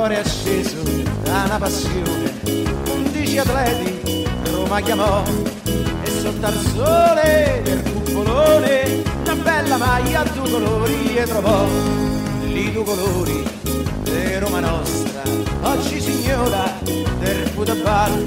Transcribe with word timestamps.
Orcore 0.00 0.20
acceso 0.20 0.82
da 1.24 1.42
una 1.44 1.58
passione, 1.58 2.32
undici 2.90 3.36
atleti 3.36 4.26
Roma 4.50 4.80
chiamò 4.80 5.22
e 5.62 6.10
sotto 6.22 6.46
al 6.46 6.56
sole 6.74 7.60
del 7.62 7.82
cupolone 7.82 9.02
una 9.22 9.34
bella 9.34 9.76
maglia 9.76 10.20
a 10.20 10.24
due 10.24 10.50
colori 10.50 11.16
e 11.16 11.24
trovò 11.24 11.66
lì 12.44 12.72
due 12.72 12.82
colori 12.82 13.46
di 14.04 14.38
Roma 14.38 14.60
nostra. 14.60 15.20
Oggi 15.64 16.00
signora 16.00 16.78
del 17.18 17.48
football, 17.48 18.26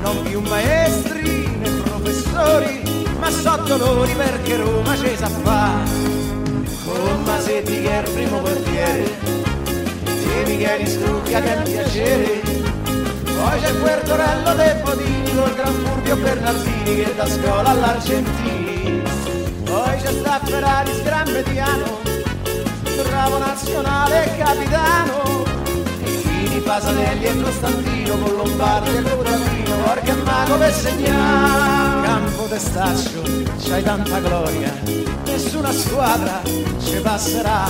non 0.00 0.22
più 0.22 0.40
maestri 0.40 1.54
né 1.58 1.68
professori, 1.84 2.80
ma 3.18 3.30
so 3.30 3.62
dolori 3.66 4.14
perché 4.14 4.56
Roma 4.56 4.96
ci 4.96 5.14
sa 5.18 5.28
fa. 5.28 5.82
Con 6.86 7.22
Masetti 7.24 7.82
che 7.82 7.90
è 7.90 8.06
il 8.06 8.10
primo 8.10 8.38
portiere 8.38 9.49
e 10.38 10.44
Michele 10.46 10.86
Scrucchia 10.86 11.40
che 11.40 11.52
è 11.52 11.56
un 11.56 11.62
piacere. 11.62 12.40
Poi 13.24 13.60
c'è 13.60 13.72
Puertorello 13.74 14.54
De 14.54 14.80
Podini 14.82 15.34
col 15.34 15.54
Gran 15.54 15.74
Fulvio 15.74 16.16
Bernardini 16.16 16.94
che 16.96 17.14
da 17.16 17.26
scuola 17.26 17.68
all'Argentini. 17.70 19.02
Poi 19.64 19.96
c'è 20.00 20.12
sta 20.12 20.40
Ferrari 20.44 21.02
Gran 21.02 21.30
Mediano, 21.30 22.00
bravo 23.02 23.38
nazionale 23.38 24.34
capitano. 24.36 25.29
E 26.70 26.72
Pasanelli 26.72 27.24
e 27.24 27.42
Costantino 27.42 28.16
con 28.16 28.36
Lombardi 28.36 28.96
e 28.96 29.02
Cutavino, 29.02 29.76
porca 29.82 30.14
mago 30.22 30.56
per 30.56 30.72
segnare. 30.72 32.06
Campo 32.06 32.44
testaccio, 32.44 33.22
c'hai 33.58 33.82
tanta 33.82 34.20
gloria, 34.20 34.72
nessuna 35.24 35.72
squadra 35.72 36.40
ci 36.80 37.00
passerà. 37.02 37.68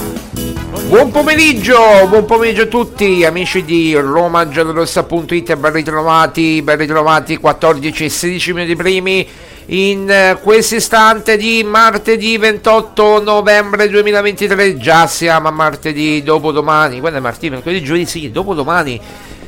Buon 0.86 1.10
pomeriggio, 1.10 1.78
buon 2.10 2.26
pomeriggio 2.26 2.62
a 2.62 2.66
tutti 2.66 3.24
amici 3.24 3.64
di 3.64 3.94
RomaGiallorossa.it 3.94 5.56
ben 5.56 5.72
ritrovati, 5.72 6.60
ben 6.60 6.76
ritrovati 6.76 7.38
14 7.38 8.04
e 8.04 8.08
16 8.10 8.52
minuti 8.52 8.76
primi 8.76 9.26
in 9.72 10.10
eh, 10.10 10.38
questo 10.42 10.74
istante 10.74 11.36
di 11.36 11.62
martedì 11.62 12.36
28 12.36 13.22
novembre 13.22 13.88
2023, 13.88 14.76
già 14.78 15.06
siamo 15.06 15.46
a 15.46 15.52
martedì 15.52 16.22
dopodomani, 16.24 16.98
quando 16.98 17.18
è 17.18 17.20
martedì, 17.20 17.50
mercoledì, 17.50 17.84
giovedì, 17.84 18.06
sì, 18.06 18.30
dopodomani 18.32 19.00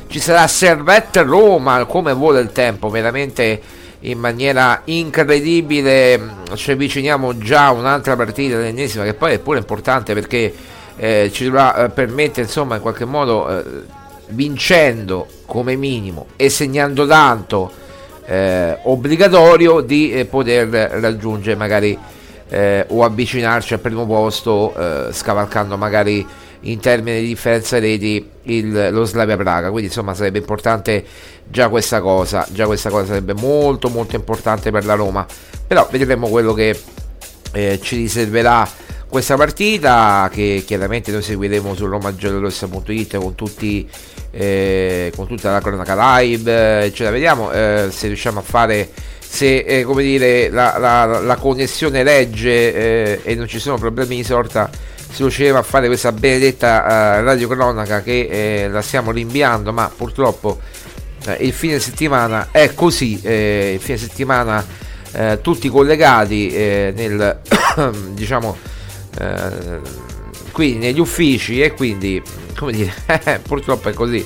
ci 0.07 0.19
sarà 0.19 0.47
Servette 0.47 1.23
Roma, 1.23 1.83
come 1.85 2.13
vuole 2.13 2.39
il 2.39 2.53
tempo, 2.53 2.89
veramente 2.89 3.61
in 4.01 4.17
maniera 4.17 4.81
incredibile, 4.85 6.21
ci 6.55 6.71
avviciniamo 6.71 7.37
già 7.37 7.67
a 7.67 7.71
un'altra 7.71 8.15
partita, 8.15 8.57
l'ennesima, 8.57 9.03
che 9.03 9.15
poi 9.15 9.33
è 9.33 9.39
pure 9.39 9.57
importante 9.57 10.13
perché 10.13 10.53
eh, 10.95 11.31
ci 11.33 11.43
dovrà 11.43 11.75
eh, 11.85 11.89
permettere 11.89 12.43
insomma 12.43 12.75
in 12.75 12.81
qualche 12.81 13.05
modo 13.05 13.49
eh, 13.49 13.63
vincendo 14.27 15.27
come 15.45 15.75
minimo 15.75 16.27
e 16.37 16.49
segnando 16.49 17.05
tanto 17.05 17.81
eh, 18.25 18.77
obbligatorio 18.83 19.81
di 19.81 20.13
eh, 20.13 20.25
poter 20.25 20.67
raggiungere 20.67 21.55
magari 21.55 21.97
eh, 22.49 22.85
o 22.89 23.03
avvicinarci 23.03 23.73
al 23.73 23.79
primo 23.79 24.05
posto 24.05 24.73
scavalcando 25.11 25.77
magari 25.77 26.25
in 26.65 26.79
termini 26.79 27.21
di 27.21 27.27
differenza 27.27 27.79
reti 27.79 28.25
il, 28.43 28.89
lo 28.91 29.03
Slavia 29.03 29.35
Praga. 29.35 29.69
Quindi 29.69 29.87
insomma 29.87 30.13
sarebbe 30.13 30.37
importante 30.37 31.03
già 31.45 31.67
questa 31.67 31.99
cosa 31.99 32.47
già 32.51 32.65
questa 32.65 32.89
cosa 32.89 33.07
sarebbe 33.07 33.33
molto 33.33 33.89
molto 33.89 34.15
importante 34.15 34.71
per 34.71 34.85
la 34.85 34.93
Roma. 34.93 35.25
Però 35.67 35.87
vedremo 35.91 36.27
quello 36.29 36.53
che 36.53 36.79
ci 37.81 37.97
riserverà 37.97 38.67
questa 39.13 39.35
partita 39.35 40.27
che 40.33 40.63
chiaramente 40.65 41.11
noi 41.11 41.21
seguiremo 41.21 41.75
su 41.75 41.85
romagiallorossa.it 41.85 43.17
con 43.17 43.35
tutti 43.35 43.87
eh, 44.31 45.13
con 45.15 45.27
tutta 45.27 45.51
la 45.51 45.61
cronaca 45.61 46.17
live 46.17 46.85
eccetera 46.85 47.11
vediamo 47.11 47.51
eh, 47.51 47.89
se 47.91 48.07
riusciamo 48.07 48.39
a 48.39 48.41
fare 48.41 48.89
se 49.19 49.57
eh, 49.57 49.83
come 49.83 50.01
dire, 50.01 50.49
la, 50.49 50.79
la, 50.79 51.19
la, 51.19 51.35
connessione 51.35 52.01
regge 52.01 52.73
eh, 52.73 53.19
e 53.21 53.35
non 53.35 53.45
ci 53.45 53.59
sono 53.59 53.77
problemi 53.77 54.15
di 54.15 54.23
sorta 54.23 54.67
si 55.11 55.21
riuscirà 55.21 55.59
a 55.59 55.61
fare 55.61 55.85
questa 55.85 56.11
benedetta 56.11 56.81
uh, 56.81 57.23
radiocronaca 57.23 58.01
che 58.01 58.63
eh, 58.63 58.67
la 58.67 58.81
stiamo 58.81 59.11
rinviando 59.11 59.71
ma 59.71 59.91
purtroppo 59.95 60.59
eh, 61.27 61.37
il 61.41 61.53
fine 61.53 61.77
settimana 61.77 62.47
è 62.49 62.73
così 62.73 63.21
il 63.23 63.79
fine 63.79 63.97
settimana 63.97 64.65
tutti 65.43 65.69
collegati 65.69 66.49
nel 66.51 67.39
diciamo 68.09 68.57
qui 70.51 70.75
negli 70.75 70.99
uffici 70.99 71.61
e 71.61 71.73
quindi 71.73 72.21
come 72.57 72.71
dire 72.71 72.93
purtroppo 73.45 73.89
è 73.89 73.93
così. 73.93 74.25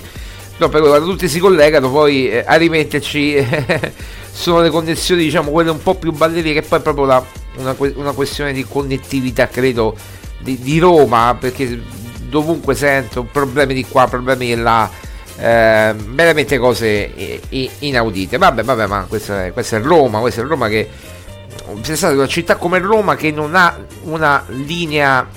No, 0.60 0.70
però 0.70 0.88
quando 0.88 1.06
tutti 1.06 1.28
si 1.28 1.40
collegano 1.40 1.92
poi 1.92 2.36
a 2.36 2.56
rimetterci 2.56 3.46
sono 4.32 4.62
le 4.62 4.70
connessioni 4.70 5.24
diciamo 5.24 5.52
quelle 5.52 5.70
un 5.70 5.82
po' 5.82 5.96
più 5.96 6.12
ballerine 6.12 6.54
che 6.54 6.62
poi 6.64 6.80
è 6.80 6.82
proprio 6.82 7.06
la, 7.06 7.24
una, 7.58 7.76
una, 7.78 8.12
questione 8.12 8.54
di 8.54 8.66
connettività 8.68 9.48
credo 9.48 9.96
di, 10.40 10.60
di, 10.60 10.80
Roma 10.80 11.36
perché 11.40 11.80
dovunque 12.24 12.74
sento 12.74 13.24
problemi 13.24 13.76
di 13.76 13.86
qua 13.86 14.08
problemi 14.08 14.48
di 14.48 14.56
là 14.56 14.90
eh, 15.38 15.94
veramente 15.96 16.58
cose 16.58 17.40
inaudite. 17.80 18.38
Vabbè 18.38 18.64
vabbè 18.64 18.88
ma 18.88 19.06
questa 19.08 19.46
è, 19.46 19.54
questa 19.54 19.78
è 19.78 19.82
Roma 19.82 20.20
questa 20.20 20.42
è 20.42 20.44
Roma 20.44 20.68
che 20.70 20.90
stata 21.82 22.14
una 22.14 22.28
città 22.28 22.56
come 22.56 22.80
Roma 22.80 23.16
che 23.16 23.32
non 23.32 23.56
ha 23.56 23.78
una 24.04 24.44
linea 24.48 25.28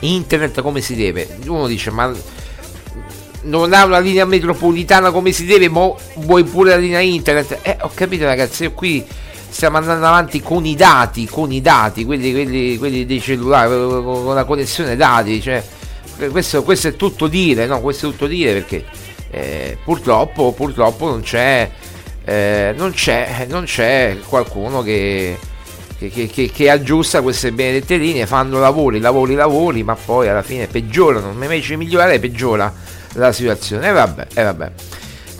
internet 0.00 0.60
come 0.60 0.80
si 0.80 0.94
deve 0.94 1.38
uno 1.46 1.66
dice 1.66 1.90
ma 1.90 2.12
non 3.42 3.72
ha 3.72 3.84
una 3.84 3.98
linea 3.98 4.24
metropolitana 4.24 5.10
come 5.10 5.32
si 5.32 5.44
deve, 5.44 5.68
ma 5.68 5.92
vuoi 6.16 6.44
pure 6.44 6.70
la 6.70 6.76
linea 6.76 7.00
internet. 7.00 7.58
Eh, 7.62 7.76
ho 7.80 7.90
capito 7.94 8.24
ragazzi, 8.24 8.64
io 8.64 8.72
qui 8.72 9.04
stiamo 9.48 9.78
andando 9.78 10.06
avanti 10.06 10.40
con 10.40 10.64
i 10.66 10.74
dati, 10.74 11.26
con 11.26 11.52
i 11.52 11.60
dati, 11.60 12.04
quelli, 12.04 12.32
quelli, 12.32 12.76
quelli 12.78 13.06
dei 13.06 13.20
cellulari, 13.20 13.70
con 13.70 14.34
la 14.34 14.44
connessione 14.44 14.96
dati, 14.96 15.40
cioè, 15.40 15.62
questo, 16.30 16.62
questo, 16.62 16.88
è 16.88 16.96
tutto 16.96 17.26
dire, 17.28 17.66
no? 17.66 17.80
Questo 17.80 18.08
è 18.08 18.10
tutto 18.10 18.26
dire 18.26 18.52
perché 18.54 18.84
eh, 19.30 19.78
purtroppo, 19.84 20.52
purtroppo 20.52 21.06
non 21.06 21.20
c'è, 21.22 21.70
eh, 22.28 22.74
non 22.76 22.92
c'è, 22.92 23.46
non 23.48 23.64
c'è 23.64 24.18
qualcuno 24.26 24.82
che, 24.82 25.38
che, 25.96 26.10
che, 26.10 26.50
che, 26.52 26.70
aggiusta 26.70 27.22
queste 27.22 27.52
benedette 27.52 27.96
linee, 27.96 28.26
fanno 28.26 28.60
lavori, 28.60 29.00
lavori, 29.00 29.34
lavori, 29.34 29.82
ma 29.82 29.94
poi 29.94 30.28
alla 30.28 30.42
fine 30.42 30.66
peggiorano, 30.66 31.30
invece 31.30 31.70
di 31.70 31.76
migliorare 31.78 32.18
peggiora 32.18 32.70
la 33.14 33.32
situazione. 33.32 33.88
E 33.88 33.92
vabbè, 33.92 34.26
e 34.34 34.42
vabbè. 34.42 34.70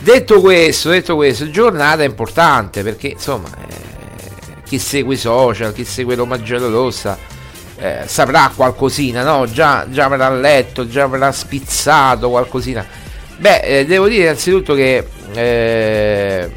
Detto 0.01 0.41
questo, 0.41 0.89
detto 0.89 1.15
questo, 1.17 1.51
giornata 1.51 2.05
importante 2.05 2.83
perché 2.83 3.09
insomma 3.09 3.49
eh, 3.69 4.63
chi 4.65 4.79
segue 4.79 5.13
i 5.13 5.19
social, 5.19 5.75
chi 5.75 5.85
segue 5.85 6.15
Roma 6.15 6.41
Rossa 6.43 7.19
eh, 7.77 8.05
saprà 8.07 8.51
qualcosina, 8.57 9.23
no? 9.23 9.45
Già, 9.45 9.85
già 9.91 10.07
avrà 10.07 10.31
letto, 10.31 10.89
già 10.89 11.03
avrà 11.03 11.33
spizzato 11.33 12.31
qualcosina. 12.31 12.87
Beh, 13.37 13.61
eh, 13.61 13.85
devo 13.85 14.09
dire 14.09 14.23
innanzitutto 14.23 14.73
che 14.73 15.07
eh, 15.35 16.51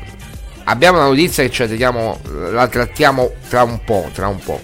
abbiamo 0.72 0.98
una 0.98 1.08
notizia 1.08 1.44
che 1.48 1.68
teniamo, 1.68 2.20
la 2.52 2.68
trattiamo 2.68 3.32
tra 3.48 3.64
un 3.64 3.84
po', 3.84 4.10
tra 4.14 4.28
un 4.28 4.40
po'. 4.40 4.60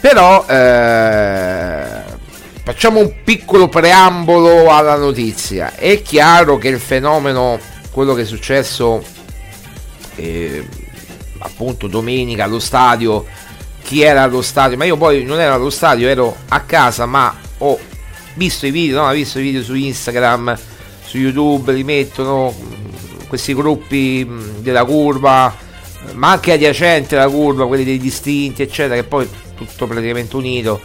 Però 0.00 0.46
eh, 0.46 2.16
Facciamo 2.68 3.00
un 3.00 3.22
piccolo 3.24 3.70
preambolo 3.70 4.70
alla 4.70 4.96
notizia. 4.96 5.74
È 5.74 6.02
chiaro 6.02 6.58
che 6.58 6.68
il 6.68 6.78
fenomeno, 6.78 7.58
quello 7.90 8.12
che 8.12 8.20
è 8.20 8.24
successo 8.26 9.02
eh, 10.16 10.68
appunto 11.38 11.86
domenica 11.86 12.44
allo 12.44 12.58
stadio, 12.58 13.24
chi 13.82 14.02
era 14.02 14.22
allo 14.22 14.42
stadio, 14.42 14.76
ma 14.76 14.84
io 14.84 14.98
poi 14.98 15.24
non 15.24 15.40
ero 15.40 15.54
allo 15.54 15.70
stadio, 15.70 16.08
ero 16.08 16.36
a 16.48 16.60
casa, 16.60 17.06
ma 17.06 17.34
ho 17.56 17.78
visto 18.34 18.66
i 18.66 18.70
video, 18.70 19.00
no? 19.00 19.08
ho 19.08 19.12
visto 19.12 19.38
i 19.38 19.42
video 19.44 19.62
su 19.62 19.74
Instagram, 19.74 20.58
su 21.06 21.16
YouTube, 21.16 21.72
li 21.72 21.84
mettono 21.84 22.54
questi 23.28 23.54
gruppi 23.54 24.28
della 24.58 24.84
curva, 24.84 25.54
ma 26.14 26.32
anche 26.32 26.52
adiacenti 26.52 27.14
alla 27.14 27.28
curva, 27.28 27.66
quelli 27.66 27.84
dei 27.84 27.98
distinti, 27.98 28.62
eccetera, 28.62 28.94
che 28.94 29.04
poi 29.04 29.28
tutto 29.54 29.86
praticamente 29.86 30.34
unito 30.36 30.80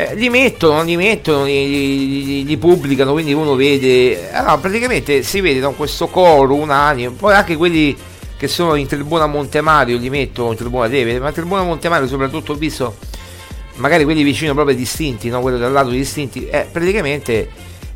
eh, 0.00 0.14
li 0.14 0.30
mettono, 0.30 0.82
li 0.82 0.96
mettono, 0.96 1.44
li, 1.44 2.24
li, 2.24 2.44
li, 2.44 2.56
pubblicano, 2.56 3.12
quindi 3.12 3.32
uno 3.32 3.54
vede, 3.54 4.30
allora, 4.32 4.56
praticamente 4.56 5.22
si 5.22 5.40
vede 5.40 5.60
da 5.60 5.68
questo 5.70 6.06
coro 6.06 6.54
unanime, 6.54 7.10
poi 7.10 7.34
anche 7.34 7.56
quelli 7.56 7.96
che 8.36 8.48
sono 8.48 8.76
in 8.76 8.86
tribuna 8.86 9.26
Montemario 9.26 9.98
li 9.98 10.08
mettono 10.08 10.52
in 10.52 10.56
tribuna 10.56 10.88
Tevere, 10.88 11.18
ma 11.18 11.28
in 11.28 11.34
tribuna 11.34 11.62
Montemario 11.62 12.08
soprattutto 12.08 12.52
ho 12.52 12.54
visto 12.54 12.96
magari 13.76 14.04
quelli 14.04 14.22
vicino 14.22 14.54
proprio 14.54 14.74
distinti, 14.74 15.28
no? 15.28 15.40
quelli 15.40 15.58
dal 15.58 15.72
lato 15.72 15.90
distinti, 15.90 16.46
eh, 16.48 16.66
praticamente 16.70 17.50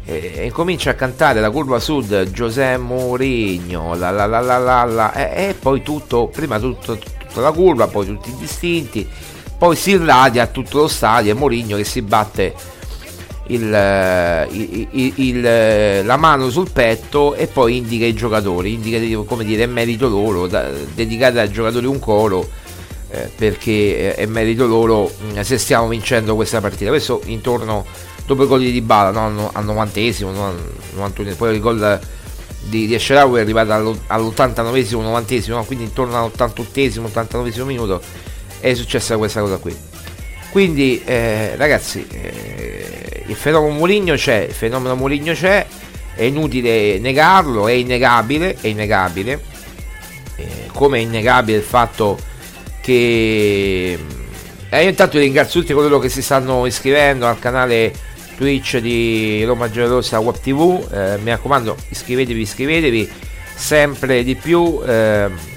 eh, 0.06 0.44
incomincia 0.44 0.90
a 0.90 0.94
cantare 0.94 1.40
la 1.40 1.50
curva 1.50 1.78
sud 1.80 2.30
Giuseppe 2.30 2.78
Mourinho, 2.78 3.94
la 3.94 4.10
la 4.10 4.26
la 4.26 4.40
la 4.40 4.58
la, 4.58 4.84
la 4.84 5.12
eh, 5.14 5.48
e 5.48 5.54
poi 5.54 5.82
tutto, 5.82 6.28
prima 6.28 6.58
tutto, 6.58 6.96
tutta 6.96 7.40
la 7.40 7.52
curva, 7.52 7.86
poi 7.86 8.06
tutti 8.06 8.30
i 8.30 8.36
distinti 8.38 9.08
poi 9.56 9.76
si 9.76 9.90
irradia 9.92 10.46
tutto 10.46 10.78
lo 10.78 10.88
stadio 10.88 11.32
e 11.32 11.34
Mourinho 11.34 11.76
che 11.76 11.84
si 11.84 12.02
batte 12.02 12.52
il, 13.46 13.72
eh, 13.72 14.46
il, 14.50 15.12
il, 15.16 15.46
eh, 15.46 16.02
la 16.02 16.16
mano 16.16 16.50
sul 16.50 16.70
petto 16.70 17.34
e 17.34 17.46
poi 17.46 17.78
indica 17.78 18.04
i 18.04 18.14
giocatori, 18.14 18.74
indica 18.74 18.98
come 19.24 19.44
dire 19.44 19.62
è 19.62 19.66
merito 19.66 20.08
loro, 20.08 20.46
da, 20.46 20.68
dedicate 20.94 21.40
ai 21.40 21.50
giocatori 21.50 21.86
un 21.86 21.98
coro 21.98 22.62
perché 23.36 24.12
è 24.16 24.26
merito 24.26 24.66
loro 24.66 25.08
mm, 25.22 25.38
se 25.42 25.56
stiamo 25.56 25.86
vincendo 25.86 26.34
questa 26.34 26.60
partita. 26.60 26.90
Questo 26.90 27.22
intorno 27.26 27.86
dopo 28.26 28.44
i 28.44 28.46
gol 28.46 28.60
di 28.60 28.72
Dybala 28.72 29.10
no? 29.10 29.50
al 29.52 29.64
90esimo, 29.64 30.32
no? 30.32 30.54
91, 30.94 31.34
poi 31.34 31.54
il 31.54 31.60
gol 31.60 32.00
di, 32.62 32.86
di 32.86 32.94
Esherawi 32.94 33.38
è 33.38 33.42
arrivato 33.42 33.72
all'89esimo, 34.06 35.02
90esimo, 35.02 35.54
no? 35.54 35.64
quindi 35.64 35.84
intorno 35.84 36.16
all'88esimo, 36.16 37.10
89esimo 37.12 37.64
minuto 37.64 38.00
è 38.60 38.72
successa 38.74 39.18
questa 39.18 39.40
cosa 39.40 39.58
qui. 39.58 39.76
Quindi 40.50 41.02
eh, 41.04 41.54
ragazzi, 41.56 42.06
eh, 42.10 43.24
il 43.26 43.34
fenomeno 43.34 43.74
Mourinho 43.74 44.14
c'è, 44.14 44.46
il 44.48 44.54
fenomeno 44.54 44.94
Mourinho 44.94 45.34
c'è, 45.34 45.66
è 46.14 46.22
inutile 46.22 46.98
negarlo, 46.98 47.68
è 47.68 47.72
innegabile, 47.72 48.56
è 48.60 48.68
innegabile. 48.68 49.42
Eh, 50.36 50.68
come 50.72 50.98
è 50.98 51.00
innegabile 51.02 51.58
il 51.58 51.62
fatto 51.62 52.18
che 52.80 53.98
eh, 54.68 54.82
io 54.82 54.88
intanto 54.88 55.18
ringrazio 55.18 55.60
tutti 55.60 55.72
coloro 55.72 55.98
che 55.98 56.08
si 56.08 56.22
stanno 56.22 56.66
iscrivendo 56.66 57.26
al 57.26 57.38
canale 57.38 57.92
Twitch 58.36 58.78
di 58.78 59.44
Roma 59.44 59.68
Rossa 59.72 60.18
Web 60.18 60.40
TV. 60.40 60.86
Eh, 60.92 61.18
mi 61.22 61.30
raccomando, 61.30 61.76
iscrivetevi, 61.88 62.40
iscrivetevi 62.40 63.10
sempre 63.54 64.22
di 64.24 64.34
più. 64.34 64.80
Eh, 64.84 65.52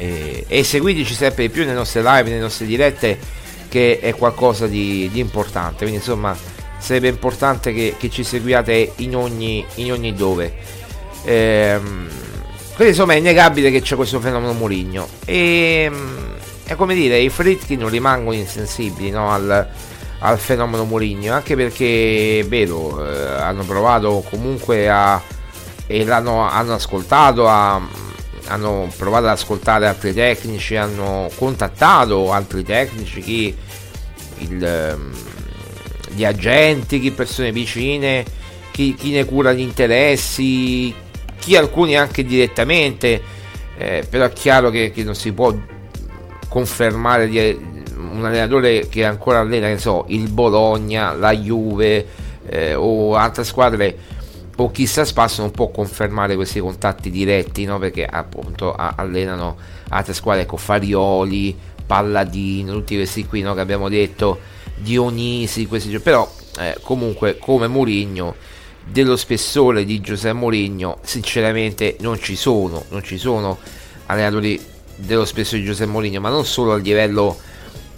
e, 0.00 0.44
e 0.48 0.64
seguiteci 0.64 1.12
sempre 1.12 1.46
di 1.46 1.50
più 1.50 1.62
nelle 1.62 1.74
nostre 1.74 2.02
live, 2.02 2.30
nelle 2.30 2.40
nostre 2.40 2.64
dirette 2.64 3.18
che 3.68 4.00
è 4.00 4.14
qualcosa 4.14 4.66
di, 4.66 5.08
di 5.12 5.20
importante 5.20 5.78
quindi 5.78 5.96
insomma 5.96 6.36
sarebbe 6.78 7.08
importante 7.08 7.74
che, 7.74 7.94
che 7.98 8.08
ci 8.08 8.24
seguiate 8.24 8.92
in 8.96 9.14
ogni, 9.14 9.64
in 9.76 9.92
ogni 9.92 10.14
dove 10.14 10.54
ehm, 11.24 12.08
quindi 12.74 12.94
insomma 12.94 13.12
è 13.12 13.16
innegabile 13.16 13.70
che 13.70 13.82
c'è 13.82 13.94
questo 13.94 14.18
fenomeno 14.20 14.54
Murigno 14.54 15.06
e 15.26 15.90
è 16.64 16.74
come 16.74 16.94
dire 16.94 17.18
i 17.18 17.28
fritti 17.28 17.76
non 17.76 17.90
rimangono 17.90 18.34
insensibili 18.34 19.10
no, 19.10 19.30
al, 19.30 19.68
al, 20.20 20.38
fenomeno 20.38 20.84
Murigno 20.84 21.34
anche 21.34 21.56
perché 21.56 22.40
è 22.40 22.46
vero 22.46 23.04
eh, 23.04 23.26
hanno 23.40 23.64
provato 23.64 24.24
comunque 24.30 24.88
a 24.88 25.20
e 25.86 26.04
l'hanno 26.04 26.48
hanno 26.48 26.74
ascoltato 26.74 27.48
a 27.48 28.08
hanno 28.50 28.90
provato 28.96 29.26
ad 29.26 29.32
ascoltare 29.32 29.86
altri 29.86 30.12
tecnici, 30.12 30.76
hanno 30.76 31.30
contattato 31.36 32.32
altri 32.32 32.64
tecnici, 32.64 33.20
chi 33.20 33.56
il, 34.38 34.64
ehm, 34.64 35.12
gli 36.10 36.24
agenti, 36.24 37.00
chi 37.00 37.12
persone 37.12 37.52
vicine, 37.52 38.24
chi, 38.72 38.94
chi, 38.94 39.12
ne 39.12 39.24
cura 39.24 39.52
gli 39.52 39.60
interessi, 39.60 40.92
chi 41.38 41.56
alcuni 41.56 41.96
anche 41.96 42.24
direttamente, 42.24 43.22
eh, 43.76 44.04
però 44.08 44.24
è 44.24 44.32
chiaro 44.32 44.70
che, 44.70 44.90
che, 44.90 45.04
non 45.04 45.14
si 45.14 45.32
può 45.32 45.54
confermare 46.48 47.28
di 47.28 47.69
un 48.20 48.26
allenatore 48.26 48.88
che 48.88 49.04
ancora 49.04 49.40
allena, 49.40 49.66
ne 49.66 49.78
so, 49.78 50.04
il 50.08 50.30
Bologna, 50.30 51.12
la 51.12 51.34
Juve 51.34 52.06
eh, 52.46 52.74
o 52.74 53.14
altre 53.16 53.44
squadre 53.44 53.96
o 54.56 54.70
chissà 54.70 55.04
spasso 55.04 55.40
non 55.40 55.50
può 55.50 55.70
confermare 55.70 56.34
questi 56.34 56.60
contatti 56.60 57.10
diretti 57.10 57.64
no? 57.64 57.78
perché 57.78 58.04
appunto 58.04 58.74
allenano 58.74 59.56
altre 59.88 60.12
squadre 60.12 60.46
con 60.46 60.58
Farioli, 60.58 61.56
Palladino, 61.86 62.74
tutti 62.74 62.94
questi 62.94 63.26
qui 63.26 63.40
no? 63.40 63.54
che 63.54 63.60
abbiamo 63.60 63.88
detto, 63.88 64.38
Dionisi, 64.76 65.66
questi 65.66 65.98
però 65.98 66.30
eh, 66.58 66.76
comunque 66.82 67.38
come 67.38 67.68
Mourinho 67.68 68.34
dello 68.84 69.16
spessore 69.16 69.84
di 69.84 70.00
Giuseppe 70.00 70.34
Mourinho 70.34 70.98
sinceramente 71.02 71.96
non 72.00 72.18
ci 72.18 72.36
sono, 72.36 72.84
non 72.90 73.02
ci 73.02 73.18
sono 73.18 73.58
allenatori 74.06 74.60
dello 74.96 75.24
spesso 75.24 75.56
di 75.56 75.64
Giuseppe 75.64 75.90
Mourinho, 75.90 76.20
ma 76.20 76.28
non 76.28 76.44
solo 76.44 76.72
a 76.72 76.76
livello 76.76 77.38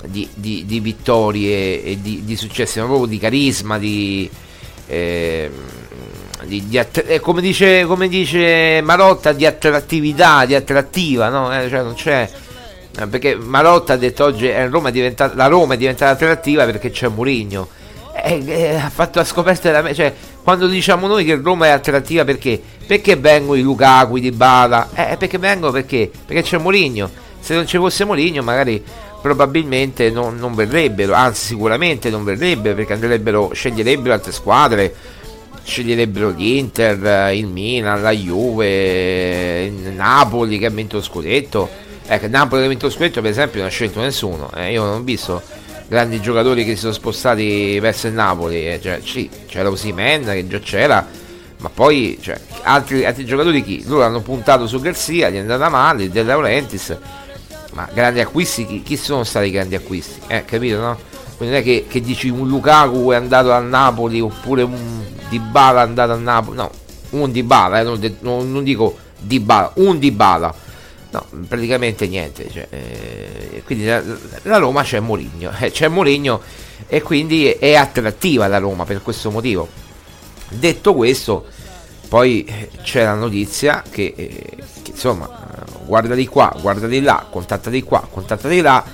di, 0.06 0.28
di, 0.34 0.64
di 0.66 0.80
vittorie 0.80 1.82
e 1.82 1.98
di, 2.00 2.24
di, 2.24 2.36
successi, 2.36 2.78
ma 2.80 2.86
proprio 2.86 3.06
di 3.06 3.18
carisma, 3.18 3.78
di, 3.78 4.28
eh, 4.86 5.50
att- 6.74 7.04
eh, 7.06 7.20
come, 7.20 7.40
dice, 7.40 7.84
come, 7.84 8.08
dice, 8.08 8.80
Marotta, 8.82 9.32
di 9.32 9.46
attrattività, 9.46 10.44
di 10.44 10.54
attrattiva, 10.54 11.28
no? 11.28 11.52
Eh, 11.52 11.68
cioè 11.68 11.82
non 11.82 11.94
c'è 11.94 12.28
eh, 12.98 13.06
perché 13.06 13.36
Marotta 13.36 13.94
ha 13.94 13.96
detto 13.96 14.24
oggi 14.24 14.48
eh, 14.48 14.68
Roma 14.68 14.90
la 15.34 15.46
Roma 15.46 15.74
è 15.74 15.76
diventata 15.76 16.12
attrattiva 16.12 16.64
perché 16.64 16.90
c'è 16.90 17.08
Mourinho. 17.08 17.68
Eh, 18.14 18.42
eh, 18.46 18.74
ha 18.74 18.90
fatto 18.90 19.18
la 19.18 19.24
scoperta 19.24 19.70
della 19.70 19.94
cioè 19.94 20.12
quando 20.42 20.66
diciamo 20.66 21.06
noi 21.06 21.24
che 21.24 21.40
Roma 21.42 21.66
è 21.66 21.70
attrattiva 21.70 22.24
perché? 22.24 22.60
Perché 22.86 23.16
vengono 23.16 23.58
i 23.58 23.62
Lukaku, 23.62 24.16
i 24.16 24.20
Dybala? 24.20 24.90
Eh, 24.94 25.16
perché 25.16 25.38
vengono 25.38 25.72
perché? 25.72 26.10
Perché 26.26 26.42
c'è 26.42 26.58
Mourinho. 26.58 27.08
Se 27.40 27.54
non 27.54 27.66
ci 27.66 27.78
fosse 27.78 28.04
Mourinho 28.04 28.42
magari 28.42 28.82
probabilmente 29.22 30.10
non, 30.10 30.36
non 30.36 30.54
verrebbero 30.54 31.14
anzi 31.14 31.46
sicuramente 31.46 32.10
non 32.10 32.24
verrebbero 32.24 32.74
perché 32.74 32.92
andrebbero 32.92 33.50
sceglierebbero 33.54 34.12
altre 34.12 34.32
squadre 34.32 34.94
sceglierebbero 35.64 36.30
l'Inter, 36.30 37.32
il 37.32 37.46
Milan, 37.46 38.02
la 38.02 38.10
Juve, 38.10 39.64
il 39.64 39.92
Napoli 39.94 40.58
che 40.58 40.66
ha 40.66 40.70
vinto 40.70 40.96
lo 40.96 41.02
scudetto 41.02 41.90
Ecco, 42.04 42.26
Napoli 42.26 42.60
che 42.60 42.66
ha 42.66 42.68
vinto 42.68 42.86
lo 42.86 42.92
scudetto 42.92 43.20
per 43.20 43.30
esempio 43.30 43.60
non 43.60 43.68
ha 43.68 43.70
scelto 43.70 44.00
nessuno. 44.00 44.50
Eh, 44.54 44.72
io 44.72 44.84
non 44.84 44.94
ho 44.96 45.02
visto 45.02 45.40
grandi 45.86 46.20
giocatori 46.20 46.64
che 46.64 46.72
si 46.72 46.80
sono 46.80 46.92
spostati 46.92 47.78
verso 47.80 48.08
il 48.08 48.14
Napoli. 48.14 48.68
Eh, 48.68 48.80
cioè, 48.82 49.00
sì, 49.04 49.30
c'era 49.46 49.70
Osimen 49.70 50.24
che 50.24 50.46
già 50.46 50.58
c'era, 50.58 51.06
ma 51.58 51.70
poi 51.70 52.18
cioè, 52.20 52.38
altri, 52.62 53.04
altri, 53.04 53.24
giocatori 53.24 53.62
chi? 53.62 53.84
Loro 53.86 54.04
hanno 54.04 54.20
puntato 54.20 54.66
su 54.66 54.80
Garzia, 54.80 55.30
gli 55.30 55.36
è 55.36 55.38
andata 55.38 55.68
male, 55.68 56.10
De 56.10 56.22
Laurentiis. 56.22 56.96
Ma 57.72 57.88
grandi 57.92 58.20
acquisti, 58.20 58.66
chi, 58.66 58.82
chi, 58.82 58.96
sono 58.96 59.24
stati 59.24 59.46
i 59.46 59.50
grandi 59.50 59.74
acquisti? 59.74 60.20
Eh, 60.26 60.44
capito 60.44 60.78
no? 60.78 60.98
Quindi 61.36 61.54
non 61.54 61.62
è 61.62 61.64
che, 61.64 61.86
che 61.88 62.00
dici 62.00 62.28
un 62.28 62.46
Lukaku 62.46 63.10
è 63.10 63.16
andato 63.16 63.52
al 63.52 63.64
Napoli 63.64 64.20
oppure 64.20 64.62
un 64.62 65.04
Dybala 65.28 65.80
è 65.80 65.84
andato 65.84 66.12
al 66.12 66.20
Napoli. 66.20 66.56
No, 66.56 66.70
un 67.10 67.32
Dybala, 67.32 67.80
eh, 67.80 67.82
non, 67.82 68.16
non, 68.20 68.52
non 68.52 68.62
dico 68.62 68.96
Dybala, 69.18 69.72
un 69.76 69.98
Dybala 69.98 70.54
No, 71.12 71.26
praticamente 71.46 72.06
niente. 72.06 72.50
Cioè, 72.50 72.66
eh, 72.70 73.62
quindi 73.64 73.84
la, 73.84 74.02
la, 74.42 74.56
Roma 74.56 74.82
c'è 74.82 74.98
Mourinho, 74.98 75.52
eh, 75.60 75.70
c'è 75.70 75.88
Mourinho 75.88 76.40
e 76.86 77.02
quindi 77.02 77.50
è 77.50 77.74
attrattiva 77.74 78.46
la 78.46 78.58
Roma 78.58 78.84
per 78.84 79.02
questo 79.02 79.30
motivo. 79.30 79.68
Detto 80.48 80.94
questo, 80.94 81.44
poi 82.08 82.50
c'è 82.82 83.04
la 83.04 83.14
notizia 83.14 83.82
che, 83.88 84.14
eh, 84.16 84.56
che, 84.82 84.90
insomma, 84.92 85.28
guarda 85.84 86.14
di 86.14 86.26
qua, 86.26 86.54
guarda 86.60 86.86
di 86.86 87.00
là, 87.00 87.26
contatta 87.30 87.70
di 87.70 87.82
qua, 87.82 88.06
contatta 88.10 88.48
di 88.48 88.60
là, 88.60 88.84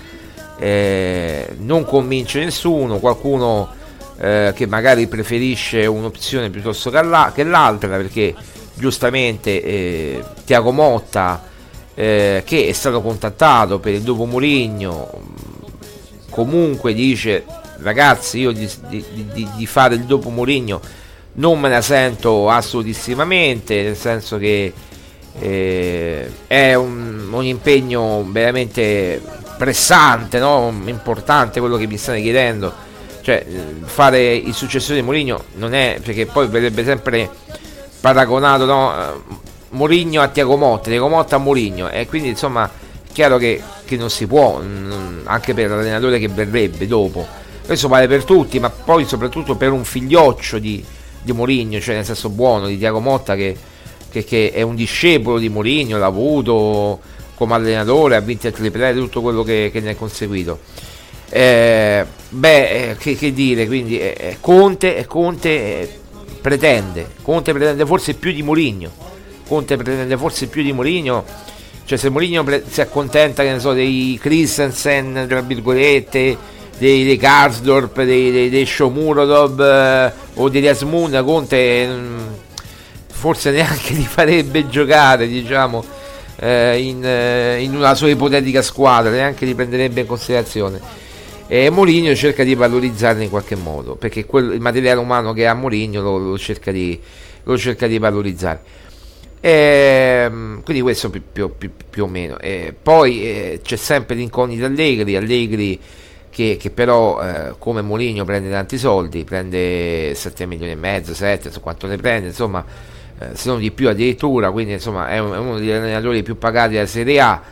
eh, 0.59 1.54
non 1.59 1.85
convince 1.85 2.42
nessuno, 2.42 2.99
qualcuno 2.99 3.76
eh, 4.18 4.52
che 4.54 4.66
magari 4.66 5.07
preferisce 5.07 5.87
un'opzione 5.87 6.50
piuttosto 6.50 6.90
che, 6.90 7.45
l'altra 7.45 7.97
perché 7.97 8.35
giustamente 8.75 9.62
eh, 9.62 10.25
Tiago 10.45 10.73
Motta 10.73 11.42
eh, 11.95 12.42
che 12.45 12.66
è 12.66 12.73
stato 12.73 13.00
contattato 13.00 13.78
per 13.78 13.95
il 13.95 14.02
dopo 14.02 14.25
Mourinho 14.25 15.11
comunque 16.30 16.95
dice 16.95 17.45
ragazzi 17.78 18.40
io 18.40 18.52
di, 18.52 18.68
di, 18.88 19.04
di, 19.12 19.49
di 19.54 19.66
fare 19.66 19.95
il 19.95 20.04
dopo 20.04 20.30
Mourinho 20.30 20.80
non 21.35 21.61
me 21.61 21.68
la 21.68 21.80
sento 21.80 22.50
assolutissimamente 22.50 23.83
nel 23.83 23.97
senso 23.97 24.38
che 24.38 24.73
eh, 25.40 26.30
è 26.47 26.75
un, 26.75 27.28
un, 27.30 27.45
impegno 27.45 28.25
veramente 28.28 29.21
pressante 29.57 30.38
no? 30.38 30.73
importante 30.85 31.61
quello 31.61 31.76
che 31.76 31.87
mi 31.87 31.97
state 31.97 32.21
chiedendo 32.21 32.73
cioè 33.23 33.45
fare 33.85 34.35
il 34.35 34.54
successore 34.54 35.00
di 35.00 35.04
Mourinho 35.04 35.45
non 35.54 35.75
è 35.75 35.99
perché 36.02 36.26
poi 36.26 36.47
verrebbe 36.49 36.85
sempre 36.85 37.28
paragonato 38.00 38.64
no? 38.64 39.47
Mourinho 39.71 40.23
a 40.23 40.28
Tiago 40.28 40.57
Motta, 40.57 40.88
Tiago 40.88 41.09
Motta 41.09 41.37
a 41.37 41.38
Mourinho 41.38 41.90
e 41.90 42.07
quindi 42.07 42.28
insomma 42.28 42.66
è 42.66 43.12
chiaro 43.12 43.37
che, 43.37 43.62
che 43.85 43.97
non 43.97 44.11
si 44.11 44.26
può, 44.26 44.61
anche 45.25 45.54
per 45.54 45.71
l'allenatore 45.71 46.18
che 46.18 46.28
verrebbe 46.28 46.87
dopo. 46.87 47.26
Questo 47.66 47.88
vale 47.88 48.07
per 48.07 48.25
tutti, 48.25 48.59
ma 48.61 48.71
poi 48.71 49.04
soprattutto 49.04 49.57
per 49.57 49.73
un 49.73 49.85
figlioccio 49.85 50.59
di, 50.59 50.83
di 51.21 51.33
Mourinho, 51.33 51.80
cioè 51.80 51.97
nel 51.97 52.04
senso 52.04 52.30
buono 52.30 52.66
di 52.66 52.78
Tiago 52.78 53.00
Motta 53.00 53.35
che, 53.35 53.57
che, 54.11 54.25
che, 54.25 54.53
è 54.53 54.62
un 54.62 54.75
discepolo 54.75 55.38
di 55.38 55.49
Mourinho, 55.49 55.99
l'ha 55.99 56.07
avuto 56.07 57.00
come 57.35 57.55
allenatore, 57.55 58.17
ha 58.17 58.21
vinto 58.21 58.47
il 58.49 58.53
triplete, 58.53 58.99
tutto 58.99 59.21
quello 59.21 59.43
che, 59.43 59.71
che 59.73 59.81
ne 59.81 59.91
è 59.91 59.97
conseguito. 59.97 60.59
Eh, 61.31 62.05
beh, 62.31 62.91
eh, 62.91 62.97
che, 62.97 63.15
che, 63.15 63.33
dire, 63.33 63.67
quindi 63.67 63.99
eh, 64.00 64.38
Conte, 64.41 65.05
Conte 65.07 65.49
eh, 65.50 65.99
pretende, 66.41 67.07
Conte 67.23 67.53
pretende 67.53 67.85
forse 67.85 68.15
più 68.15 68.33
di 68.33 68.43
Mourinho 68.43 68.91
Conte 69.47 69.77
pretende 69.77 70.17
forse 70.17 70.47
più 70.47 70.62
di 70.62 70.73
Mourinho 70.73 71.25
cioè 71.85 71.99
se 71.99 72.11
Mourinho 72.11 72.45
pre- 72.45 72.65
si 72.69 72.81
accontenta 72.81 73.43
che 73.43 73.53
ne 73.53 73.61
so 73.61 73.73
dei 73.73 74.19
Christensen 74.21 75.25
tra 75.27 75.41
virgolette 75.41 76.37
dei, 76.77 77.05
dei 77.05 77.17
Karsdorp 77.17 78.03
dei, 78.03 78.31
dei, 78.31 78.50
dei 78.50 78.67
Shomurodov 78.67 79.61
eh, 79.61 80.12
o 80.35 80.49
dei 80.49 80.69
Asmun 80.69 81.23
Conte 81.25 81.87
mh, 81.87 81.93
mm, 81.93 82.27
forse 83.18 83.50
neanche 83.50 83.92
li 83.94 84.04
farebbe 84.04 84.68
giocare 84.68 85.26
diciamo 85.26 85.84
eh, 86.37 86.80
in, 86.80 87.04
eh, 87.04 87.60
in, 87.60 87.75
una 87.75 87.94
sua 87.96 88.08
ipotetica 88.08 88.62
squadra 88.62 89.10
neanche 89.10 89.44
li 89.44 89.54
prenderebbe 89.54 90.00
in 90.02 90.06
considerazione 90.06 90.80
e 91.48 91.68
Mourinho 91.70 92.14
cerca 92.14 92.44
di 92.44 92.54
valorizzarli 92.54 93.25
in 93.25 93.30
qualche 93.30 93.56
modo 93.56 93.96
perché 93.96 94.25
quel, 94.25 94.52
il 94.52 94.60
materiale 94.60 95.00
umano 95.00 95.32
che 95.32 95.46
ha 95.46 95.54
Mourinho 95.54 96.00
lo, 96.00 96.18
lo, 96.18 96.38
cerca 96.38 96.70
di, 96.70 96.98
lo 97.42 97.58
cerca 97.58 97.88
di 97.88 97.98
valorizzare 97.98 98.60
e, 99.40 99.50
ehm, 100.25 100.62
quindi 100.62 100.82
questo 100.82 101.10
più, 101.10 101.22
più, 101.32 101.56
più, 101.56 101.70
più 101.88 102.04
o 102.04 102.06
meno. 102.08 102.38
E 102.38 102.75
poi 102.80 103.22
eh, 103.22 103.60
c'è 103.62 103.76
sempre 103.76 104.16
l'incognita 104.16 104.66
Allegri, 104.66 105.16
Allegri 105.16 105.80
che, 106.28 106.56
che 106.58 106.70
però 106.70 107.20
eh, 107.22 107.54
come 107.58 107.82
Moligno 107.82 108.25
prende 108.25 108.50
tanti 108.50 108.78
soldi, 108.78 109.25
prende 109.25 110.12
7 110.14 110.46
milioni 110.46 110.72
e 110.72 110.76
mezzo, 110.76 111.14
7, 111.14 111.50
su 111.50 111.60
quanto 111.60 111.87
ne 111.87 111.96
prende, 111.96 112.28
insomma, 112.28 112.64
eh, 113.18 113.30
se 113.34 113.48
non 113.48 113.58
di 113.58 113.70
più 113.70 113.88
addirittura, 113.88 114.50
quindi 114.50 114.75
insomma 114.75 115.08
è, 115.08 115.18
un, 115.18 115.37
uno 115.37 115.58
degli 115.58 115.70
allenatori 115.70 116.22
più 116.22 116.38
pagati 116.38 116.75
della 116.75 116.87
Serie 116.87 117.20
A 117.20 117.42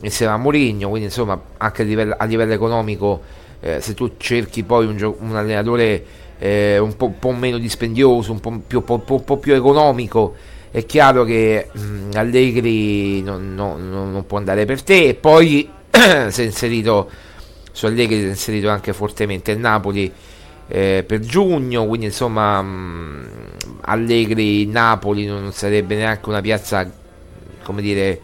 insieme 0.00 0.32
a 0.32 0.36
Moligno, 0.36 0.88
quindi 0.88 1.08
insomma 1.08 1.40
anche 1.56 1.82
a 1.82 1.84
livello, 1.84 2.14
a 2.18 2.24
livello 2.24 2.52
economico 2.52 3.22
eh, 3.60 3.80
se 3.80 3.94
tu 3.94 4.12
cerchi 4.18 4.62
poi 4.62 4.86
un, 4.86 4.96
gio- 4.96 5.16
un 5.20 5.34
allenatore 5.34 6.04
eh, 6.38 6.78
un 6.78 6.96
po', 6.96 7.14
po', 7.18 7.32
meno 7.32 7.58
dispendioso, 7.58 8.32
un 8.32 8.40
po' 8.40 8.60
più, 8.66 8.82
po', 8.82 8.98
po 8.98 9.36
più 9.38 9.54
economico, 9.54 10.34
è 10.70 10.84
chiaro 10.84 11.24
che 11.24 11.68
mh, 11.72 11.80
mm, 11.80 12.10
Allegri 12.14 13.22
non, 13.22 13.54
non, 13.54 13.88
non, 13.90 14.26
può 14.26 14.38
andare 14.38 14.64
per 14.66 14.82
te. 14.82 15.08
E 15.08 15.14
poi 15.14 15.68
si 16.28 16.42
è 16.42 16.44
inserito 16.44 17.10
su 17.72 17.86
Allegri 17.86 18.18
si 18.18 18.24
è 18.24 18.28
inserito 18.28 18.68
anche 18.68 18.92
fortemente 18.92 19.52
il 19.52 19.58
Napoli 19.58 20.12
eh, 20.68 21.04
per 21.06 21.20
giugno 21.20 21.86
quindi 21.86 22.06
insomma 22.06 22.60
mh, 22.60 22.66
mm, 22.66 23.24
Allegri 23.82 24.66
Napoli 24.66 25.26
non 25.26 25.52
sarebbe 25.52 25.94
neanche 25.94 26.28
una 26.28 26.40
piazza 26.40 26.90
come 27.62 27.82
dire 27.82 28.20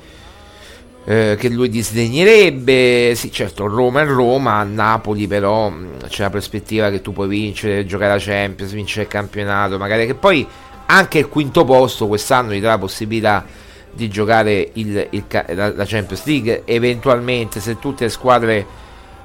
eh, 1.05 1.37
che 1.39 1.49
lui 1.49 1.69
disdegnerebbe. 1.69 3.15
Sì 3.15 3.31
certo 3.33 3.67
Roma 3.67 4.03
è 4.03 4.07
Roma 4.07 4.63
Napoli 4.63 5.27
però 5.27 5.69
mh, 5.69 5.75
mm, 5.77 5.99
c'è 6.09 6.23
la 6.23 6.31
prospettiva 6.31 6.91
che 6.91 7.01
tu 7.01 7.13
puoi 7.13 7.29
vincere 7.29 7.87
giocare 7.87 8.13
la 8.13 8.21
Champions 8.21 8.73
vincere 8.73 9.03
il 9.03 9.09
campionato 9.09 9.79
magari 9.79 10.07
che 10.07 10.15
poi 10.15 10.47
anche 10.87 11.19
il 11.19 11.29
quinto 11.29 11.65
posto 11.65 12.07
quest'anno 12.07 12.53
gli 12.53 12.61
dà 12.61 12.71
la 12.71 12.79
possibilità 12.79 13.45
di 13.95 14.09
giocare 14.09 14.71
il, 14.75 15.07
il, 15.11 15.25
la, 15.29 15.73
la, 15.75 15.85
Champions 15.85 16.25
League 16.25 16.63
eventualmente 16.65 17.61
se 17.61 17.79
tutte 17.79 18.05
le 18.05 18.11
squadre 18.11 18.67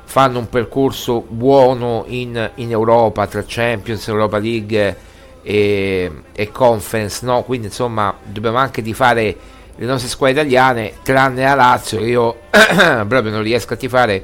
fanno 0.08 0.40
un 0.40 0.48
percorso 0.48 1.20
buono 1.28 2.06
in, 2.08 2.52
in 2.56 2.72
Europa 2.72 3.28
tra 3.28 3.44
Champions, 3.46 4.08
Europa 4.08 4.38
League 4.38 4.98
e, 5.42 6.12
e, 6.32 6.52
Conference 6.52 7.26
no? 7.26 7.44
quindi 7.44 7.68
insomma 7.68 8.16
dobbiamo 8.24 8.58
anche 8.58 8.82
di 8.82 8.94
fare 8.94 9.36
le 9.76 9.86
nostre 9.86 10.08
squadre 10.08 10.40
italiane 10.40 10.94
tranne 11.04 11.44
la 11.44 11.56
Lazio 11.56 12.00
che 12.00 12.06
io 12.06 12.38
proprio 12.50 13.32
non 13.32 13.42
riesco 13.42 13.74
a 13.74 13.76
tifare 13.76 14.24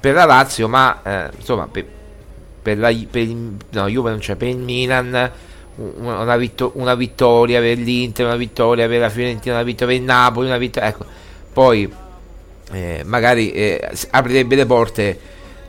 per 0.00 0.14
la 0.14 0.24
Lazio 0.24 0.68
ma 0.68 1.02
eh, 1.02 1.30
insomma 1.36 1.68
per, 1.70 1.84
per 2.62 2.78
la 2.78 2.90
per, 3.10 3.26
no, 3.26 3.88
Juve 3.88 4.10
non 4.10 4.20
c'è 4.20 4.36
per 4.36 4.48
il 4.48 4.56
Milan 4.56 5.30
una, 5.76 6.36
vittor- 6.36 6.72
una, 6.74 6.94
vittoria 6.94 7.60
per 7.60 7.76
l'Inter, 7.76 8.26
una 8.26 8.36
vittoria 8.36 8.86
per 8.86 9.00
la 9.00 9.08
Fiorentina, 9.08 9.54
una 9.54 9.64
vittoria 9.64 9.94
per 9.94 10.02
il 10.02 10.06
Napoli, 10.06 10.46
una 10.46 10.58
vittoria. 10.58 10.88
Ecco, 10.90 11.04
poi 11.52 11.90
eh, 12.72 13.02
magari 13.04 13.52
eh, 13.52 13.90
aprirebbe 14.10 14.54
le 14.56 14.66
porte 14.66 15.18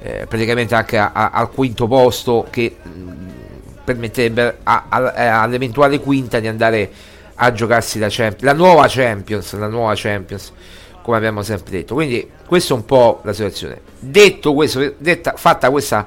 eh, 0.01 0.25
praticamente 0.27 0.75
anche 0.75 0.97
a, 0.97 1.11
a, 1.13 1.29
al 1.29 1.51
quinto 1.51 1.87
posto 1.87 2.47
che 2.49 2.75
mh, 2.81 2.89
mm, 2.89 3.29
permetterebbe 3.83 4.57
a, 4.63 4.85
all'eventuale 4.89 5.99
quinta 5.99 6.39
di 6.39 6.47
andare 6.47 6.89
a 7.35 7.51
giocarsi 7.51 7.99
la, 7.99 8.07
Champions, 8.09 8.43
la 8.43 8.53
nuova 8.53 8.85
Champions, 8.87 9.53
la 9.53 9.67
nuova 9.67 9.93
Champions. 9.95 10.51
come 11.01 11.17
abbiamo 11.17 11.41
sempre 11.41 11.71
detto. 11.71 11.95
Quindi 11.95 12.29
questa 12.45 12.73
è 12.73 12.77
un 12.77 12.85
po' 12.85 13.21
la 13.23 13.33
situazione. 13.33 13.81
Detto 13.99 14.53
questo, 14.53 14.93
detta, 14.97 15.33
fatta 15.35 15.69
questa 15.69 16.05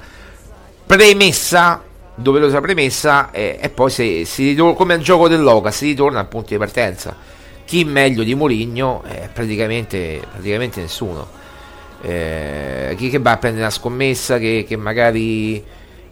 premessa, 0.87 1.83
doverosa 2.15 2.61
premessa, 2.61 3.31
eh, 3.33 3.59
e 3.61 3.69
poi 3.71 3.91
si, 3.91 4.25
si 4.25 4.51
ritorna, 4.51 4.75
come 4.75 4.95
al 4.95 5.01
gioco 5.01 5.27
dell'Oca, 5.27 5.71
si 5.71 5.87
ritorna 5.87 6.21
al 6.21 6.29
punto 6.29 6.49
di 6.51 6.59
partenza. 6.59 7.17
Chi 7.65 7.85
meglio 7.85 8.23
di 8.23 8.35
Mourinho? 8.35 9.03
Eh, 9.07 9.29
praticamente, 9.33 10.21
praticamente 10.31 10.81
nessuno. 10.81 11.27
Eh, 12.03 12.95
chi 12.97 13.09
che 13.09 13.19
va 13.19 13.33
a 13.33 13.37
prendere 13.39 13.65
una 13.65 13.73
scommessa 13.73 14.39
che, 14.39 14.65
che 14.69 14.77
magari 14.77 15.65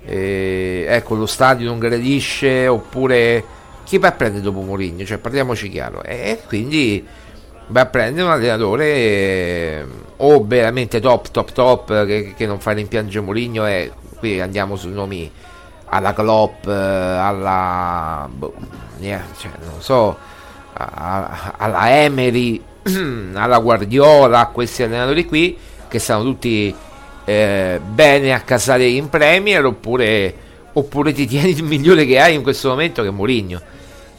eh, 0.04 0.87
ecco, 0.88 1.14
lo 1.14 1.26
stadio 1.26 1.68
non 1.68 1.78
gradisce 1.78 2.66
oppure 2.66 3.44
chi 3.85 3.99
va 3.99 4.09
a 4.09 4.12
prendere 4.12 4.42
dopo 4.42 4.61
Mourinho? 4.61 5.04
Cioè, 5.04 5.18
parliamoci 5.18 5.68
chiaro. 5.68 6.02
E 6.02 6.40
quindi 6.47 7.06
va 7.66 7.82
a 7.82 7.87
prendere 7.87 8.26
un 8.26 8.32
allenatore 8.32 8.87
eh, 8.87 9.85
o 10.16 10.44
veramente 10.47 11.00
top, 11.00 11.30
top, 11.30 11.52
top 11.52 12.06
che, 12.06 12.35
che 12.37 12.47
non 12.47 12.61
fa 12.61 12.73
rimpiangere 12.73 13.25
Mourinho 13.25 13.66
e 13.66 13.92
qui 14.18 14.40
andiamo 14.40 14.76
sui 14.76 14.92
nomi 14.92 15.30
alla 15.87 16.14
Klopp, 16.14 16.66
eh, 16.66 16.73
alla 16.73 18.28
boh, 18.32 18.54
yeah, 18.99 19.23
cioè, 19.37 19.50
non 19.61 19.80
so, 19.80 20.16
alla 20.75 22.02
Emery, 22.02 22.62
alla 23.35 23.59
Guardiola, 23.59 24.47
questi 24.47 24.83
allenatori 24.83 25.26
qui 25.26 25.57
che 25.88 25.99
stanno 25.99 26.23
tutti 26.23 26.75
eh, 27.25 27.81
bene 27.85 28.33
a 28.33 28.41
casare 28.41 28.87
in 28.87 29.09
Premier 29.09 29.64
oppure, 29.64 30.35
oppure 30.73 31.12
ti 31.12 31.26
tieni 31.26 31.50
il 31.50 31.62
migliore 31.62 32.07
che 32.07 32.19
hai 32.19 32.35
in 32.35 32.43
questo 32.43 32.71
momento 32.71 33.02
che 33.02 33.09
è 33.09 33.12
Mourinho. 33.12 33.61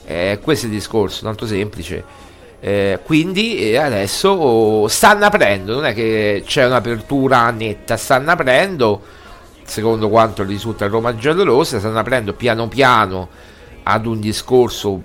Eh, 0.05 0.39
questo 0.41 0.65
è 0.65 0.69
il 0.69 0.75
discorso, 0.75 1.23
tanto 1.23 1.45
semplice. 1.45 2.21
Eh, 2.59 2.99
quindi 3.03 3.57
eh, 3.57 3.77
adesso 3.77 4.87
stanno 4.87 5.25
aprendo, 5.25 5.73
non 5.73 5.85
è 5.85 5.93
che 5.93 6.43
c'è 6.45 6.65
un'apertura 6.65 7.49
netta, 7.51 7.97
stanno 7.97 8.31
aprendo, 8.31 9.01
secondo 9.65 10.07
quanto 10.07 10.43
risulta 10.43 10.87
Roma 10.87 11.15
giallorossa, 11.15 11.79
stanno 11.79 11.99
aprendo 11.99 12.33
piano 12.33 12.67
piano 12.69 13.27
ad 13.83 14.05
un 14.05 14.19
discorso 14.19 15.01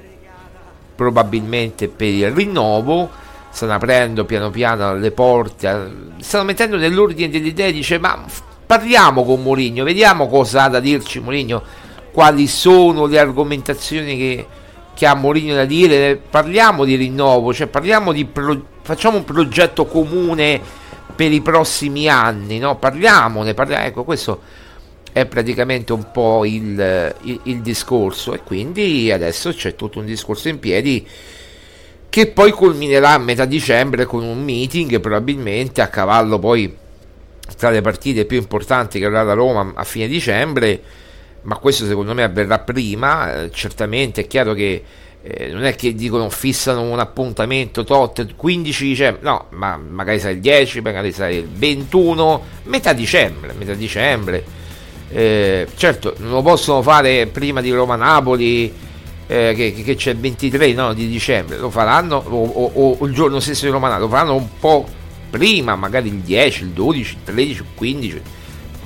probabilmente 0.98 1.86
per 1.86 2.08
il 2.08 2.32
rinnovo, 2.32 3.08
stanno 3.50 3.74
aprendo 3.74 4.24
piano 4.24 4.50
piano 4.50 4.96
le 4.96 5.12
porte, 5.12 5.92
stanno 6.18 6.42
mettendo 6.42 6.76
nell'ordine 6.76 7.30
delle 7.30 7.46
idee, 7.46 7.70
dice 7.70 8.00
ma 8.00 8.24
parliamo 8.66 9.24
con 9.24 9.40
Mourinho, 9.40 9.84
vediamo 9.84 10.26
cosa 10.26 10.64
ha 10.64 10.68
da 10.68 10.80
dirci 10.80 11.20
Mourinho, 11.20 11.62
quali 12.10 12.48
sono 12.48 13.06
le 13.06 13.20
argomentazioni 13.20 14.16
che 14.16 14.46
che 14.92 15.06
ha 15.06 15.14
Mourinho 15.14 15.54
da 15.54 15.64
dire, 15.64 16.16
parliamo 16.16 16.84
di 16.84 16.96
rinnovo, 16.96 17.54
cioè 17.54 17.68
parliamo 17.68 18.10
di 18.10 18.24
pro- 18.24 18.60
facciamo 18.82 19.18
un 19.18 19.24
progetto 19.24 19.86
comune 19.86 20.60
per 21.14 21.30
i 21.30 21.40
prossimi 21.40 22.08
anni, 22.08 22.58
no? 22.58 22.74
Parliamone, 22.78 23.54
parliamo, 23.54 23.84
ecco, 23.84 24.02
questo 24.02 24.40
è 25.12 25.26
praticamente 25.26 25.92
un 25.92 26.10
po' 26.10 26.44
il, 26.44 27.14
il, 27.22 27.40
il, 27.44 27.60
discorso 27.60 28.34
e 28.34 28.40
quindi 28.42 29.10
adesso 29.10 29.52
c'è 29.52 29.74
tutto 29.74 29.98
un 29.98 30.04
discorso 30.04 30.48
in 30.48 30.58
piedi 30.58 31.06
che 32.08 32.26
poi 32.28 32.52
culminerà 32.52 33.10
a 33.10 33.18
metà 33.18 33.44
dicembre 33.44 34.04
con 34.04 34.22
un 34.22 34.42
meeting 34.42 35.00
probabilmente 35.00 35.80
a 35.80 35.88
cavallo 35.88 36.38
poi 36.38 36.74
tra 37.56 37.70
le 37.70 37.80
partite 37.80 38.24
più 38.26 38.36
importanti 38.36 38.98
che 38.98 39.06
avrà 39.06 39.22
la 39.22 39.32
Roma 39.32 39.72
a 39.74 39.84
fine 39.84 40.06
dicembre 40.06 40.82
ma 41.42 41.56
questo 41.56 41.86
secondo 41.86 42.14
me 42.14 42.22
avverrà 42.22 42.58
prima, 42.58 43.42
eh, 43.42 43.50
certamente 43.50 44.22
è 44.22 44.26
chiaro 44.26 44.52
che 44.52 44.82
eh, 45.22 45.48
non 45.48 45.64
è 45.64 45.74
che 45.74 45.94
dicono 45.94 46.28
fissano 46.30 46.82
un 46.82 46.98
appuntamento 46.98 47.84
tot 47.84 48.34
15 48.34 48.84
dicembre, 48.84 49.22
no, 49.22 49.46
ma 49.50 49.76
magari 49.76 50.18
sarà 50.18 50.32
il 50.32 50.40
10, 50.40 50.80
magari 50.80 51.12
sarà 51.12 51.30
il 51.30 51.48
21, 51.48 52.42
metà 52.64 52.92
dicembre, 52.92 53.52
metà 53.54 53.74
dicembre. 53.74 54.66
Eh, 55.10 55.66
certo, 55.76 56.14
non 56.18 56.30
lo 56.32 56.42
possono 56.42 56.82
fare 56.82 57.26
prima 57.26 57.60
di 57.60 57.70
Roma-Napoli, 57.70 58.72
eh, 59.26 59.52
che, 59.54 59.72
che, 59.84 59.94
c'è 59.94 60.12
il 60.12 60.18
23 60.18 60.72
no, 60.72 60.92
di 60.92 61.08
dicembre, 61.08 61.58
lo 61.58 61.70
faranno, 61.70 62.16
o, 62.16 62.44
o, 62.44 62.96
o 62.98 63.06
il 63.06 63.12
giorno 63.12 63.40
stesso 63.40 63.64
di 63.64 63.70
Roma-Napoli, 63.70 64.08
lo 64.08 64.14
faranno 64.14 64.34
un 64.34 64.48
po' 64.58 64.86
prima, 65.30 65.76
magari 65.76 66.08
il 66.08 66.20
10, 66.20 66.62
il 66.62 66.68
12, 66.70 67.12
il 67.14 67.18
13, 67.24 67.60
il 67.60 67.66
15 67.74 68.22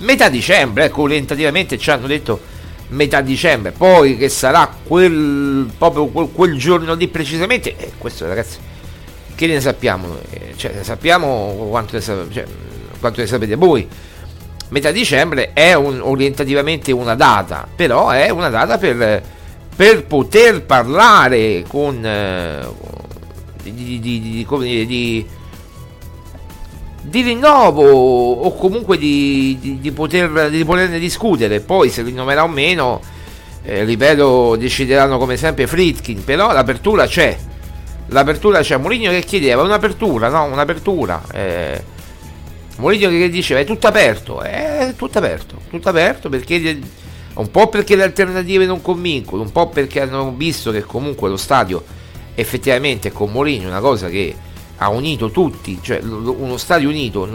metà 0.02 0.28
dicembre, 0.28 0.84
ecco, 0.84 1.02
orientativamente 1.02 1.78
ci 1.78 1.90
hanno 1.90 2.06
detto 2.06 2.40
metà 2.88 3.20
dicembre, 3.20 3.72
poi 3.72 4.16
che 4.16 4.28
sarà 4.28 4.72
quel, 4.82 5.70
proprio 5.76 6.06
quel, 6.06 6.28
quel 6.32 6.58
giorno 6.58 6.94
lì 6.94 7.08
precisamente, 7.08 7.76
eh, 7.76 7.92
questo 7.98 8.26
ragazzi, 8.26 8.58
che 9.34 9.46
ne 9.46 9.60
sappiamo 9.60 10.18
eh, 10.30 10.52
Cioè, 10.56 10.74
ne 10.74 10.84
sappiamo 10.84 11.66
quanto 11.70 11.96
ne, 11.96 12.02
sapete, 12.02 12.32
cioè, 12.32 12.44
quanto 13.00 13.20
ne 13.20 13.26
sapete 13.26 13.54
voi. 13.54 13.88
Metà 14.72 14.90
dicembre 14.90 15.52
è 15.52 15.74
un, 15.74 16.00
orientativamente 16.00 16.92
una 16.92 17.14
data, 17.14 17.68
però 17.76 18.08
è 18.08 18.30
una 18.30 18.48
data 18.48 18.78
per, 18.78 19.22
per 19.76 20.06
poter 20.06 20.64
parlare 20.64 21.62
con... 21.68 22.02
Eh, 22.02 22.66
di, 23.62 24.00
di, 24.00 24.46
di, 24.86 25.26
di 27.02 27.20
rinnovo 27.20 27.82
o 27.84 28.54
comunque 28.54 28.96
di, 28.96 29.92
poter, 29.94 30.48
di 30.48 30.64
poterne 30.64 30.98
discutere. 30.98 31.60
Poi 31.60 31.90
se 31.90 32.00
rinnoverà 32.00 32.42
o 32.42 32.48
meno, 32.48 33.02
eh, 33.62 33.84
ripeto, 33.84 34.56
decideranno 34.56 35.18
come 35.18 35.36
sempre 35.36 35.66
Fritkin, 35.66 36.24
però 36.24 36.50
l'apertura 36.50 37.06
c'è. 37.06 37.36
L'apertura 38.06 38.60
c'è. 38.60 38.78
Mourinho 38.78 39.10
che 39.10 39.22
chiedeva 39.22 39.60
un'apertura, 39.60 40.30
no? 40.30 40.44
Un'apertura. 40.44 41.22
Eh, 41.30 41.84
Mourinho 42.76 43.08
che 43.08 43.28
diceva 43.28 43.60
è 43.60 43.64
tutto 43.64 43.86
aperto, 43.86 44.40
è 44.40 44.94
tutto 44.96 45.18
aperto, 45.18 45.56
tutto 45.68 45.88
aperto 45.88 46.28
perché 46.28 46.78
un 47.34 47.50
po' 47.50 47.68
perché 47.68 47.96
le 47.96 48.02
alternative 48.02 48.66
non 48.66 48.82
convincono, 48.82 49.42
un 49.42 49.52
po' 49.52 49.68
perché 49.68 50.00
hanno 50.00 50.32
visto 50.32 50.70
che 50.70 50.82
comunque 50.82 51.28
lo 51.28 51.36
stadio 51.36 51.84
effettivamente 52.34 53.12
con 53.12 53.30
Mourinho 53.30 53.64
è 53.64 53.70
una 53.70 53.80
cosa 53.80 54.08
che 54.08 54.34
ha 54.76 54.88
unito 54.88 55.30
tutti, 55.30 55.78
cioè 55.80 56.00
uno 56.00 56.56
stadio 56.56 56.88
unito. 56.88 57.28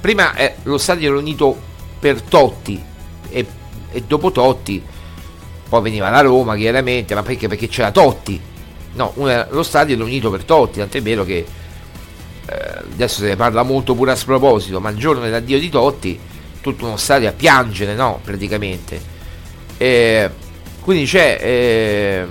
prima 0.00 0.34
eh, 0.34 0.54
lo 0.62 0.78
stadio 0.78 1.10
era 1.10 1.18
unito 1.18 1.54
per 1.98 2.22
Totti 2.22 2.82
e, 3.28 3.46
e, 3.90 4.02
dopo 4.06 4.32
Totti 4.32 4.82
poi 5.68 5.82
veniva 5.82 6.08
la 6.08 6.20
Roma 6.20 6.56
chiaramente, 6.56 7.14
ma 7.14 7.22
perché? 7.22 7.48
Perché 7.48 7.68
c'era 7.68 7.90
Totti. 7.90 8.40
No, 8.94 9.12
una, 9.16 9.46
lo 9.50 9.62
stadio 9.62 9.94
era 9.94 10.04
unito 10.04 10.30
per 10.30 10.44
Totti, 10.44 10.78
tant'è 10.78 11.00
vero 11.02 11.24
che 11.24 11.36
eh, 11.36 11.46
adesso 12.46 13.20
se 13.20 13.28
ne 13.28 13.36
parla 13.36 13.62
molto 13.62 13.94
pure 13.94 14.12
a 14.12 14.16
sproposito, 14.16 14.80
ma 14.80 14.90
il 14.90 14.96
giorno 14.96 15.22
dell'addio 15.22 15.58
di 15.58 15.68
Totti 15.68 16.18
tutto 16.62 16.86
uno 16.86 16.96
stadio 16.96 17.28
a 17.28 17.32
piangere, 17.32 17.94
no? 17.94 18.20
Praticamente. 18.24 19.00
Eh, 19.76 20.30
quindi 20.80 21.04
c'è... 21.04 21.38
Eh, 21.40 22.26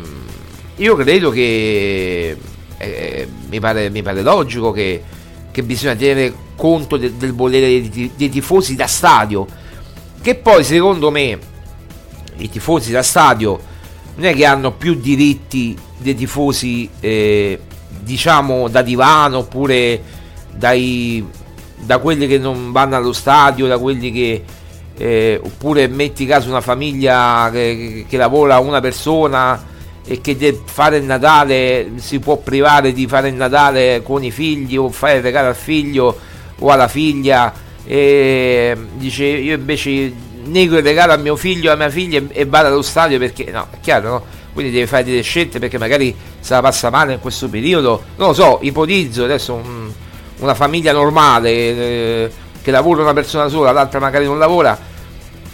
io 0.78 0.96
credo 0.96 1.30
che 1.30 2.36
eh, 2.78 3.28
mi, 3.50 3.60
pare, 3.60 3.90
mi, 3.92 4.02
pare, 4.02 4.24
logico 4.24 4.72
che, 4.72 5.04
che 5.52 5.62
bisogna 5.64 5.96
tenere 5.96 6.34
conto 6.56 6.98
de, 6.98 7.16
del 7.18 7.34
volere 7.34 7.68
dei, 7.68 8.12
dei, 8.16 8.30
tifosi 8.30 8.76
da 8.76 8.88
stadio, 8.88 9.46
che 10.22 10.36
poi 10.36 10.64
secondo 10.64 11.12
me 11.12 11.38
i 12.38 12.50
tifosi 12.50 12.92
da 12.92 13.04
stadio 13.04 13.60
non 14.16 14.26
è 14.26 14.34
che 14.34 14.46
hanno 14.46 14.72
più 14.72 14.96
diritti 14.96 15.78
dei 15.98 16.16
tifosi 16.16 16.90
eh, 17.00 17.60
diciamo 18.00 18.68
da 18.68 18.82
divano 18.82 19.40
oppure 19.40 20.02
dai, 20.52 21.26
da 21.78 21.98
quelli 22.00 22.28
che 22.28 22.38
non 22.38 22.72
vanno 22.72 22.96
allo 22.96 23.14
stadio, 23.14 23.68
da 23.68 23.78
quelli 23.78 24.12
che 24.12 24.44
eh, 24.98 25.40
oppure 25.44 25.88
metti 25.88 26.26
caso 26.26 26.50
una 26.50 26.62
famiglia 26.62 27.50
che, 27.52 28.06
che, 28.08 28.18
lavora 28.18 28.60
una 28.60 28.80
persona 28.82 29.70
e 30.06 30.22
che 30.22 30.36
deve 30.36 30.60
fare 30.66 30.98
il 30.98 31.04
Natale 31.04 31.94
si 31.96 32.20
può 32.20 32.38
privare 32.38 32.92
di 32.92 33.08
fare 33.08 33.30
il 33.30 33.36
Natale 33.36 34.02
con 34.04 34.24
i 34.24 34.32
figli 34.32 34.78
o 34.78 34.90
fare 34.90 35.18
il 35.18 35.24
regalo 35.24 35.48
al 35.48 35.56
figlio 35.56 36.20
o 36.60 36.70
alla 36.70 36.88
figlia 36.88 37.54
e 37.84 38.78
dice 38.98 39.26
io 39.26 39.56
invece 39.56 40.14
nego 40.46 40.78
il 40.78 40.84
regalo 40.84 41.14
a 41.14 41.18
mio 41.18 41.36
figlio 41.36 41.72
o 41.72 41.74
a 41.74 41.78
mia 41.78 41.90
figlia 41.90 42.22
e 42.30 42.46
vado 42.46 42.68
allo 42.68 42.82
stadio 42.82 43.18
perché 43.18 43.50
no 43.52 43.68
è 43.72 43.80
chiaro 43.80 44.10
no 44.10 44.24
quindi 44.54 44.72
deve 44.72 44.88
fare 44.88 45.04
delle 45.04 45.22
scelte 45.22 45.60
perché 45.60 45.78
magari 45.78 46.16
se 46.40 46.54
la 46.54 46.62
passa 46.62 46.90
male 46.90 47.14
in 47.14 47.20
questo 47.20 47.50
periodo 47.50 48.04
non 48.18 48.30
lo 48.30 48.34
so 48.34 48.60
ipotizzo 48.62 49.24
adesso 49.24 49.54
un, 49.54 49.90
una 50.40 50.54
famiglia 50.56 50.92
normale 50.92 51.50
eh, 51.50 52.32
che 52.62 52.72
lavora 52.72 53.02
una 53.02 53.14
persona 53.14 53.48
sola 53.48 53.72
l'altra 53.72 54.00
magari 54.00 54.26
non 54.26 54.38
lavora 54.38 54.78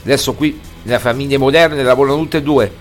adesso 0.03 0.33
qui 0.33 0.59
nelle 0.83 0.99
famiglie 0.99 1.37
moderne 1.37 1.83
lavorano 1.83 2.17
tutte 2.17 2.37
e 2.37 2.41
due 2.41 2.71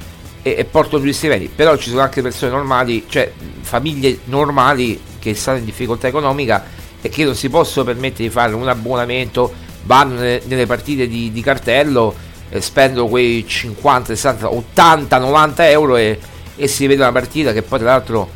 e, 0.47 0.55
e 0.59 0.65
portano 0.65 1.05
gli 1.05 1.13
stipendi, 1.13 1.51
però 1.53 1.77
ci 1.77 1.91
sono 1.91 2.03
anche 2.03 2.23
persone 2.23 2.53
normali, 2.53 3.05
cioè 3.09 3.33
famiglie 3.63 4.21
normali 4.27 5.01
che 5.19 5.35
stanno 5.35 5.59
in 5.59 5.65
difficoltà 5.65 6.07
economica 6.07 6.65
e 7.01 7.09
che 7.09 7.25
non 7.25 7.35
si 7.35 7.49
possono 7.49 7.85
permettere 7.85 8.29
di 8.29 8.31
fare 8.31 8.55
un 8.55 8.69
abbonamento, 8.69 9.53
vanno 9.83 10.15
nelle, 10.15 10.43
nelle 10.47 10.67
partite 10.67 11.09
di, 11.09 11.33
di 11.33 11.41
cartello, 11.41 12.15
eh, 12.51 12.61
spendono 12.61 13.09
quei 13.09 13.47
50, 13.47 14.15
60, 14.15 14.53
80, 14.53 15.19
90 15.19 15.71
euro 15.71 15.97
e, 15.97 16.19
e 16.57 16.69
si 16.69 16.87
vede 16.87 17.03
una 17.03 17.13
partita 17.13 17.53
che 17.53 17.63
poi 17.63 17.79
tra 17.79 17.89
l'altro 17.89 18.31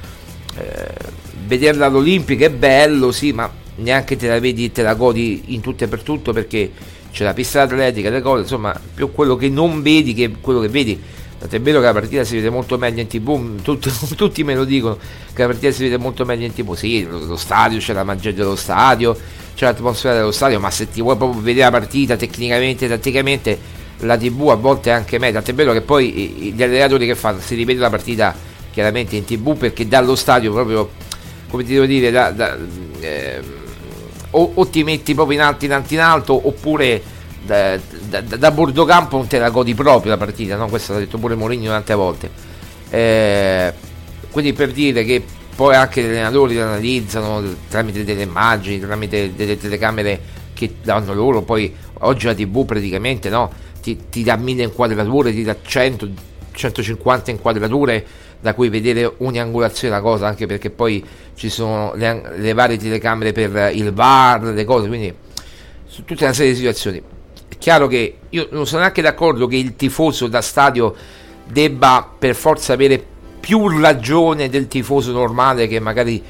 eh, 0.56 0.88
vederla 1.46 1.86
all'Olimpica 1.86 2.46
è 2.46 2.50
bello, 2.50 3.12
sì, 3.12 3.32
ma 3.32 3.50
neanche 3.76 4.16
te 4.16 4.28
la 4.28 4.38
vedi 4.38 4.70
te 4.70 4.82
la 4.82 4.94
godi 4.94 5.44
in 5.46 5.60
tutto 5.60 5.84
e 5.84 5.88
per 5.88 6.02
tutto 6.02 6.32
perché 6.32 6.70
c'è 7.12 7.24
la 7.24 7.32
pista 7.32 7.62
atletica, 7.62 8.10
le 8.10 8.20
cose, 8.20 8.42
insomma, 8.42 8.78
più 8.94 9.10
quello 9.12 9.36
che 9.36 9.48
non 9.48 9.82
vedi 9.82 10.14
che 10.14 10.30
quello 10.40 10.60
che 10.60 10.68
vedi. 10.68 11.00
Tant'è 11.40 11.60
vero 11.60 11.80
che 11.80 11.86
la 11.86 11.92
partita 11.92 12.22
si 12.22 12.36
vede 12.36 12.50
molto 12.50 12.76
meglio 12.76 13.00
in 13.00 13.06
tv, 13.06 13.62
tutti, 13.62 13.90
tutti 14.14 14.44
me 14.44 14.54
lo 14.54 14.64
dicono, 14.64 14.98
che 15.32 15.40
la 15.40 15.48
partita 15.48 15.72
si 15.72 15.84
vede 15.84 15.96
molto 15.96 16.24
meglio 16.24 16.44
in 16.44 16.52
tv, 16.52 16.74
sì, 16.74 17.06
lo, 17.06 17.18
lo 17.24 17.36
stadio, 17.36 17.78
c'è 17.78 17.94
la 17.94 18.04
magia 18.04 18.30
dello 18.30 18.56
stadio, 18.56 19.16
c'è 19.54 19.64
l'atmosfera 19.64 20.16
dello 20.16 20.32
stadio, 20.32 20.60
ma 20.60 20.70
se 20.70 20.90
ti 20.90 21.00
vuoi 21.00 21.16
proprio 21.16 21.40
vedere 21.40 21.64
la 21.64 21.70
partita 21.70 22.16
tecnicamente, 22.16 22.86
tatticamente, 22.86 23.58
la 24.00 24.16
tv 24.16 24.48
a 24.48 24.54
volte 24.54 24.90
anche 24.90 25.18
meglio, 25.18 25.34
tant'è 25.34 25.54
vero 25.54 25.72
che 25.72 25.80
poi 25.80 26.52
gli 26.54 26.62
allenatori 26.62 27.06
che 27.06 27.14
fanno, 27.14 27.40
si 27.40 27.54
rivede 27.54 27.80
la 27.80 27.90
partita 27.90 28.34
chiaramente 28.70 29.16
in 29.16 29.24
tv 29.24 29.56
perché 29.56 29.86
dallo 29.86 30.14
stadio 30.14 30.52
proprio, 30.52 30.90
come 31.48 31.64
ti 31.64 31.72
devo 31.72 31.86
dire, 31.86 32.10
da, 32.10 32.30
da, 32.30 32.56
eh, 33.00 33.40
o, 34.30 34.52
o, 34.54 34.66
ti 34.68 34.84
metti 34.84 35.14
proprio 35.14 35.38
in 35.38 35.44
alto 35.44 35.64
in 35.64 35.72
alto 35.72 35.94
in 35.94 36.00
alto 36.00 36.46
oppure 36.46 37.02
da, 37.44 37.76
da, 38.08 38.20
da 38.20 38.50
bordo 38.50 38.84
campo 38.84 39.16
non 39.16 39.26
te 39.26 39.38
la 39.38 39.50
godi 39.50 39.74
proprio 39.74 40.12
la 40.12 40.18
partita, 40.18 40.56
no? 40.56 40.68
questo 40.68 40.92
l'ha 40.92 41.00
detto 41.00 41.18
pure 41.18 41.34
Mourinho 41.34 41.70
tante 41.70 41.94
volte. 41.94 42.30
Eh, 42.90 43.72
quindi 44.30 44.52
per 44.52 44.70
dire 44.70 45.04
che 45.04 45.22
poi 45.54 45.74
anche 45.74 46.02
gli 46.02 46.06
allenatori 46.06 46.54
li 46.54 46.60
analizzano 46.60 47.42
tramite 47.68 48.04
delle 48.04 48.22
immagini, 48.22 48.80
tramite 48.80 49.34
delle 49.34 49.58
telecamere 49.58 50.20
che 50.54 50.76
danno 50.82 51.12
loro, 51.12 51.42
poi 51.42 51.74
oggi 52.00 52.26
la 52.26 52.34
tv 52.34 52.64
praticamente 52.64 53.28
no? 53.28 53.50
Ti, 53.80 53.98
ti 54.10 54.22
dà 54.22 54.36
mille 54.36 54.62
inquadrature, 54.64 55.32
ti 55.32 55.42
dà 55.42 55.56
100, 55.60 56.08
150 56.52 57.30
inquadrature 57.30 58.04
da 58.40 58.54
cui 58.54 58.68
vedere 58.68 59.12
ogni 59.18 59.38
angolazione 59.38 59.94
della 59.94 60.06
cosa, 60.06 60.26
anche 60.26 60.46
perché 60.46 60.70
poi 60.70 61.04
ci 61.34 61.48
sono 61.48 61.92
le, 61.94 62.22
le 62.36 62.52
varie 62.52 62.78
telecamere 62.78 63.32
per 63.32 63.72
il 63.74 63.92
VAR, 63.92 64.42
le 64.44 64.64
cose, 64.64 64.88
quindi 64.88 65.14
su 65.86 66.04
tutta 66.04 66.24
una 66.24 66.32
serie 66.32 66.52
di 66.52 66.58
situazioni. 66.58 67.02
È 67.48 67.58
chiaro 67.58 67.86
che 67.86 68.16
io 68.28 68.48
non 68.52 68.66
sono 68.66 68.80
neanche 68.80 69.02
d'accordo 69.02 69.46
che 69.46 69.56
il 69.56 69.76
tifoso 69.76 70.28
da 70.28 70.40
stadio 70.40 70.94
debba 71.46 72.08
per 72.18 72.34
forza 72.34 72.72
avere 72.72 73.04
più 73.40 73.80
ragione 73.80 74.48
del 74.48 74.68
tifoso 74.68 75.12
normale 75.12 75.66
che 75.66 75.80
magari 75.80 76.22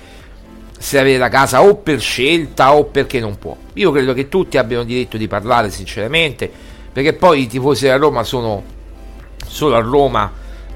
se 0.78 0.98
avere 0.98 1.18
la 1.18 1.28
casa 1.28 1.62
o 1.62 1.76
per 1.76 2.00
scelta 2.00 2.72
o 2.72 2.84
perché 2.84 3.20
non 3.20 3.36
può. 3.36 3.54
Io 3.74 3.92
credo 3.92 4.14
che 4.14 4.28
tutti 4.28 4.56
abbiano 4.56 4.84
diritto 4.84 5.18
di 5.18 5.28
parlare 5.28 5.70
sinceramente, 5.70 6.50
perché 6.92 7.12
poi 7.12 7.42
i 7.42 7.46
tifosi 7.46 7.84
della 7.84 7.96
Roma 7.96 8.24
sono 8.24 8.62
solo 9.46 9.76
a 9.76 9.80
Roma 9.80 10.32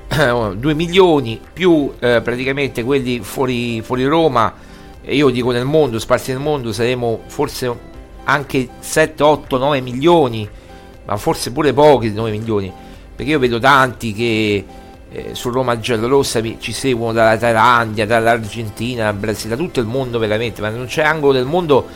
2 0.54 0.74
milioni 0.74 1.40
più 1.52 1.92
eh, 1.98 2.20
praticamente 2.22 2.84
quelli 2.84 3.20
fuori, 3.20 3.82
fuori 3.82 4.04
Roma. 4.06 4.54
E 5.02 5.16
io 5.16 5.28
dico 5.28 5.50
nel 5.50 5.64
mondo, 5.64 5.98
sparsi 5.98 6.30
nel 6.30 6.40
mondo 6.40 6.72
saremo 6.72 7.22
forse 7.26 7.92
anche 8.24 8.68
7, 8.78 9.22
8, 9.22 9.58
9 9.58 9.80
milioni 9.80 10.48
ma 11.06 11.16
forse 11.16 11.52
pure 11.52 11.72
pochi 11.72 12.12
9 12.12 12.30
milioni. 12.30 12.72
Perché 13.14 13.32
io 13.32 13.38
vedo 13.38 13.58
tanti 13.58 14.12
che 14.12 14.64
eh, 15.10 15.30
su 15.32 15.50
Roma 15.50 15.78
Giallorossa 15.78 16.40
ci 16.58 16.72
seguono 16.72 17.12
dalla 17.12 17.36
Thailandia, 17.36 18.06
dall'Argentina, 18.06 19.04
dal 19.04 19.14
Brasile, 19.14 19.56
da 19.56 19.62
tutto 19.62 19.80
il 19.80 19.86
mondo 19.86 20.18
veramente 20.18 20.60
ma 20.60 20.70
non 20.70 20.86
c'è 20.86 21.02
angolo 21.02 21.32
del 21.34 21.44
mondo 21.44 21.86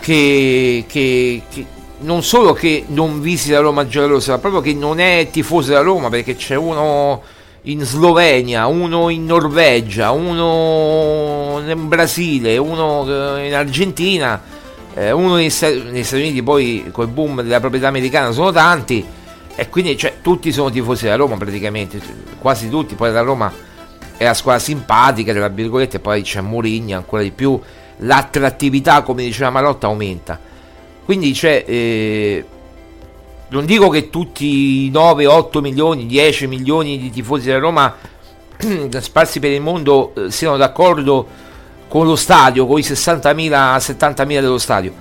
che, 0.00 0.84
che, 0.86 1.42
che 1.48 1.66
non 2.02 2.22
solo 2.22 2.52
che 2.52 2.84
non 2.88 3.20
visita 3.20 3.60
Roma 3.60 3.84
ma 3.84 4.38
proprio 4.38 4.60
che 4.60 4.74
non 4.74 5.00
è 5.00 5.28
tifoso 5.30 5.70
della 5.70 5.82
Roma 5.82 6.08
perché 6.08 6.36
c'è 6.36 6.54
uno 6.54 7.22
in 7.62 7.82
Slovenia, 7.84 8.66
uno 8.66 9.08
in 9.08 9.24
Norvegia, 9.24 10.10
uno 10.10 11.62
in 11.64 11.88
Brasile, 11.88 12.56
uno 12.56 13.36
eh, 13.36 13.46
in 13.46 13.54
Argentina, 13.54 14.40
eh, 14.94 15.12
uno 15.12 15.36
negli 15.36 15.50
Stati 15.50 16.14
Uniti, 16.14 16.42
poi 16.42 16.88
col 16.90 17.08
boom 17.08 17.42
della 17.42 17.60
proprietà 17.60 17.88
americana 17.88 18.32
sono 18.32 18.50
tanti 18.50 19.04
e 19.54 19.68
quindi 19.68 19.96
cioè, 19.96 20.16
tutti 20.22 20.50
sono 20.50 20.70
tifosi 20.70 21.04
della 21.04 21.16
Roma 21.16 21.36
praticamente, 21.36 22.00
quasi 22.38 22.68
tutti, 22.68 22.94
poi 22.94 23.12
la 23.12 23.20
Roma 23.20 23.52
è 24.16 24.24
la 24.24 24.34
squadra 24.34 24.60
simpatica, 24.60 25.32
tra 25.32 25.48
virgolette, 25.48 26.00
poi 26.00 26.22
c'è 26.22 26.40
Mourinho 26.40 26.96
ancora 26.96 27.22
di 27.22 27.30
più, 27.30 27.60
l'attrattività 27.98 29.02
come 29.02 29.22
diceva 29.22 29.50
Marotta 29.50 29.86
aumenta 29.86 30.50
quindi 31.04 31.32
c'è... 31.32 31.64
Eh, 31.66 32.44
non 33.48 33.66
dico 33.66 33.90
che 33.90 34.08
tutti 34.08 34.86
i 34.86 34.90
9, 34.90 35.26
8 35.26 35.60
milioni, 35.60 36.06
10 36.06 36.46
milioni 36.46 36.98
di 36.98 37.10
tifosi 37.10 37.46
della 37.46 37.58
Roma 37.58 37.94
sparsi 39.00 39.40
per 39.40 39.50
il 39.50 39.60
mondo 39.60 40.14
eh, 40.14 40.30
siano 40.30 40.56
d'accordo 40.56 41.26
con 41.88 42.06
lo 42.06 42.16
stadio, 42.16 42.66
con 42.66 42.78
i 42.78 42.82
60.000, 42.82 43.76
70.000 43.76 44.26
dello 44.26 44.58
stadio. 44.58 44.92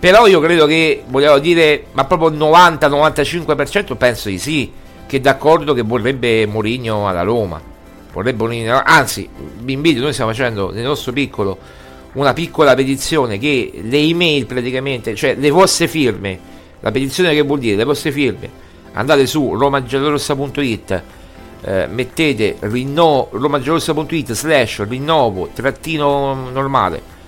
Però 0.00 0.26
io 0.26 0.40
credo 0.40 0.66
che, 0.66 1.04
vogliamo 1.06 1.38
dire, 1.38 1.84
ma 1.92 2.04
proprio 2.04 2.30
il 2.30 2.36
90-95% 2.38 3.96
penso 3.96 4.28
di 4.28 4.38
sì, 4.38 4.72
che 5.06 5.18
è 5.18 5.20
d'accordo 5.20 5.74
che 5.74 5.82
vorrebbe 5.82 6.46
Mourinho 6.46 7.06
alla 7.06 7.22
Roma. 7.22 7.60
Vorrebbe 8.12 8.38
Mourinho, 8.38 8.82
anzi, 8.84 9.28
vi 9.58 9.74
invito, 9.74 10.00
noi 10.00 10.12
stiamo 10.12 10.30
facendo 10.32 10.72
nel 10.72 10.84
nostro 10.84 11.12
piccolo 11.12 11.58
una 12.12 12.32
piccola 12.32 12.74
petizione 12.74 13.38
che 13.38 13.80
le 13.82 13.98
email 13.98 14.46
praticamente, 14.46 15.14
cioè 15.14 15.34
le 15.36 15.50
vostre 15.50 15.86
firme, 15.86 16.38
la 16.80 16.90
petizione 16.90 17.32
che 17.34 17.42
vuol 17.42 17.58
dire 17.58 17.76
le 17.76 17.84
vostre 17.84 18.10
firme, 18.10 18.50
andate 18.92 19.26
su 19.26 19.54
romagiallorossa.it, 19.54 21.02
eh, 21.62 21.86
mettete 21.86 22.56
rinnovo 22.60 23.28
romagiallorossa.it 23.32 24.32
slash 24.32 24.86
rinnovo 24.88 25.50
trattino 25.52 26.50
normale 26.50 27.18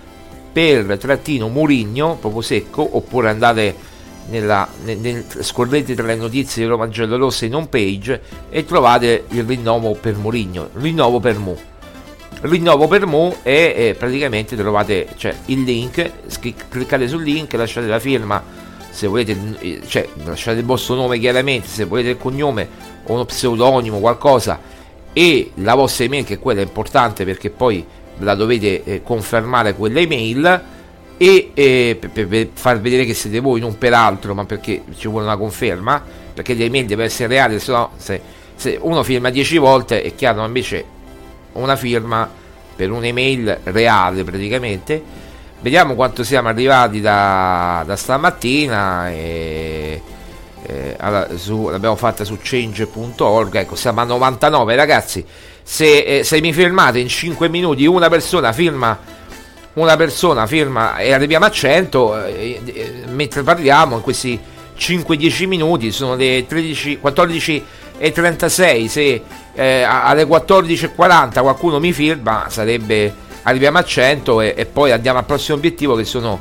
per 0.52 0.98
trattino 0.98 1.48
Murigno, 1.48 2.16
proprio 2.20 2.42
secco, 2.42 2.96
oppure 2.96 3.30
andate 3.30 3.74
nella, 4.28 4.68
nel, 4.84 4.98
nel, 4.98 5.24
scorrete 5.40 5.94
tra 5.94 6.06
le 6.06 6.16
notizie 6.16 6.62
di 6.62 6.68
Roma 6.68 6.88
Giallorossa 6.88 7.46
in 7.46 7.54
home 7.54 7.68
page 7.68 8.20
e 8.50 8.64
trovate 8.64 9.24
il 9.28 9.44
rinnovo 9.44 9.94
per 9.94 10.16
Murigno, 10.16 10.68
rinnovo 10.74 11.20
per 11.20 11.38
Mu 11.38 11.56
rinnovo 12.42 12.86
per 12.88 13.06
Mo 13.06 13.36
e 13.42 13.74
eh, 13.76 13.94
praticamente 13.94 14.56
trovate 14.56 15.08
cioè, 15.16 15.34
il 15.46 15.62
link, 15.62 16.10
cliccate 16.68 17.08
sul 17.08 17.22
link, 17.22 17.52
lasciate 17.54 17.86
la 17.86 17.98
firma 17.98 18.42
se 18.90 19.06
volete, 19.06 19.36
eh, 19.60 19.80
cioè 19.86 20.06
lasciate 20.24 20.58
il 20.58 20.64
vostro 20.64 20.94
nome 20.94 21.18
chiaramente, 21.18 21.66
se 21.66 21.84
volete 21.84 22.10
il 22.10 22.18
cognome 22.18 22.68
o 23.04 23.14
uno 23.14 23.24
pseudonimo, 23.24 23.98
qualcosa 23.98 24.60
e 25.12 25.52
la 25.56 25.74
vostra 25.74 26.04
email 26.04 26.24
che 26.24 26.38
quella 26.38 26.60
è 26.60 26.64
importante 26.64 27.24
perché 27.24 27.50
poi 27.50 27.84
la 28.18 28.34
dovete 28.34 28.84
eh, 28.84 29.02
confermare 29.02 29.74
quella 29.74 30.00
email 30.00 30.62
e 31.16 31.50
eh, 31.54 31.96
per, 31.98 32.26
per, 32.26 32.48
far 32.52 32.80
vedere 32.80 33.04
che 33.04 33.14
siete 33.14 33.40
voi 33.40 33.60
non 33.60 33.76
per 33.76 33.94
altro 33.94 34.34
ma 34.34 34.44
perché 34.44 34.82
ci 34.96 35.08
vuole 35.08 35.24
una 35.26 35.36
conferma 35.36 36.02
perché 36.32 36.54
le 36.54 36.64
email 36.64 36.86
deve 36.86 37.04
essere 37.04 37.28
reale 37.28 37.58
se 37.58 37.72
no 37.72 37.90
se, 37.96 38.20
se 38.54 38.78
uno 38.80 39.02
firma 39.02 39.28
10 39.30 39.58
volte 39.58 40.02
è 40.02 40.14
chiaro 40.14 40.44
invece 40.44 40.84
una 41.52 41.76
firma 41.76 42.28
per 42.74 42.90
un'email 42.90 43.60
reale 43.64 44.24
praticamente. 44.24 45.02
Vediamo 45.60 45.94
quanto 45.94 46.24
siamo 46.24 46.48
arrivati 46.48 47.00
da, 47.00 47.84
da 47.86 47.94
stamattina 47.94 49.10
e, 49.10 50.02
eh, 50.64 50.96
allora, 50.98 51.28
su, 51.36 51.68
l'abbiamo 51.68 51.96
fatta 51.96 52.24
su 52.24 52.38
change.org 52.40 53.54
ecco 53.54 53.76
siamo 53.76 54.00
a 54.00 54.04
99 54.04 54.74
ragazzi. 54.74 55.24
Se, 55.62 55.98
eh, 55.98 56.24
se 56.24 56.40
mi 56.40 56.52
firmate 56.52 56.98
in 56.98 57.08
5 57.08 57.48
minuti 57.48 57.86
una 57.86 58.08
persona 58.08 58.52
firma 58.52 58.98
una 59.74 59.96
persona 59.96 60.46
firma 60.46 60.98
e 60.98 61.12
arriviamo 61.12 61.46
a 61.46 61.50
100 61.50 62.24
eh, 62.24 62.60
eh, 62.64 62.92
mentre 63.08 63.42
parliamo 63.42 63.96
in 63.96 64.02
questi 64.02 64.38
5-10 64.76 65.46
minuti 65.46 65.92
sono 65.92 66.14
le 66.14 66.44
13, 66.46 66.98
14 66.98 67.64
e 67.96 68.12
36 68.12 68.88
se 68.88 69.22
eh, 69.54 69.82
alle 69.82 70.24
14.40 70.24 71.40
qualcuno 71.40 71.78
mi 71.78 71.92
firma 71.92 72.46
sarebbe 72.48 73.14
arriviamo 73.42 73.78
a 73.78 73.84
100 73.84 74.40
e, 74.40 74.54
e 74.56 74.66
poi 74.66 74.92
andiamo 74.92 75.18
al 75.18 75.24
prossimo 75.24 75.56
obiettivo 75.56 75.94
che 75.94 76.04
sono 76.04 76.40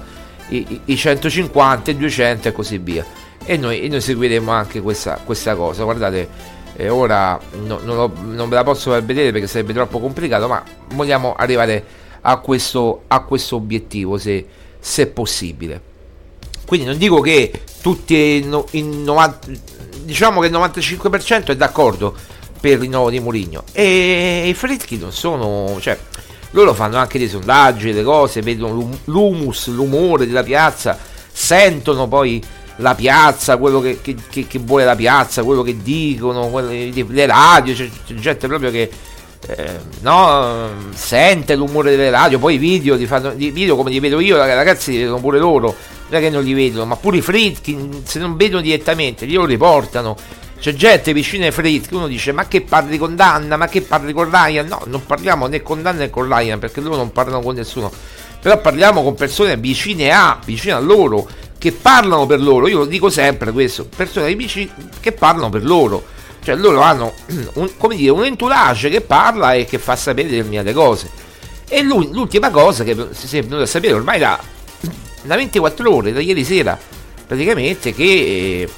i, 0.50 0.82
i 0.86 0.96
150 0.96 1.92
i 1.92 1.98
200 1.98 2.48
e 2.48 2.52
così 2.52 2.78
via. 2.78 3.06
E 3.44 3.58
noi, 3.58 3.82
e 3.82 3.88
noi 3.88 4.02
seguiremo 4.02 4.52
anche 4.52 4.82
questa, 4.82 5.20
questa 5.24 5.56
cosa. 5.56 5.84
Guardate 5.84 6.28
eh, 6.76 6.90
ora 6.90 7.40
no, 7.64 7.80
non, 7.84 7.96
lo, 7.96 8.12
non, 8.22 8.50
ve 8.50 8.56
la 8.56 8.64
posso 8.64 8.92
far 8.92 9.04
vedere 9.04 9.32
perché 9.32 9.48
sarebbe 9.48 9.74
troppo 9.74 10.00
complicato 10.00 10.48
ma 10.48 10.64
vogliamo 10.94 11.34
arrivare 11.36 11.84
a 12.22 12.38
questo, 12.38 13.04
a 13.08 13.22
questo 13.22 13.56
obiettivo 13.56 14.18
se, 14.18 14.46
se 14.80 15.08
possibile. 15.08 15.90
Quindi 16.66 16.86
non 16.86 16.98
dico 16.98 17.20
che 17.20 17.52
tutti 17.82 18.38
in 18.72 19.04
90 19.04 19.40
diciamo 20.04 20.40
che 20.40 20.48
il 20.48 20.54
95% 20.54 21.48
è 21.48 21.56
d'accordo 21.56 22.16
per 22.62 22.74
il 22.74 22.78
rinnovo 22.78 23.10
di 23.10 23.20
Mourinho 23.20 23.64
e 23.74 24.44
i 24.48 24.54
Fritchi 24.54 24.98
non 24.98 25.12
sono 25.12 25.78
cioè 25.82 25.98
loro 26.52 26.74
fanno 26.74 26.98
anche 26.98 27.18
dei 27.18 27.28
sondaggi 27.28 27.92
le 27.92 28.04
cose 28.04 28.42
vedono 28.42 28.90
l'humus 29.06 29.68
l'umore 29.68 30.28
della 30.28 30.44
piazza 30.44 30.98
sentono 31.32 32.08
poi 32.08 32.42
la 32.78 32.96
piazza 32.96 33.58
quello 33.58 33.82
che, 33.82 34.00
che, 34.02 34.16
che, 34.30 34.48
che 34.48 34.60
vuole 34.60 34.86
la 34.86 34.96
piazza 34.96 35.44
quello 35.44 35.64
che 35.64 35.82
dicono 35.82 36.48
quelle, 36.48 36.92
le 36.94 37.26
radio 37.26 37.74
c'è, 37.74 37.90
c'è 38.06 38.14
gente 38.14 38.48
proprio 38.48 38.70
che 38.70 38.90
eh, 39.48 39.80
no, 40.02 40.70
sente 40.94 41.56
l'umore 41.56 41.92
delle 41.92 42.12
radio, 42.12 42.38
poi 42.38 42.56
i 42.56 42.58
video, 42.58 42.96
video 42.96 43.76
come 43.76 43.90
li 43.90 44.00
vedo 44.00 44.20
io, 44.20 44.38
ragazzi 44.38 44.92
li 44.92 45.00
vedono 45.00 45.20
pure 45.20 45.40
loro, 45.40 45.76
non 46.10 46.20
è 46.20 46.24
che 46.24 46.30
non 46.30 46.44
li 46.44 46.54
vedono, 46.54 46.86
ma 46.86 46.96
pure 46.96 47.18
i 47.18 47.22
Fritkin, 47.22 48.04
se 48.06 48.20
non 48.20 48.36
vedono 48.38 48.62
direttamente, 48.62 49.26
li 49.26 49.44
riportano. 49.44 50.16
C'è 50.62 50.76
gente 50.76 51.12
vicino 51.12 51.44
ai 51.44 51.52
Fritkin, 51.52 51.98
uno 51.98 52.08
dice 52.08 52.32
ma 52.32 52.48
che 52.48 52.62
parli 52.62 53.00
con 53.00 53.16
Danna, 53.16 53.58
ma 53.58 53.68
che 53.68 53.82
parli 53.82 54.14
con 54.14 54.30
Ryan? 54.30 54.68
No, 54.68 54.84
non 54.86 55.04
parliamo 55.04 55.48
né 55.48 55.64
con 55.64 55.82
Danna 55.82 56.02
né 56.02 56.12
con 56.12 56.28
Ryan, 56.28 56.60
perché 56.60 56.82
loro 56.82 56.98
non 56.98 57.12
parlano 57.12 57.42
con 57.42 57.56
nessuno. 57.56 57.92
Però 58.40 58.62
parliamo 58.62 59.02
con 59.02 59.16
persone 59.16 59.58
vicine 59.58 60.12
a, 60.12 60.40
vicine 60.46 60.74
a 60.74 60.80
loro, 60.80 61.28
che 61.58 61.72
parlano 61.72 62.28
per 62.28 62.40
loro. 62.40 62.68
Io 62.68 62.78
lo 62.78 62.86
dico 62.86 63.10
sempre 63.10 63.52
questo, 63.52 63.86
persone 63.86 64.36
vicine 64.36 64.70
che 65.00 65.12
parlano 65.14 65.50
per 65.50 65.66
loro 65.66 66.20
cioè 66.44 66.56
loro 66.56 66.82
hanno 66.82 67.14
un, 67.54 67.70
come 67.78 67.96
dire, 67.96 68.12
un 68.12 68.24
entourage 68.24 68.90
che 68.90 69.02
parla 69.02 69.54
e 69.54 69.66
che 69.66 69.78
fa 69.78 69.96
sapere 69.96 70.30
determinate 70.30 70.74
cose. 70.74 71.10
E 71.68 71.82
l'ultima 71.84 72.50
cosa 72.50 72.84
che 72.84 72.96
si 73.12 73.38
è 73.38 73.42
venuto 73.42 73.64
a 73.64 73.66
sapere 73.66 73.94
ormai 73.94 74.20
da, 74.20 74.40
da 75.24 75.36
24 75.36 75.94
ore, 75.94 76.12
da 76.12 76.20
ieri 76.20 76.44
sera, 76.44 76.78
praticamente 77.26 77.94
che 77.94 78.04
eh, 78.04 78.70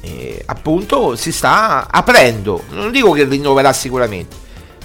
eh, 0.00 0.42
appunto 0.46 1.16
si 1.16 1.32
sta 1.32 1.86
aprendo. 1.90 2.62
Non 2.70 2.90
dico 2.90 3.12
che 3.12 3.24
rinnoverà 3.24 3.72
sicuramente. 3.72 4.36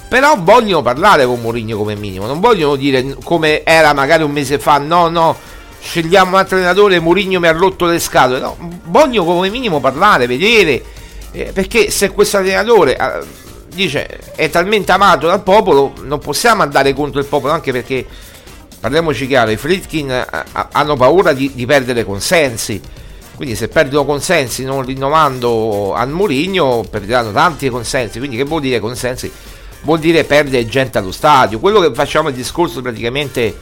Però 0.07 0.35
vogliono 0.37 0.81
parlare 0.81 1.25
con 1.25 1.41
Mourinho 1.41 1.77
come 1.77 1.95
minimo, 1.95 2.27
non 2.27 2.39
vogliono 2.39 2.75
dire 2.75 3.15
come 3.23 3.63
era 3.63 3.91
magari 3.91 4.21
un 4.21 4.31
mese 4.31 4.59
fa, 4.59 4.77
no, 4.77 5.09
no, 5.09 5.35
scegliamo 5.81 6.31
un 6.31 6.37
altro 6.37 6.57
allenatore, 6.57 6.99
Mourinho 6.99 7.39
mi 7.39 7.47
ha 7.47 7.51
rotto 7.51 7.85
le 7.85 7.99
scatole, 7.99 8.39
no, 8.39 8.55
vogliono 8.85 9.33
come 9.33 9.49
minimo 9.49 9.79
parlare, 9.79 10.27
vedere 10.27 10.83
eh, 11.31 11.51
perché 11.51 11.89
se 11.89 12.11
questo 12.11 12.37
allenatore 12.37 12.95
eh, 12.95 13.25
dice 13.73 14.07
è 14.35 14.49
talmente 14.49 14.91
amato 14.91 15.27
dal 15.27 15.43
popolo, 15.43 15.93
non 16.03 16.19
possiamo 16.19 16.61
andare 16.61 16.93
contro 16.93 17.19
il 17.19 17.25
popolo, 17.25 17.51
anche 17.51 17.71
perché 17.71 18.05
parliamoci 18.79 19.27
chiaro, 19.27 19.51
i 19.51 19.57
Fritkin 19.57 20.11
eh, 20.11 20.25
hanno 20.71 20.95
paura 20.95 21.33
di, 21.33 21.51
di, 21.53 21.65
perdere 21.65 22.05
consensi. 22.05 22.81
Quindi 23.35 23.55
se 23.55 23.67
perdono 23.67 24.05
consensi 24.05 24.63
non 24.63 24.83
rinnovando 24.83 25.93
al 25.93 26.09
Murigno 26.09 26.85
perderanno 26.89 27.31
tanti 27.31 27.69
consensi. 27.69 28.19
Quindi 28.19 28.37
che 28.37 28.43
vuol 28.43 28.61
dire 28.61 28.79
consensi? 28.79 29.31
Vuol 29.81 29.99
dire 29.99 30.23
perdere 30.23 30.65
gente 30.67 30.97
allo 30.97 31.11
stadio. 31.11 31.59
Quello 31.59 31.79
che 31.79 31.93
facciamo 31.93 32.29
il 32.29 32.35
discorso 32.35 32.81
praticamente 32.81 33.55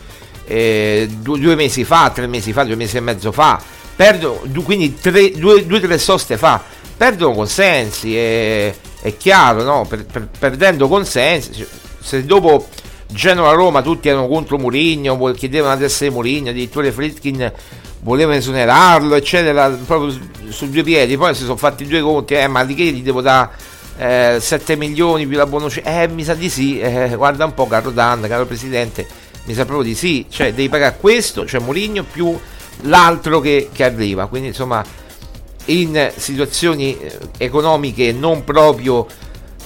eh, 0.45 1.09
due, 1.19 1.39
due, 1.39 1.55
mesi 1.55 1.83
fa, 1.83 2.11
tre 2.11 2.27
mesi 2.27 2.53
fa, 2.53 2.63
due 2.63 2.75
mesi 2.75 2.97
e 2.97 3.01
mezzo 3.01 3.31
fa, 3.31 3.61
perdo, 3.95 4.43
quindi 4.63 4.95
tre, 4.95 5.31
due 5.31 5.65
o 5.67 5.79
tre 5.79 5.97
soste 5.97 6.37
fa 6.37 6.61
perdono 6.95 7.33
consensi, 7.33 8.15
è, 8.15 8.73
è 9.01 9.17
chiaro, 9.17 9.63
no? 9.63 9.85
Per, 9.87 10.05
per, 10.05 10.29
perdendo 10.37 10.87
consensi, 10.87 11.65
se 11.99 12.23
dopo 12.23 12.67
Genova-Roma 13.07 13.81
tutti 13.81 14.07
erano 14.07 14.27
contro 14.27 14.57
Murigno, 14.57 15.17
chiedevano 15.31 15.75
di 15.75 15.83
essere 15.83 16.11
Murigno, 16.11 16.51
addirittura 16.51 16.91
Fritkin 16.91 17.51
volevano 18.03 18.37
esonerarlo, 18.37 19.15
eccetera, 19.15 19.69
proprio 19.69 20.15
su, 20.49 20.69
due 20.69 20.83
piedi, 20.83 21.17
poi 21.17 21.33
si 21.33 21.43
sono 21.43 21.55
fatti 21.55 21.87
due 21.87 22.01
conti, 22.01 22.35
eh, 22.35 22.47
ma 22.47 22.63
di 22.63 22.75
che 22.75 22.83
gli 22.83 23.01
devo 23.01 23.21
dare 23.21 23.49
eh, 23.97 24.37
7 24.39 24.75
milioni 24.75 25.25
più 25.25 25.37
la 25.37 25.45
bonus? 25.45 25.79
Eh, 25.83 26.07
mi 26.07 26.23
sa 26.23 26.33
di 26.33 26.49
sì, 26.49 26.79
eh, 26.79 27.13
guarda 27.15 27.45
un 27.45 27.53
po' 27.53 27.67
caro 27.67 27.91
Dan, 27.91 28.25
caro 28.27 28.45
Presidente, 28.45 29.07
mi 29.45 29.53
sa 29.53 29.65
proprio 29.65 29.87
di 29.87 29.95
sì, 29.95 30.25
cioè 30.29 30.53
devi 30.53 30.69
pagare 30.69 30.97
questo, 30.99 31.45
cioè 31.45 31.61
Murigno 31.61 32.03
più 32.03 32.37
l'altro 32.81 33.39
che, 33.39 33.69
che 33.71 33.83
arriva, 33.83 34.27
quindi 34.27 34.49
insomma 34.49 34.83
in 35.65 36.11
situazioni 36.15 36.97
eh, 36.99 37.17
economiche 37.37 38.11
non 38.11 38.43
proprio 38.43 39.07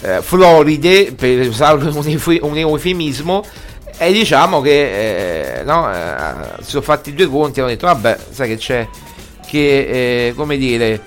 eh, 0.01 0.21
floride, 0.21 1.13
per 1.13 1.47
usare 1.47 1.83
un, 1.89 2.57
eufemismo, 2.57 3.43
e 3.97 4.11
diciamo 4.11 4.61
che 4.61 5.59
eh, 5.59 5.63
no, 5.63 5.91
eh, 5.91 6.61
si 6.61 6.69
sono 6.69 6.83
fatti 6.83 7.13
due 7.13 7.27
conti 7.27 7.59
e 7.59 7.61
hanno 7.61 7.71
detto 7.71 7.87
vabbè, 7.87 8.17
sai 8.29 8.47
che 8.49 8.57
c'è, 8.57 8.87
che 9.47 10.27
eh, 10.27 10.33
come 10.35 10.57
dire, 10.57 11.01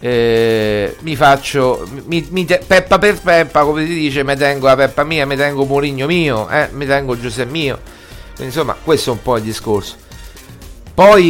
eh, 0.00 0.96
mi 1.00 1.16
faccio 1.16 1.86
mi, 2.06 2.26
mi 2.30 2.46
te, 2.46 2.62
peppa 2.66 2.98
per 2.98 3.20
peppa, 3.20 3.64
come 3.64 3.84
si 3.86 3.92
dice, 3.92 4.24
mi 4.24 4.36
tengo 4.36 4.66
la 4.66 4.76
peppa 4.76 5.04
mia, 5.04 5.26
mi 5.26 5.36
tengo 5.36 5.66
Murigno 5.66 6.06
mio, 6.06 6.48
mi 6.72 6.86
tengo 6.86 7.18
Giuseppe 7.18 7.50
mio. 7.50 7.78
Quindi, 8.34 8.54
insomma, 8.54 8.74
questo 8.82 9.10
è 9.10 9.12
un 9.12 9.22
po' 9.22 9.36
il 9.36 9.42
discorso. 9.42 9.96
Poi, 10.94 11.22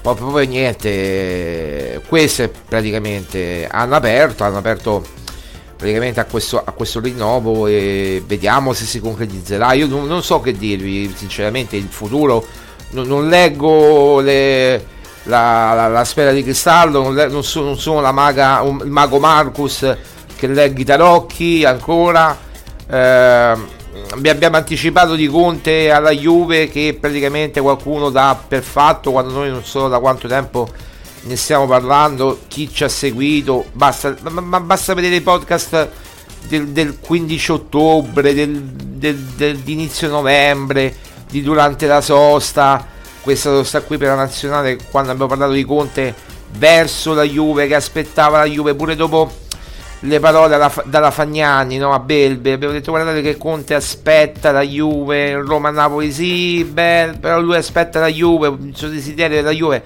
poi 0.00 0.46
niente, 0.46 2.02
queste 2.06 2.48
praticamente 2.48 3.66
hanno 3.70 3.96
aperto, 3.96 4.44
hanno 4.44 4.58
aperto 4.58 5.04
praticamente 5.78 6.18
a 6.18 6.24
questo, 6.24 6.60
a 6.62 6.72
questo 6.72 6.98
rinnovo 6.98 7.68
e 7.68 8.20
vediamo 8.26 8.72
se 8.72 8.84
si 8.84 8.98
concretizzerà. 8.98 9.72
Io 9.74 9.86
non, 9.86 10.08
non 10.08 10.24
so 10.24 10.40
che 10.40 10.52
dirvi, 10.52 11.14
sinceramente, 11.16 11.76
il 11.76 11.86
futuro 11.88 12.44
non, 12.90 13.06
non 13.06 13.28
leggo 13.28 14.18
le, 14.18 14.84
la, 15.24 15.74
la, 15.74 15.86
la, 15.86 16.04
sfera 16.04 16.32
di 16.32 16.42
cristallo, 16.42 17.00
non, 17.00 17.14
le, 17.14 17.28
non, 17.28 17.44
sono, 17.44 18.00
la 18.00 18.10
maga, 18.10 18.60
un, 18.62 18.80
il 18.82 18.90
mago 18.90 19.20
Marcus 19.20 19.96
che 20.34 20.46
legge 20.48 20.82
i 20.82 20.84
tarocchi 20.84 21.64
ancora. 21.64 22.36
Eh, 22.90 23.56
abbiamo 24.10 24.56
anticipato 24.56 25.14
di 25.14 25.28
Conte 25.28 25.92
alla 25.92 26.10
Juve 26.10 26.68
che 26.68 26.96
praticamente 26.98 27.60
qualcuno 27.60 28.10
dà 28.10 28.36
per 28.48 28.64
fatto 28.64 29.12
quando 29.12 29.32
noi 29.32 29.50
non 29.50 29.62
so 29.62 29.86
da 29.86 30.00
quanto 30.00 30.26
tempo 30.26 30.68
ne 31.22 31.36
stiamo 31.36 31.66
parlando 31.66 32.40
chi 32.48 32.72
ci 32.72 32.84
ha 32.84 32.88
seguito 32.88 33.66
basta, 33.72 34.16
ma, 34.30 34.60
basta 34.60 34.94
vedere 34.94 35.16
i 35.16 35.20
podcast 35.20 35.88
del, 36.46 36.68
del 36.68 36.98
15 36.98 37.52
ottobre 37.52 38.34
del, 38.34 38.62
del, 38.62 39.16
del, 39.16 39.58
di 39.58 39.72
inizio 39.72 40.08
novembre 40.08 40.94
di 41.30 41.42
durante 41.42 41.86
la 41.86 42.00
sosta. 42.00 42.96
Questa 43.20 43.50
sosta 43.50 43.82
qui 43.82 43.98
per 43.98 44.08
la 44.08 44.14
nazionale 44.14 44.78
quando 44.90 45.10
abbiamo 45.10 45.28
parlato 45.28 45.52
di 45.52 45.64
Conte 45.64 46.14
verso 46.52 47.12
la 47.12 47.24
Juve 47.24 47.66
che 47.66 47.74
aspettava 47.74 48.38
la 48.38 48.44
Juve 48.44 48.74
pure 48.74 48.96
dopo 48.96 49.30
le 50.02 50.20
parole 50.20 50.48
dalla, 50.48 50.72
dalla 50.84 51.10
Fagnani 51.10 51.76
no, 51.76 51.92
a 51.92 51.98
Belbe. 51.98 52.52
Abbiamo 52.52 52.72
detto 52.72 52.92
guardate 52.92 53.20
che 53.20 53.36
Conte 53.36 53.74
aspetta 53.74 54.50
la 54.50 54.62
Juve 54.62 55.34
Roma-Napoli 55.34 56.10
sì 56.10 56.64
beh, 56.64 57.18
però 57.20 57.40
lui 57.40 57.56
aspetta 57.56 58.00
la 58.00 58.08
Juve 58.08 58.48
il 58.48 58.74
suo 58.74 58.88
desiderio 58.88 59.36
della 59.36 59.50
Juve 59.50 59.84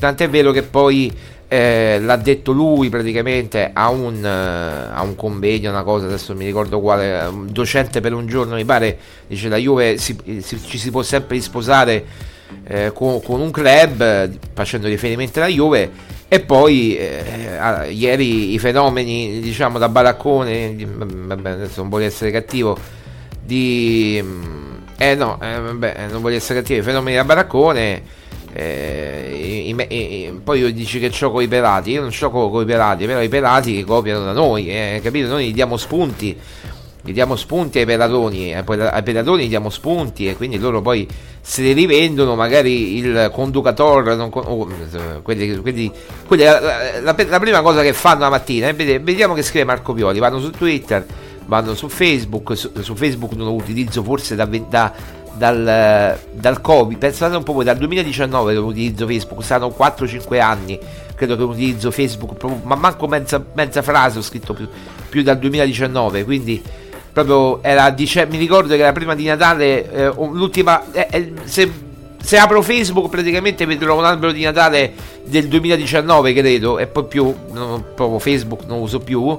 tant'è 0.00 0.28
vero 0.28 0.50
che 0.50 0.62
poi 0.62 1.12
eh, 1.46 1.98
l'ha 2.00 2.16
detto 2.16 2.50
lui 2.50 2.88
praticamente 2.88 3.70
a 3.72 3.88
un, 3.90 4.22
uh, 4.22 4.96
a 4.96 5.02
un 5.02 5.14
convegno 5.14 5.70
una 5.70 5.82
cosa 5.82 6.06
adesso 6.06 6.34
mi 6.34 6.44
ricordo 6.44 6.80
quale 6.80 7.20
un 7.26 7.52
docente 7.52 8.00
per 8.00 8.12
un 8.12 8.26
giorno 8.26 8.56
mi 8.56 8.64
pare 8.64 8.98
dice 9.26 9.48
la 9.48 9.56
Juve 9.56 9.98
si, 9.98 10.16
si, 10.40 10.60
ci 10.62 10.78
si 10.78 10.90
può 10.90 11.02
sempre 11.02 11.36
risposare 11.36 12.04
eh, 12.64 12.90
con, 12.92 13.22
con, 13.22 13.40
un 13.40 13.50
club 13.50 14.30
facendo 14.54 14.86
riferimento 14.88 15.38
alla 15.38 15.48
Juve 15.48 15.90
e 16.32 16.38
poi 16.38 16.96
eh, 16.96 17.90
ieri 17.90 18.52
i 18.54 18.58
fenomeni, 18.60 19.40
diciamo 19.40 19.78
da 19.78 19.88
baraccone, 19.88 20.76
vabbè, 20.76 21.50
adesso 21.50 21.80
non 21.80 21.88
voglio 21.88 22.06
essere 22.06 22.30
cattivo, 22.30 22.78
di... 23.42 24.22
Eh 24.96 25.14
no, 25.16 25.40
eh, 25.42 25.58
vabbè, 25.58 26.06
non 26.08 26.22
voglio 26.22 26.36
essere 26.36 26.60
cattivo, 26.60 26.78
i 26.78 26.82
fenomeni 26.84 27.16
da 27.16 27.24
baraccone, 27.24 28.02
eh, 28.52 29.64
i, 29.66 29.70
i, 29.70 29.94
i, 29.94 30.40
poi 30.42 30.72
dici 30.72 30.98
che 30.98 31.10
gioco 31.10 31.40
i 31.40 31.48
pelati, 31.48 31.92
io 31.92 32.00
non 32.00 32.10
gioco 32.10 32.50
con 32.50 32.62
i 32.62 32.66
pelati, 32.66 33.06
però 33.06 33.20
i 33.22 33.28
pelati 33.28 33.74
che 33.76 33.84
copiano 33.84 34.24
da 34.24 34.32
noi, 34.32 34.68
eh, 34.68 35.00
capito? 35.02 35.28
Noi 35.28 35.48
gli 35.48 35.54
diamo 35.54 35.76
spunti 35.76 36.36
gli 37.02 37.12
diamo 37.12 37.34
spunti 37.34 37.78
ai 37.78 37.86
pedatoni, 37.86 38.54
ai 38.54 39.02
pedatoni 39.02 39.44
gli 39.44 39.48
diamo 39.48 39.70
spunti 39.70 40.28
e 40.28 40.36
quindi 40.36 40.58
loro 40.58 40.82
poi 40.82 41.08
se 41.40 41.62
li 41.62 41.72
rivendono 41.72 42.34
magari 42.34 42.98
il 42.98 43.30
conducatore, 43.32 44.14
non, 44.16 44.28
oh, 44.32 44.68
quelli, 45.22 45.56
quelli, 45.56 45.90
quelli, 46.26 46.44
la, 46.44 47.00
la, 47.00 47.16
la, 47.16 47.40
prima 47.40 47.62
cosa 47.62 47.80
che 47.82 47.94
fanno 47.94 48.20
la 48.20 48.28
mattina 48.28 48.70
vedere, 48.72 48.98
vediamo 48.98 49.32
che 49.32 49.42
scrive 49.42 49.64
Marco 49.64 49.94
Pioli, 49.94 50.18
vanno 50.18 50.40
su 50.40 50.50
Twitter, 50.50 51.06
vanno 51.46 51.74
su 51.74 51.88
Facebook, 51.88 52.54
su, 52.56 52.70
su 52.80 52.94
Facebook 52.94 53.32
non 53.32 53.46
lo 53.46 53.54
utilizzo 53.54 54.02
forse 54.02 54.36
da, 54.36 54.44
da, 54.44 54.92
dal, 55.40 56.18
dal 56.32 56.60
Covid, 56.60 56.98
pensate 56.98 57.34
un 57.34 57.42
po' 57.42 57.54
voi, 57.54 57.64
dal 57.64 57.78
2019 57.78 58.52
che 58.52 58.58
utilizzo 58.58 59.06
Facebook, 59.06 59.42
saranno 59.42 59.74
4-5 59.76 60.38
anni 60.38 60.78
credo 61.14 61.34
che 61.34 61.42
utilizzo 61.42 61.90
Facebook, 61.90 62.34
proprio, 62.34 62.60
ma 62.64 62.74
manco 62.74 63.06
mezza, 63.06 63.42
mezza 63.54 63.80
frase 63.80 64.18
ho 64.18 64.22
scritto 64.22 64.52
più, 64.52 64.68
più 65.08 65.22
dal 65.22 65.38
2019, 65.38 66.24
quindi 66.24 66.62
proprio 67.10 67.62
era 67.62 67.88
dice, 67.88 68.26
mi 68.26 68.36
ricordo 68.36 68.74
che 68.74 68.82
era 68.82 68.92
prima 68.92 69.14
di 69.14 69.24
Natale 69.24 69.90
eh, 69.90 70.12
l'ultima 70.14 70.92
eh, 70.92 71.08
eh, 71.10 71.32
se, 71.44 71.70
se, 72.22 72.36
apro 72.36 72.60
Facebook 72.60 73.08
praticamente 73.08 73.64
vedrò 73.64 73.98
un 73.98 74.04
albero 74.04 74.32
di 74.32 74.42
Natale 74.42 74.92
del 75.24 75.48
2019 75.48 76.34
credo 76.34 76.78
e 76.78 76.86
poi 76.86 77.04
più 77.06 77.34
non, 77.50 77.84
proprio 77.94 78.18
Facebook 78.18 78.64
non 78.66 78.80
uso 78.80 79.00
più 79.00 79.38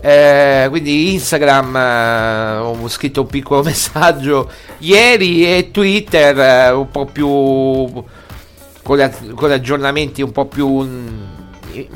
eh, 0.00 0.66
quindi 0.68 1.12
Instagram 1.14 1.76
eh, 1.76 2.56
ho 2.58 2.88
scritto 2.88 3.22
un 3.22 3.26
piccolo 3.26 3.62
messaggio. 3.64 4.50
Ieri 4.78 5.44
e 5.44 5.70
Twitter 5.70 6.38
eh, 6.38 6.70
un 6.70 6.90
po' 6.90 7.06
più 7.06 7.28
con, 8.82 9.12
con 9.34 9.50
aggiornamenti 9.50 10.22
un 10.22 10.32
po' 10.32 10.46
più 10.46 10.68
mh, 10.68 11.26
mm, 11.76 11.86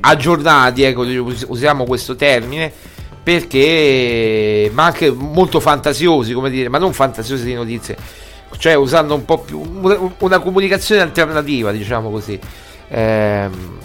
aggiornati 0.00 0.82
ecco 0.82 1.02
usiamo 1.46 1.84
questo 1.84 2.14
termine 2.16 2.72
perché 3.22 4.70
ma 4.74 4.84
anche 4.84 5.10
molto 5.10 5.60
fantasiosi 5.60 6.34
come 6.34 6.50
dire 6.50 6.68
ma 6.68 6.76
non 6.76 6.92
fantasiosi 6.92 7.44
di 7.44 7.54
notizie 7.54 7.96
cioè 8.58 8.74
usando 8.74 9.14
un 9.14 9.24
po' 9.24 9.38
più 9.38 9.60
una, 9.60 9.98
una 10.18 10.38
comunicazione 10.38 11.00
alternativa 11.00 11.72
diciamo 11.72 12.10
così. 12.10 12.38
Ehm, 12.88 13.78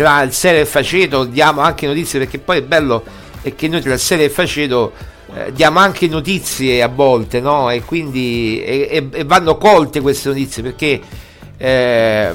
tra 0.00 0.22
il 0.22 0.32
serio 0.32 0.60
e 0.60 0.62
il 0.62 0.66
faceto 0.66 1.24
diamo 1.24 1.60
anche 1.60 1.86
notizie 1.86 2.20
perché 2.20 2.38
poi 2.38 2.56
è 2.56 2.62
bello 2.62 3.04
è 3.42 3.54
che 3.54 3.68
noi 3.68 3.82
tra 3.82 3.92
il 3.92 3.98
serio 3.98 4.24
e 4.24 4.28
il 4.28 4.32
faceto 4.32 4.92
eh, 5.34 5.52
diamo 5.52 5.78
anche 5.78 6.08
notizie 6.08 6.82
a 6.82 6.88
volte 6.88 7.38
no? 7.40 7.68
e 7.68 7.82
quindi 7.82 8.62
e, 8.64 9.08
e, 9.12 9.24
vanno 9.24 9.58
colte 9.58 10.00
queste 10.00 10.30
notizie 10.30 10.62
perché 10.62 11.00
eh, 11.58 12.34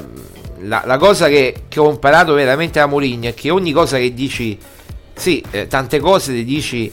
la, 0.60 0.82
la, 0.86 0.96
cosa 0.96 1.26
che, 1.26 1.64
che, 1.66 1.80
ho 1.80 1.90
imparato 1.90 2.34
veramente 2.34 2.78
da 2.78 2.86
Mourinho 2.86 3.26
è 3.26 3.34
che 3.34 3.50
ogni 3.50 3.72
cosa 3.72 3.96
che 3.96 4.14
dici 4.14 4.56
sì, 5.12 5.42
eh, 5.50 5.66
tante 5.66 5.98
cose 5.98 6.34
le 6.34 6.44
dici 6.44 6.92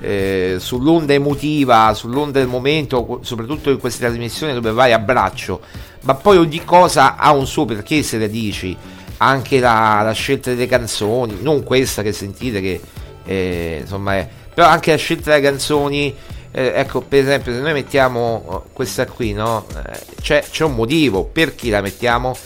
eh, 0.00 0.56
sull'onda 0.58 1.12
emotiva, 1.12 1.94
sull'onda 1.94 2.40
del 2.40 2.48
momento, 2.48 3.20
soprattutto 3.22 3.70
in 3.70 3.78
queste 3.78 4.04
trasmissioni 4.04 4.52
dove 4.52 4.72
vai 4.72 4.92
a 4.92 4.98
braccio, 4.98 5.60
ma 6.02 6.16
poi 6.16 6.38
ogni 6.38 6.64
cosa 6.64 7.14
ha 7.14 7.32
un 7.32 7.46
suo 7.46 7.66
perché 7.66 8.02
se 8.02 8.18
le 8.18 8.28
dici, 8.28 8.76
anche 9.18 9.60
la, 9.60 10.00
la 10.02 10.12
scelta 10.12 10.50
delle 10.50 10.66
canzoni, 10.66 11.38
non 11.40 11.62
questa 11.62 12.02
che 12.02 12.12
sentite 12.12 12.60
che 12.60 12.80
eh, 13.24 13.78
insomma 13.82 14.16
è, 14.16 14.28
però 14.52 14.66
anche 14.66 14.90
la 14.90 14.96
scelta 14.96 15.30
delle 15.30 15.42
canzoni, 15.42 16.14
eh, 16.50 16.72
ecco 16.74 17.00
per 17.00 17.20
esempio 17.20 17.52
se 17.52 17.60
noi 17.60 17.72
mettiamo 17.72 18.42
oh, 18.46 18.64
questa 18.72 19.06
qui, 19.06 19.32
no? 19.32 19.66
Eh, 19.76 19.98
c'è, 20.20 20.44
c'è 20.50 20.64
un 20.64 20.74
motivo 20.74 21.24
per 21.24 21.54
chi 21.54 21.70
la 21.70 21.80
mettiamo, 21.80 22.36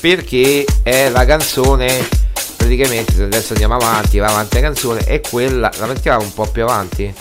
perché 0.00 0.64
è 0.82 1.08
la 1.08 1.24
canzone 1.24 2.20
praticamente 2.56 3.12
se 3.14 3.24
adesso 3.24 3.52
andiamo 3.52 3.74
avanti 3.74 4.18
va 4.18 4.28
avanti 4.28 4.54
la 4.54 4.60
canzone 4.60 5.00
è 5.00 5.20
quella 5.20 5.70
la 5.78 5.86
mettiamo 5.86 6.22
un 6.22 6.32
po' 6.32 6.46
più 6.46 6.62
avanti 6.62 7.12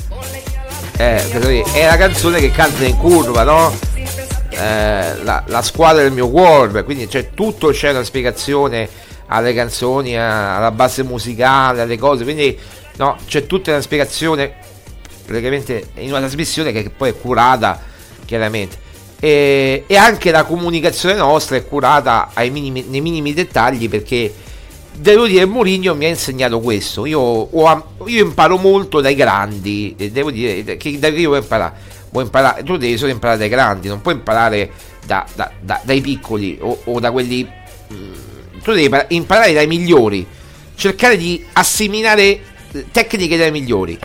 eh, 0.98 1.64
è 1.74 1.86
la 1.86 1.98
canzone 1.98 2.40
che 2.40 2.52
canta 2.52 2.86
in 2.86 2.96
curva 2.98 3.44
no? 3.44 3.91
Eh, 4.52 5.24
la, 5.24 5.44
la, 5.48 5.62
squadra 5.62 6.04
del 6.04 6.12
mio 6.12 6.30
cuore 6.30 6.84
quindi 6.84 7.08
c'è 7.08 7.30
tutto 7.34 7.70
c'è 7.70 7.92
una 7.92 8.04
spiegazione 8.04 8.90
alle 9.28 9.54
canzoni 9.54 10.18
alla 10.18 10.72
base 10.72 11.04
musicale 11.04 11.80
alle 11.80 11.98
cose 11.98 12.26
quindi 12.26 12.58
no, 12.98 13.18
c'è 13.26 13.46
tutta 13.46 13.72
una 13.72 13.80
spiegazione 13.80 14.54
praticamente 15.26 15.88
in 15.96 16.10
una 16.10 16.20
trasmissione 16.20 16.72
che 16.72 16.90
poi 16.90 17.10
è 17.10 17.18
curata 17.18 17.80
chiaramente. 18.26 18.90
E, 19.20 19.84
e 19.88 19.96
anche 19.98 20.32
la 20.32 20.44
comunicazione 20.44 21.16
nostra 21.16 21.56
è 21.56 21.66
curata 21.66 22.32
minimi, 22.50 22.86
nei 22.88 23.02
minimi 23.02 23.34
dettagli 23.34 23.88
perché 23.88 24.34
devo 24.94 25.28
dire 25.28 25.46
Mourinho 25.46 25.96
mi 25.96 26.06
ha 26.06 26.10
insegnato 26.10 26.60
questo. 26.60 27.06
Io, 27.06 27.20
ho, 27.20 27.86
io 28.06 28.24
imparo 28.24 28.58
molto 28.58 29.00
dai 29.00 29.16
grandi 29.16 29.96
devo 30.12 30.32
dire 30.32 30.78
che 30.78 30.98
da 30.98 31.08
io 31.10 31.30
vuoi 31.30 31.42
imparare 31.42 32.00
vuoi 32.12 32.26
imparare 32.26 32.64
tu 32.64 32.78
devi 32.78 32.98
solo 32.98 33.12
imparare 33.12 33.40
dai 33.40 33.50
grandi 33.50 33.88
non 33.88 34.02
puoi 34.02 34.16
imparare 34.16 34.72
da, 35.06 35.26
da, 35.34 35.52
da, 35.60 35.80
dai 35.84 36.02
piccoli 36.02 36.58
o, 36.62 36.82
o, 36.86 37.00
da 37.00 37.12
quelli 37.12 37.48
mm, 37.94 38.14
tu 38.64 38.74
devi 38.74 38.96
imparare 39.10 39.54
dai 39.54 39.68
migliori 39.68 40.26
cercare 40.76 41.18
di 41.18 41.44
assimilare 41.54 42.40
tecniche 42.92 43.38
dai 43.38 43.52
migliori 43.52 43.98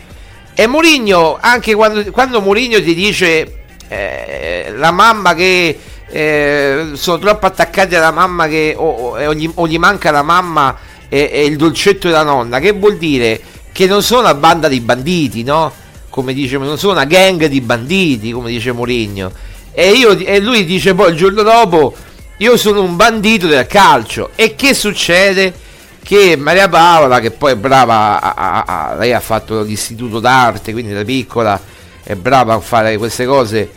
e 0.53 0.67
Mourinho 0.67 1.37
anche 1.39 1.75
quando, 1.75 2.09
quando 2.11 2.41
Mourinho 2.41 2.81
ti 2.81 2.95
dice 2.95 3.61
eh, 3.87 4.73
la 4.75 4.91
mamma 4.91 5.35
che 5.35 5.77
eh, 6.09 6.89
sono 6.93 7.19
troppo 7.19 7.45
attaccati 7.45 7.95
alla 7.95 8.11
mamma 8.11 8.47
che 8.47 8.73
o, 8.75 9.17
o, 9.17 9.33
gli, 9.33 9.49
o 9.53 9.67
gli, 9.67 9.77
manca 9.77 10.09
la 10.11 10.23
mamma 10.23 10.75
e, 11.09 11.29
e, 11.31 11.45
il 11.45 11.57
dolcetto 11.57 12.07
della 12.07 12.23
nonna 12.23 12.59
che 12.59 12.71
vuol 12.71 12.97
dire 12.97 13.39
che 13.71 13.85
non 13.85 14.01
sono 14.01 14.21
una 14.21 14.33
banda 14.33 14.67
di 14.67 14.79
banditi 14.79 15.43
no? 15.43 15.71
Come 16.17 16.33
dice 16.33 16.57
non 16.57 16.79
sono 16.79 16.93
una 16.93 17.05
gang 17.05 17.45
di 17.45 17.61
banditi 17.61 18.31
come 18.31 18.49
dice 18.49 18.71
Mourinho. 18.71 19.31
E, 19.71 19.91
io, 19.91 20.17
e 20.17 20.39
lui 20.39 20.65
dice 20.65 20.95
poi 20.95 21.11
il 21.11 21.15
giorno 21.15 21.43
dopo 21.43 21.93
io 22.37 22.57
sono 22.57 22.81
un 22.81 22.95
bandito 22.95 23.45
del 23.45 23.67
calcio. 23.67 24.31
E 24.33 24.55
che 24.55 24.73
succede? 24.73 25.65
che 26.01 26.37
Maria 26.37 26.69
Paola 26.69 27.19
che 27.19 27.31
poi 27.31 27.51
è 27.51 27.55
brava 27.57 28.21
a, 28.21 28.33
a, 28.33 28.91
a, 28.91 28.95
lei 28.95 29.11
ha 29.11 29.19
fatto 29.19 29.61
l'istituto 29.61 30.21
d'arte 30.21 30.71
quindi 30.71 30.93
da 30.93 31.03
piccola 31.03 31.61
è 32.01 32.15
brava 32.15 32.53
a 32.53 32.61
fare 32.61 32.95
queste 32.95 33.25
cose 33.25 33.69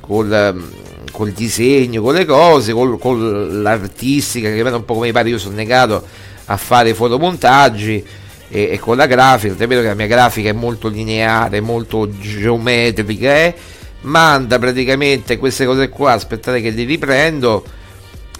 col, 0.00 0.70
col 1.12 1.30
disegno, 1.30 2.02
con 2.02 2.14
le 2.14 2.24
cose, 2.24 2.72
col, 2.72 2.98
con 2.98 3.62
l'artistica, 3.62 4.50
che 4.50 4.60
un 4.60 4.84
po' 4.84 4.94
come 4.94 5.06
mi 5.06 5.12
pare, 5.12 5.28
io 5.28 5.38
sono 5.38 5.54
negato 5.54 6.04
a 6.46 6.56
fare 6.56 6.94
fotomontaggi 6.94 8.04
e, 8.48 8.70
e 8.72 8.78
con 8.78 8.96
la 8.96 9.06
grafica, 9.06 9.52
è 9.52 9.66
vero 9.66 9.82
che 9.82 9.88
la 9.88 9.94
mia 9.94 10.06
grafica 10.06 10.48
è 10.48 10.52
molto 10.52 10.88
lineare, 10.88 11.60
molto 11.60 12.08
geometrica, 12.18 13.36
eh? 13.36 13.54
manda 14.02 14.58
praticamente 14.58 15.38
queste 15.38 15.66
cose 15.66 15.88
qua, 15.88 16.12
aspettate 16.12 16.60
che 16.60 16.70
li 16.70 16.84
riprendo. 16.84 17.64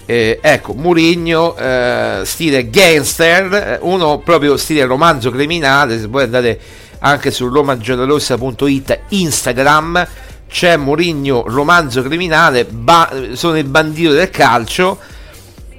Eh, 0.06 0.38
ecco, 0.40 0.72
Murigno, 0.72 1.54
eh, 1.56 2.22
stile 2.24 2.70
gangster, 2.70 3.52
eh, 3.52 3.78
uno 3.82 4.20
proprio 4.20 4.56
stile 4.56 4.86
romanzo 4.86 5.30
criminale, 5.30 6.00
se 6.00 6.06
voi 6.06 6.22
andate 6.22 6.58
anche 7.00 7.30
su 7.30 7.46
romagiallorossa.it 7.48 9.00
Instagram, 9.08 10.06
c'è 10.48 10.76
Mourinho 10.76 11.44
romanzo 11.46 12.02
criminale 12.02 12.64
ba- 12.64 13.12
sono 13.32 13.58
il 13.58 13.64
bandito 13.64 14.12
del 14.12 14.30
calcio 14.30 14.98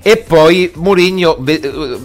e 0.02 0.18
poi 0.18 0.72
Mourinho 0.76 1.44
eh, 1.46 1.98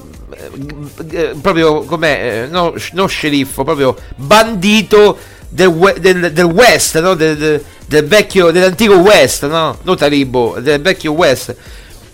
eh, 1.10 1.34
proprio 1.40 1.82
come 1.82 2.46
no, 2.50 2.74
no 2.92 3.06
sceriffo 3.06 3.64
proprio 3.64 3.96
bandito 4.16 5.16
del, 5.48 5.94
del, 6.00 6.32
del 6.32 6.44
West 6.44 7.00
no? 7.00 7.14
del, 7.14 7.62
del, 7.86 8.06
vecchio 8.06 8.50
dell'antico 8.50 8.94
West 8.96 9.46
no? 9.46 9.78
non 9.82 9.96
Taribo 9.96 10.56
del 10.60 10.80
vecchio 10.80 11.12
West 11.12 11.54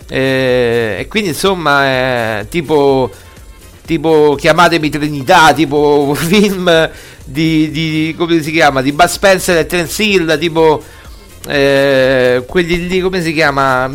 eh, 0.07 0.97
e 0.99 1.07
quindi 1.07 1.29
insomma 1.29 2.39
eh, 2.39 2.47
tipo 2.49 3.09
tipo 3.85 4.35
chiamatemi 4.37 4.89
Trinità 4.89 5.53
tipo 5.53 6.13
film 6.15 6.89
di, 7.25 7.71
di, 7.71 8.15
come 8.17 8.41
si 8.41 8.51
chiama 8.51 8.81
di 8.81 8.91
Bud 8.91 9.07
Spencer 9.07 9.57
e 9.57 9.65
Terence 9.65 10.03
Hill 10.03 10.37
tipo 10.37 10.83
eh, 11.47 12.43
quelli 12.47 12.87
lì 12.87 12.99
come 12.99 13.23
si 13.23 13.33
chiama 13.33 13.91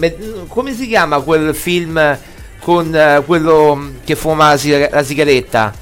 come 0.48 0.74
si 0.74 0.88
chiama 0.88 1.20
quel 1.20 1.54
film 1.54 2.18
con 2.66 2.92
eh, 2.92 3.22
quello 3.24 3.92
che 4.04 4.16
fuma 4.16 4.56
la, 4.60 4.88
la 4.90 5.04
sigaretta. 5.04 5.72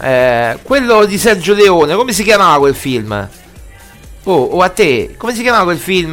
Eh, 0.00 0.56
quello 0.62 1.04
di 1.04 1.18
Sergio 1.18 1.52
Leone 1.52 1.94
come 1.94 2.14
si 2.14 2.22
chiamava 2.22 2.56
quel 2.56 2.74
film? 2.74 3.28
Oh, 4.22 4.32
o 4.32 4.62
a 4.62 4.70
te 4.70 5.14
come 5.18 5.34
si 5.34 5.42
chiamava 5.42 5.64
quel 5.64 5.76
film? 5.78 6.12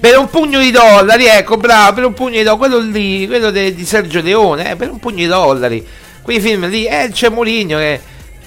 Per 0.00 0.16
un 0.16 0.30
pugno 0.30 0.60
di 0.60 0.70
dollari 0.70 1.26
ecco 1.26 1.58
bravo 1.58 1.92
per 1.92 2.04
un 2.06 2.14
pugno 2.14 2.38
di 2.38 2.42
dollari 2.42 2.58
quello 2.58 2.78
lì 2.78 3.26
quello 3.26 3.50
de, 3.50 3.74
di 3.74 3.84
Sergio 3.84 4.22
Leone 4.22 4.70
eh, 4.70 4.76
per 4.76 4.90
un 4.90 4.98
pugno 4.98 5.16
di 5.16 5.26
dollari. 5.26 5.86
Quei 6.22 6.40
film 6.40 6.66
lì 6.70 6.86
eh 6.86 7.10
c'è 7.12 7.28
Moligno 7.28 7.76
che 7.76 8.00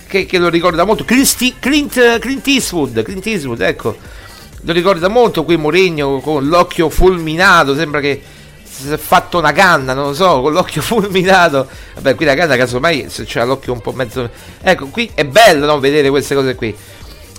che, 0.07 0.25
che 0.25 0.39
lo 0.39 0.49
ricorda 0.49 0.83
molto. 0.83 1.05
Clint, 1.05 1.59
Clint, 1.59 2.17
Clint, 2.17 2.47
Eastwood, 2.47 3.03
Clint 3.03 3.27
Eastwood, 3.27 3.61
ecco, 3.61 3.95
lo 4.61 4.73
ricorda 4.73 5.09
molto 5.09 5.43
qui 5.43 5.57
Mourinho 5.57 6.21
con 6.21 6.47
l'occhio 6.47 6.89
fulminato, 6.89 7.75
sembra 7.75 7.99
che 7.99 8.19
si 8.81 8.91
è 8.91 8.97
fatto 8.97 9.37
una 9.37 9.51
canna, 9.51 9.93
non 9.93 10.07
lo 10.07 10.13
so, 10.13 10.41
con 10.41 10.53
l'occhio 10.53 10.81
fulminato. 10.83 11.67
Vabbè, 11.95 12.15
qui 12.15 12.25
la 12.25 12.35
canna 12.35 12.55
casomai 12.55 13.09
se 13.09 13.25
c'è 13.25 13.43
l'occhio 13.45 13.73
un 13.73 13.81
po' 13.81 13.91
mezzo... 13.91 14.29
Ecco, 14.61 14.87
qui 14.87 15.09
è 15.13 15.25
bello 15.25 15.65
no, 15.65 15.79
vedere 15.79 16.09
queste 16.09 16.35
cose 16.35 16.55
qui. 16.55 16.75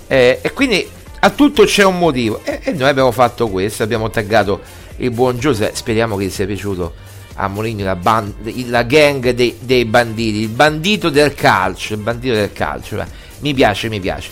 Eh, 0.07 0.39
e 0.41 0.53
quindi 0.53 0.87
a 1.19 1.29
tutto 1.29 1.63
c'è 1.63 1.83
un 1.83 1.97
motivo. 1.97 2.41
E, 2.43 2.59
e 2.63 2.71
noi 2.73 2.89
abbiamo 2.89 3.11
fatto 3.11 3.47
questo, 3.47 3.83
abbiamo 3.83 4.09
taggato 4.09 4.61
il 4.97 5.11
buon 5.11 5.39
Giuseppe, 5.39 5.75
speriamo 5.75 6.17
che 6.17 6.25
gli 6.25 6.29
sia 6.29 6.45
piaciuto 6.45 6.93
a 7.41 7.47
Mourinho 7.47 7.85
la, 7.85 7.95
band, 7.95 8.33
la 8.67 8.83
gang 8.83 9.29
dei, 9.29 9.57
dei, 9.59 9.85
banditi, 9.85 10.39
il 10.39 10.49
bandito 10.49 11.09
del 11.09 11.33
calcio, 11.33 11.93
il 11.93 11.99
bandito 11.99 12.33
del 12.33 12.51
calcio, 12.51 13.01
mi 13.39 13.53
piace, 13.53 13.87
mi 13.87 13.99
piace. 13.99 14.31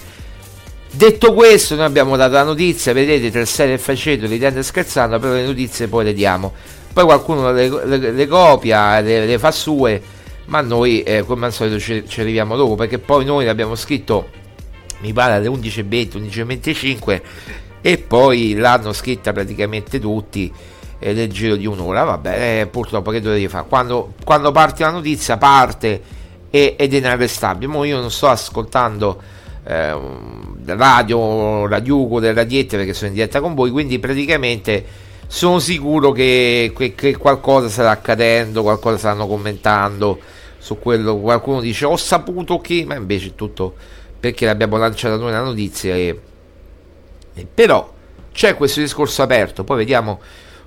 Detto 0.92 1.34
questo, 1.34 1.76
noi 1.76 1.86
abbiamo 1.86 2.18
dato 2.18 2.34
la 2.34 2.44
notizia, 2.44 2.92
vedete, 2.92 3.30
tra 3.32 3.40
il 3.40 3.48
serio 3.48 3.76
e 3.76 3.78
faceto, 3.78 4.26
ridendo 4.26 4.60
e 4.60 4.64
scherzando, 4.64 5.20
però 5.20 5.34
le 5.34 5.46
notizie 5.46 5.88
poi 5.88 6.06
le 6.06 6.14
diamo. 6.14 6.54
Poi 6.98 7.06
qualcuno 7.06 7.52
le, 7.52 7.70
le, 7.86 8.12
le 8.12 8.26
copia, 8.26 9.00
le, 9.02 9.28
le, 9.28 9.38
fa 9.38 9.52
sue, 9.52 10.02
ma 10.46 10.62
noi 10.62 11.04
eh, 11.04 11.22
come 11.22 11.46
al 11.46 11.54
solito 11.54 11.80
ci, 11.80 12.04
ci, 12.08 12.22
arriviamo 12.22 12.56
dopo, 12.56 12.74
perché 12.74 12.98
poi 12.98 13.24
noi 13.24 13.46
l'abbiamo 13.46 13.76
scritto, 13.76 14.28
mi 15.02 15.14
pare 15.14 15.34
alle 15.36 15.48
11.20, 15.48 16.18
11.25, 16.18 17.22
e 17.82 18.00
poi 18.00 18.56
l'hanno 18.56 18.94
scritta 18.94 19.32
praticamente 19.32 20.00
tutti 20.00 20.52
eh, 20.98 21.14
nel 21.14 21.32
giro 21.32 21.56
di 21.56 21.68
un'ora. 21.68 22.04
Vabbè, 22.04 22.62
eh, 22.62 22.66
purtroppo 22.66 23.12
che 23.12 23.22
dovevi 23.22 23.48
fare? 23.48 23.68
Quando, 23.70 24.16
quando 24.24 24.52
parte 24.52 24.82
la 24.82 24.90
notizia 24.90 25.38
parte 25.38 26.02
e, 26.50 26.76
ed 26.80 26.96
è 26.96 26.98
inarrestabile. 26.98 27.72
Mo 27.72 27.84
io 27.84 28.00
non 28.00 28.10
sto 28.10 28.28
ascoltando 28.28 29.22
eh, 29.64 29.96
radio, 30.66 31.68
radiugo, 31.68 32.20
delle 32.20 32.34
radiette 32.34 32.76
perché 32.76 32.96
sono 32.96 33.10
in 33.10 33.14
diretta 33.18 33.40
con 33.40 33.54
voi, 33.54 33.70
quindi 33.70 34.00
praticamente 34.00 35.06
sono 35.28 35.60
sicuro 35.60 36.12
che, 36.12 36.74
che, 36.76 36.96
che, 36.96 37.18
qualcosa 37.18 37.70
starà 37.70 37.92
accadendo, 37.92 38.64
qualcosa 38.64 38.98
stanno 38.98 39.28
commentando 39.28 40.20
su 40.58 40.80
quello. 40.80 41.18
Qualcuno 41.18 41.60
dice 41.60 41.86
ho 41.86 41.98
saputo 41.98 42.60
che 42.60 42.86
ma 42.86 42.96
invece 42.96 43.36
tutto 43.36 43.76
perché 44.20 44.46
l'abbiamo 44.46 44.78
lanciata 44.78 45.18
noi 45.18 45.32
la 45.32 45.42
notizia 45.42 45.94
e, 45.96 46.20
e 47.34 47.48
però 47.54 47.94
c'è 48.32 48.56
questo 48.56 48.80
discorso 48.80 49.22
aperto. 49.22 49.64
Poi 49.64 49.78
vediamo 49.78 50.20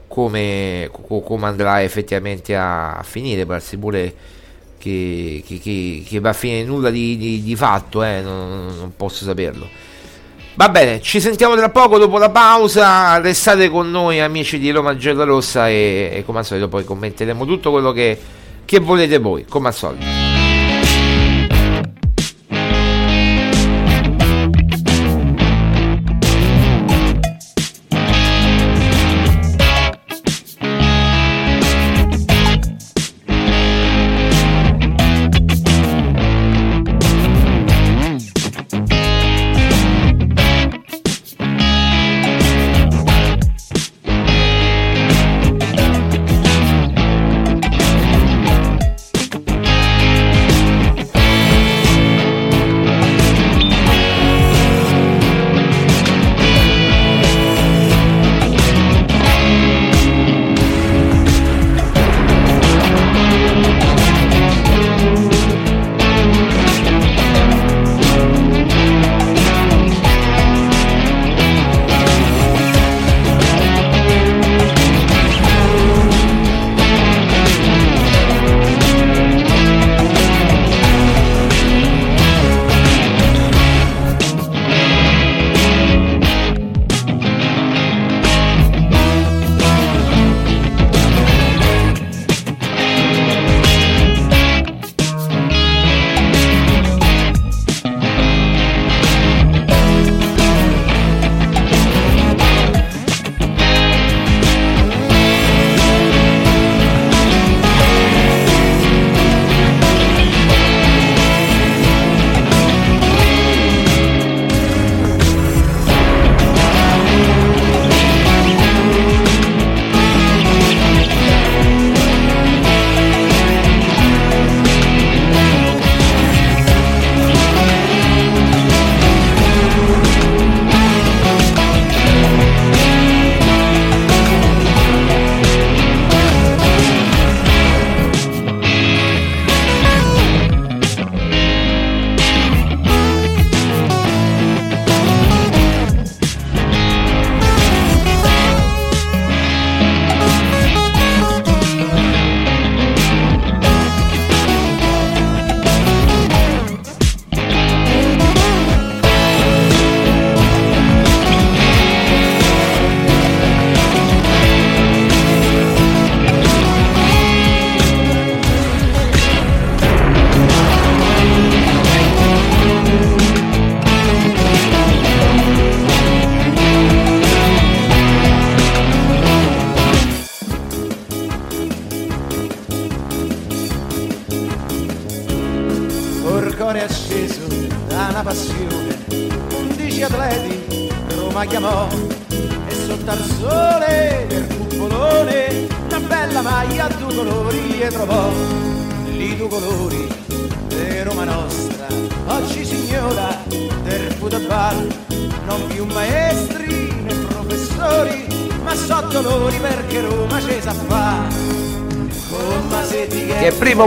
come, 0.06 0.90
come 0.92 1.46
andrà 1.46 1.82
effettivamente 1.82 2.54
a, 2.54 3.00
finire. 3.02 3.46
Parsi 3.46 3.78
pure 3.78 4.14
che, 4.76 5.42
che, 5.46 6.20
va 6.20 6.30
a 6.30 6.34
finire. 6.34 6.64
Nulla 6.64 6.90
di, 6.90 7.16
di, 7.16 7.42
di 7.42 7.56
fatto 7.56 8.02
eh, 8.02 8.20
non, 8.20 8.76
non 8.76 8.92
posso 8.94 9.24
saperlo 9.24 9.88
Va 10.54 10.68
bene, 10.68 11.00
ci 11.00 11.20
sentiamo 11.20 11.54
tra 11.56 11.70
poco 11.70 11.98
dopo 11.98 12.18
la 12.18 12.30
pausa. 12.30 13.18
Restate 13.20 13.70
con 13.70 13.90
noi, 13.90 14.20
amici 14.20 14.58
di 14.58 14.70
Roma 14.70 14.96
Gialla 14.96 15.24
e, 15.68 16.10
e 16.12 16.24
come 16.24 16.40
al 16.40 16.44
solito 16.44 16.68
poi 16.68 16.84
commenteremo 16.84 17.46
tutto 17.46 17.70
quello 17.70 17.92
che, 17.92 18.18
che 18.64 18.78
volete 18.80 19.18
voi, 19.18 19.46
come 19.46 19.68
al 19.68 19.74
solito. 19.74 20.19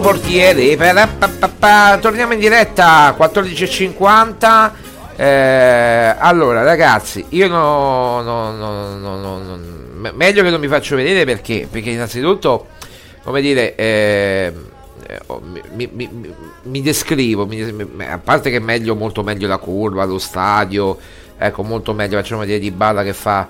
Portiere. 0.04 0.76
Torniamo 2.01 2.34
in 2.34 2.39
diretta 2.39 3.16
14.50. 3.18 4.72
Eh, 5.16 6.16
allora, 6.18 6.64
ragazzi, 6.64 7.24
io 7.30 7.47
no, 7.47 8.22
no, 8.22 8.51
no, 8.51 8.97
no, 8.97 9.60
meglio 10.14 10.43
che 10.43 10.49
non 10.49 10.60
mi 10.60 10.68
faccio 10.68 10.95
vedere 10.97 11.24
perché, 11.24 11.68
perché 11.72 11.91
innanzitutto, 11.91 12.68
come 13.24 13.39
dire, 13.39 13.76
eh, 13.76 14.51
mi, 15.72 15.89
mi, 15.93 16.34
mi, 16.64 16.82
descrivo. 16.82 17.45
Mi, 17.45 17.62
a 18.06 18.18
parte 18.18 18.49
che 18.49 18.58
è 18.58 18.60
meglio, 18.60 18.95
molto 18.95 19.24
meglio 19.24 19.47
la 19.47 19.58
curva, 19.58 20.04
lo 20.04 20.20
stadio. 20.20 20.97
Ecco, 21.38 21.64
molto 21.64 21.93
meglio. 21.93 22.18
Facciamo 22.18 22.41
vedere 22.41 22.60
di 22.60 22.72
Balla 22.72 23.04
che 23.04 23.14
fa 23.14 23.47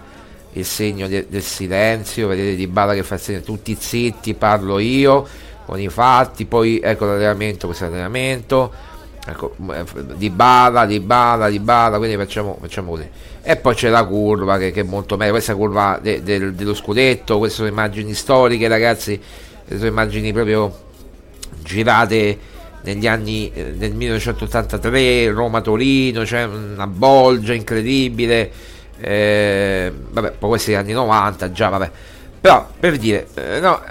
il 0.52 0.66
segno 0.66 1.08
de, 1.08 1.26
del 1.28 1.42
silenzio. 1.42 2.28
Vedete 2.28 2.56
di 2.56 2.68
Balla 2.68 2.94
che 2.94 3.04
fa 3.04 3.16
il 3.16 3.22
segno 3.22 3.42
tutti 3.42 3.76
zitti, 3.80 4.36
parlo 4.36 4.78
io 4.78 5.28
con 5.66 5.80
i 5.80 5.90
fatti, 5.90 6.46
poi 6.46 6.80
ecco 6.84 7.06
l'allenamento, 7.06 7.68
questo 7.68 7.86
allenamento, 7.86 8.72
ecco, 9.26 9.56
eh, 9.72 9.86
di 10.16 10.30
bala, 10.30 10.86
di 10.86 11.00
bala, 11.00 11.50
di 11.50 11.60
bala, 11.60 11.98
quindi 11.98 12.16
facciamo, 12.16 12.58
facciamo 12.60 12.92
così. 12.92 13.10
E 13.42 13.56
poi 13.58 13.76
c'è 13.76 13.90
la 13.90 14.06
curva 14.06 14.58
che, 14.58 14.72
che 14.72 14.82
è 14.82 14.84
molto 14.84 15.18
meglio, 15.18 15.34
questa 15.34 15.56
curva 15.56 16.00
de, 16.02 16.24
de, 16.24 16.54
dello 16.54 16.74
scudetto, 16.74 17.38
queste 17.38 17.58
sono 17.58 17.70
immagini 17.70 18.14
storiche 18.14 18.68
ragazzi, 18.68 19.20
sono 19.68 19.86
immagini 19.86 20.32
proprio 20.32 20.82
girate 21.62 22.52
negli 22.84 23.08
anni 23.08 23.52
eh, 23.54 23.74
del 23.74 23.94
1983, 23.94 25.32
Roma-Torino, 25.32 26.24
c'è 26.24 26.44
una 26.44 26.88
bolgia 26.88 27.54
incredibile, 27.54 28.52
eh, 29.00 29.92
vabbè, 30.10 30.32
poi 30.32 30.50
questi 30.50 30.76
anni 30.76 30.92
90 30.92 31.52
già, 31.52 31.70
vabbè. 31.70 31.92
Però 32.40 32.68
per 32.78 32.98
dire, 32.98 33.28
eh, 33.36 33.60
no, 33.60 33.82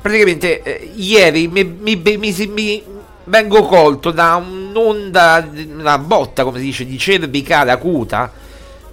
praticamente 0.00 0.62
eh, 0.62 0.90
ieri 0.94 1.48
mi, 1.48 1.64
mi, 1.64 1.96
mi, 1.96 2.48
mi, 2.48 2.82
vengo 3.24 3.62
colto 3.62 4.10
da 4.10 4.36
un'onda, 4.36 5.48
una 5.76 5.98
botta, 5.98 6.44
come 6.44 6.58
si 6.58 6.64
dice, 6.64 6.86
di 6.86 6.98
cervicale 6.98 7.70
acuta 7.70 8.32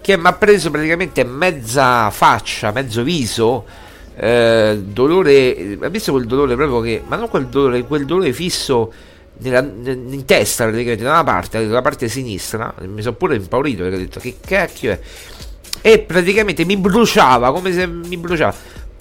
che 0.02 0.18
mi 0.18 0.28
ha 0.28 0.34
preso 0.34 0.72
praticamente 0.72 1.24
mezza 1.24 2.10
faccia, 2.12 2.72
mezzo 2.72 3.04
viso 3.04 3.66
eh, 4.16 4.80
dolore, 4.82 5.78
ha 5.82 5.90
visto 5.90 6.12
quel 6.12 6.26
dolore 6.26 6.56
proprio 6.56 6.82
che, 6.82 7.04
ma 7.06 7.18
non 7.18 7.30
quel 7.30 7.48
dolore, 7.48 7.84
quel 7.84 8.06
dolore 8.06 8.34
fisso 8.34 8.92
nella, 9.40 9.60
in 9.60 10.24
testa 10.26 10.64
praticamente 10.64 11.04
da 11.04 11.12
una 11.12 11.24
parte, 11.24 11.68
dalla 11.68 11.82
parte 11.82 12.08
sinistra, 12.08 12.74
mi 12.82 13.02
sono 13.02 13.16
pure 13.16 13.36
impaurito 13.36 13.84
perché 13.84 13.96
ho 13.96 14.00
detto 14.00 14.20
che 14.20 14.38
cacchio 14.40 14.92
è, 14.92 15.00
e 15.82 16.00
praticamente 16.00 16.66
mi 16.66 16.78
bruciava, 16.78 17.52
come 17.52 17.72
se 17.72 17.86
mi 17.86 18.18
bruciava. 18.18 18.56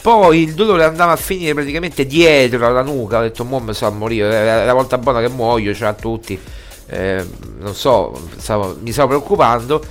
Poi 0.06 0.42
il 0.42 0.54
dolore 0.54 0.84
andava 0.84 1.10
a 1.10 1.16
finire 1.16 1.52
praticamente 1.52 2.06
dietro 2.06 2.64
alla 2.64 2.82
nuca, 2.82 3.18
ho 3.18 3.22
detto, 3.22 3.44
mo 3.44 3.58
mi 3.58 3.74
so 3.74 3.86
a 3.86 3.90
morire, 3.90 4.62
è 4.62 4.64
la 4.64 4.72
volta 4.72 4.98
buona 4.98 5.20
che 5.20 5.28
muoio, 5.28 5.74
ce 5.74 5.82
l'ha 5.82 5.94
tutti, 5.94 6.38
eh, 6.86 7.26
non 7.58 7.74
so, 7.74 8.16
stavo, 8.36 8.76
mi 8.80 8.92
stavo 8.92 9.08
preoccupando. 9.08 9.84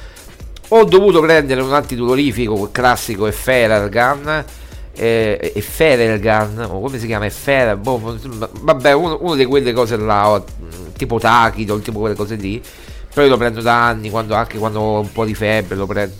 Ho 0.69 0.85
dovuto 0.85 1.19
prendere 1.19 1.59
un 1.59 1.73
antidolorifico 1.73 2.69
classico 2.71 3.27
Efferalgan 3.27 4.45
eh, 4.93 5.51
Efferalgan 5.53 6.65
o 6.69 6.79
come 6.79 6.97
si 6.97 7.07
chiama? 7.07 7.25
Effer 7.25 7.75
boh, 7.75 8.17
vabbè 8.61 8.93
uno, 8.93 9.17
uno, 9.19 9.35
di 9.35 9.43
quelle 9.43 9.73
cose 9.73 9.97
là 9.97 10.41
tipo 10.95 11.19
Tachido 11.19 11.77
tipo 11.79 11.99
quelle 11.99 12.15
cose 12.15 12.35
lì. 12.35 12.63
Però 13.13 13.25
io 13.25 13.33
lo 13.33 13.37
prendo 13.37 13.59
da 13.59 13.87
anni 13.87 14.09
quando, 14.09 14.33
anche 14.33 14.57
quando 14.57 14.79
ho 14.79 14.99
un 15.01 15.11
po' 15.11 15.25
di 15.25 15.35
febbre 15.35 15.75
lo 15.75 15.85
prendo 15.85 16.15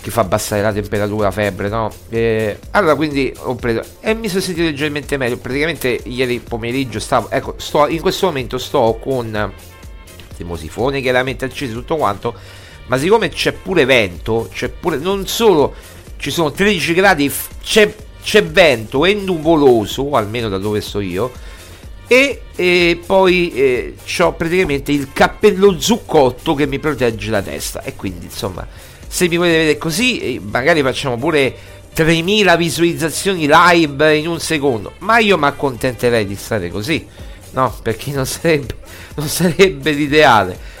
che 0.00 0.10
fa 0.10 0.20
abbassare 0.20 0.62
la 0.62 0.72
temperatura 0.72 1.24
la 1.24 1.30
febbre 1.32 1.68
no 1.68 1.90
eh, 2.08 2.58
allora 2.70 2.94
quindi 2.94 3.32
ho 3.36 3.54
preso 3.56 3.82
e 4.00 4.14
mi 4.14 4.28
sono 4.28 4.40
sentito 4.40 4.66
leggermente 4.66 5.16
meglio 5.16 5.38
praticamente 5.38 6.00
ieri 6.04 6.38
pomeriggio 6.40 7.00
stavo 7.00 7.30
ecco 7.30 7.54
sto 7.58 7.86
in 7.88 8.00
questo 8.00 8.26
momento 8.26 8.58
sto 8.58 8.98
con 9.02 9.52
termosifone 10.36 11.00
chiaramente 11.00 11.44
acceso 11.44 11.74
tutto 11.74 11.96
quanto 11.96 12.34
ma 12.88 12.96
siccome 12.96 13.28
c'è 13.28 13.52
pure 13.52 13.84
vento, 13.84 14.48
c'è 14.52 14.70
pure 14.70 14.96
non 14.96 15.26
solo 15.26 15.74
ci 16.16 16.30
sono 16.30 16.50
13 16.50 16.94
gradi, 16.94 17.32
c'è, 17.62 17.94
c'è 18.22 18.44
vento, 18.44 19.04
è 19.04 19.12
nuvoloso, 19.12 20.10
almeno 20.12 20.48
da 20.48 20.58
dove 20.58 20.80
sto 20.80 21.00
io, 21.00 21.30
e, 22.06 22.42
e 22.56 23.00
poi 23.04 23.52
eh, 23.52 23.94
ho 24.20 24.32
praticamente 24.32 24.90
il 24.90 25.12
cappello 25.12 25.78
zuccotto 25.78 26.54
che 26.54 26.66
mi 26.66 26.78
protegge 26.78 27.30
la 27.30 27.42
testa. 27.42 27.82
E 27.82 27.94
quindi, 27.94 28.24
insomma, 28.24 28.66
se 29.08 29.26
mi 29.26 29.36
volete 29.36 29.56
vedere 29.56 29.78
così, 29.78 30.20
eh, 30.20 30.40
magari 30.40 30.82
facciamo 30.82 31.16
pure 31.16 31.54
3000 31.92 32.56
visualizzazioni 32.56 33.48
live 33.50 34.16
in 34.16 34.28
un 34.28 34.38
secondo, 34.38 34.92
ma 34.98 35.18
io 35.18 35.36
mi 35.36 35.46
accontenterei 35.46 36.26
di 36.26 36.36
stare 36.36 36.70
così, 36.70 37.04
no? 37.52 37.74
Perché 37.82 38.12
non 38.12 38.26
sarebbe, 38.26 38.76
non 39.16 39.26
sarebbe 39.26 39.90
l'ideale. 39.90 40.76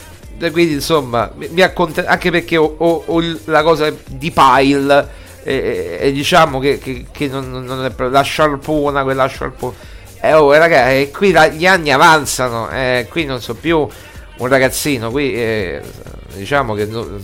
Quindi 0.52 0.74
insomma 0.74 1.32
mi 1.34 1.62
accontento 1.62 2.08
anche 2.08 2.30
perché 2.30 2.56
ho, 2.56 2.76
ho, 2.78 3.02
ho, 3.06 3.36
la 3.46 3.64
cosa 3.64 3.92
di 4.06 4.30
pile 4.30 5.08
e, 5.42 5.98
e 6.00 6.12
diciamo 6.12 6.60
che, 6.60 6.78
che, 6.78 7.06
che 7.10 7.26
non, 7.26 7.50
non, 7.50 7.84
è 7.84 7.92
la 8.08 8.22
sciarpona 8.22 9.02
quella 9.02 9.26
sciarpona 9.26 9.74
eh, 10.20 10.34
oh, 10.34 10.52
ragazzi, 10.52 11.10
qui 11.10 11.32
la, 11.32 11.48
gli 11.48 11.66
anni 11.66 11.90
avanzano 11.90 12.70
eh, 12.70 13.08
qui 13.10 13.24
non 13.24 13.40
so 13.40 13.54
più 13.54 13.78
un 14.36 14.46
ragazzino 14.46 15.10
qui 15.10 15.34
eh, 15.34 15.80
diciamo 16.34 16.74
che 16.74 16.84
no, 16.84 17.18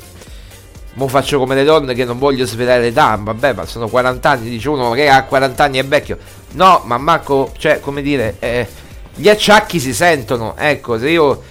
mo 0.95 1.09
faccio 1.09 1.39
come 1.39 1.55
le 1.55 1.65
donne 1.65 1.95
che 1.95 2.05
non 2.05 2.19
voglio 2.19 2.47
svelare 2.47 2.83
l'età 2.83 3.19
vabbè 3.21 3.53
ma 3.53 3.67
sono 3.67 3.89
40 3.89 4.31
anni 4.31 4.51
dice 4.51 4.69
uno 4.69 4.91
che 4.93 5.09
ha 5.09 5.25
40 5.25 5.65
anni 5.65 5.79
è 5.79 5.85
vecchio 5.85 6.19
no 6.53 6.83
ma 6.85 6.99
Marco 6.99 7.53
cioè 7.59 7.81
come 7.81 8.01
dire 8.03 8.37
eh, 8.39 8.69
gli 9.15 9.29
acciacchi 9.29 9.81
si 9.81 9.93
sentono 9.93 10.55
ecco 10.57 10.99
se 10.99 11.11
io 11.11 11.43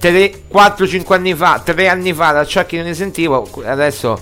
3, 0.00 0.44
4, 0.48 0.86
5 0.86 1.14
anni 1.14 1.34
fa, 1.34 1.60
3 1.62 1.88
anni 1.88 2.14
fa 2.14 2.42
che 2.64 2.78
non 2.78 2.86
ne 2.86 2.94
sentivo, 2.94 3.46
adesso 3.64 4.18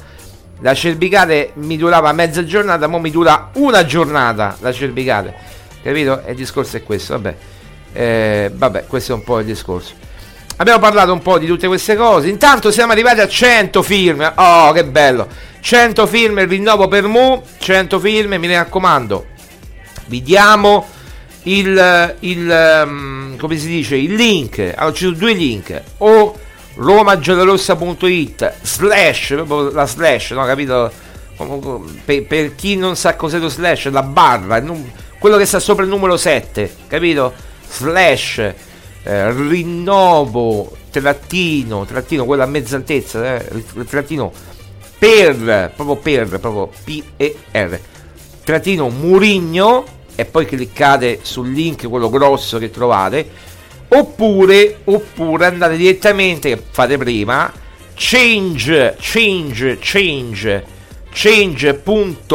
la 0.59 0.75
cervicale 0.75 1.53
mi 1.55 1.77
durava 1.77 2.13
mezza 2.13 2.45
giornata, 2.45 2.87
ora 2.87 2.99
mi 2.99 3.13
dura 3.13 3.51
una 3.55 3.85
giornata 3.85 4.57
la 4.59 4.73
cervicale, 4.73 5.33
capito? 5.81 6.25
E 6.25 6.33
il 6.33 6.37
discorso 6.37 6.77
è 6.77 6.83
questo, 6.83 7.13
vabbè. 7.15 7.37
Eh, 7.93 8.51
vabbè, 8.53 8.87
questo 8.87 9.13
è 9.13 9.15
un 9.15 9.23
po' 9.23 9.39
il 9.39 9.47
discorso. 9.47 9.95
Abbiamo 10.59 10.81
parlato 10.81 11.13
un 11.13 11.23
po' 11.23 11.39
di 11.39 11.47
tutte 11.47 11.67
queste 11.67 11.97
cose. 11.97 12.29
Intanto 12.29 12.71
siamo 12.71 12.93
arrivati 12.93 13.21
a 13.21 13.29
100 13.29 13.83
film. 13.83 14.33
Oh, 14.37 14.73
che 14.73 14.85
bello! 14.85 15.27
100 15.61 16.07
film, 16.07 16.39
il 16.39 16.49
rinnovo 16.49 16.89
per 16.89 17.07
Mu. 17.07 17.43
100 17.59 17.99
film, 17.99 18.35
mi 18.35 18.53
raccomando. 18.53 19.27
Vi 20.07 20.23
diamo 20.23 20.87
il, 21.43 22.17
il 22.21 22.83
um, 22.85 23.37
come 23.37 23.57
si 23.57 23.69
dice 23.69 23.97
il 23.97 24.15
link 24.15 24.73
allora 24.77 24.95
ci 24.95 25.05
sono 25.05 25.17
due 25.17 25.33
link 25.33 25.83
o 25.99 26.37
romagiallorossa.it 26.75 28.55
slash 28.63 29.27
proprio 29.29 29.71
la 29.71 29.87
slash 29.87 30.33
no 30.33 30.45
capito 30.45 30.91
per, 32.05 32.27
per, 32.27 32.55
chi 32.55 32.77
non 32.77 32.97
sa 32.97 33.15
cos'è 33.15 33.39
lo 33.39 33.49
slash 33.49 33.89
la 33.91 34.03
barra 34.03 34.63
quello 35.19 35.37
che 35.37 35.47
sta 35.47 35.59
sopra 35.61 35.85
il 35.85 35.91
numero 35.91 36.17
7 36.17 36.75
capito 36.89 37.33
slash 37.71 38.55
eh, 39.05 39.33
rinnovo 39.33 40.77
trattino 40.91 41.85
trattino 41.85 42.25
quello 42.25 42.43
a 42.43 42.47
mezza 42.47 42.77
altezza 42.77 43.37
eh, 43.37 43.65
trattino 43.89 44.33
per 44.99 45.73
proprio 45.75 45.97
per 45.97 46.41
proprio 46.41 46.71
P 46.85 47.03
E 47.17 47.37
R. 47.53 47.79
Trattino 48.43 48.89
Murigno 48.89 49.85
e 50.15 50.25
poi 50.25 50.47
cliccate 50.47 51.21
sul 51.23 51.53
link 51.53 51.89
quello 51.89 52.11
grosso 52.11 52.59
che 52.59 52.71
trovate 52.71 53.31
oppure, 53.89 54.79
oppure 54.85 55.47
andate 55.47 55.77
direttamente 55.77 56.61
fate 56.71 56.99
prima 56.99 57.53
change 57.95 58.97
change 58.99 59.79
change 59.81 60.65
change.org 61.13 62.33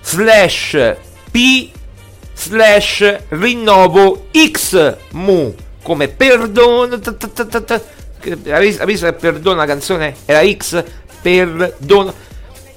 slash 0.00 0.96
p 1.30 1.70
slash 2.46 3.18
rinnovo 3.28 4.28
x 4.32 4.96
mu 5.12 5.54
come 5.82 6.08
perdono 6.08 7.00
avete 8.48 8.84
visto 8.84 9.06
che 9.06 9.12
perdono 9.12 9.56
la 9.56 9.66
canzone? 9.66 10.14
Era 10.24 10.42
x 10.48 10.82
perdono 11.20 12.12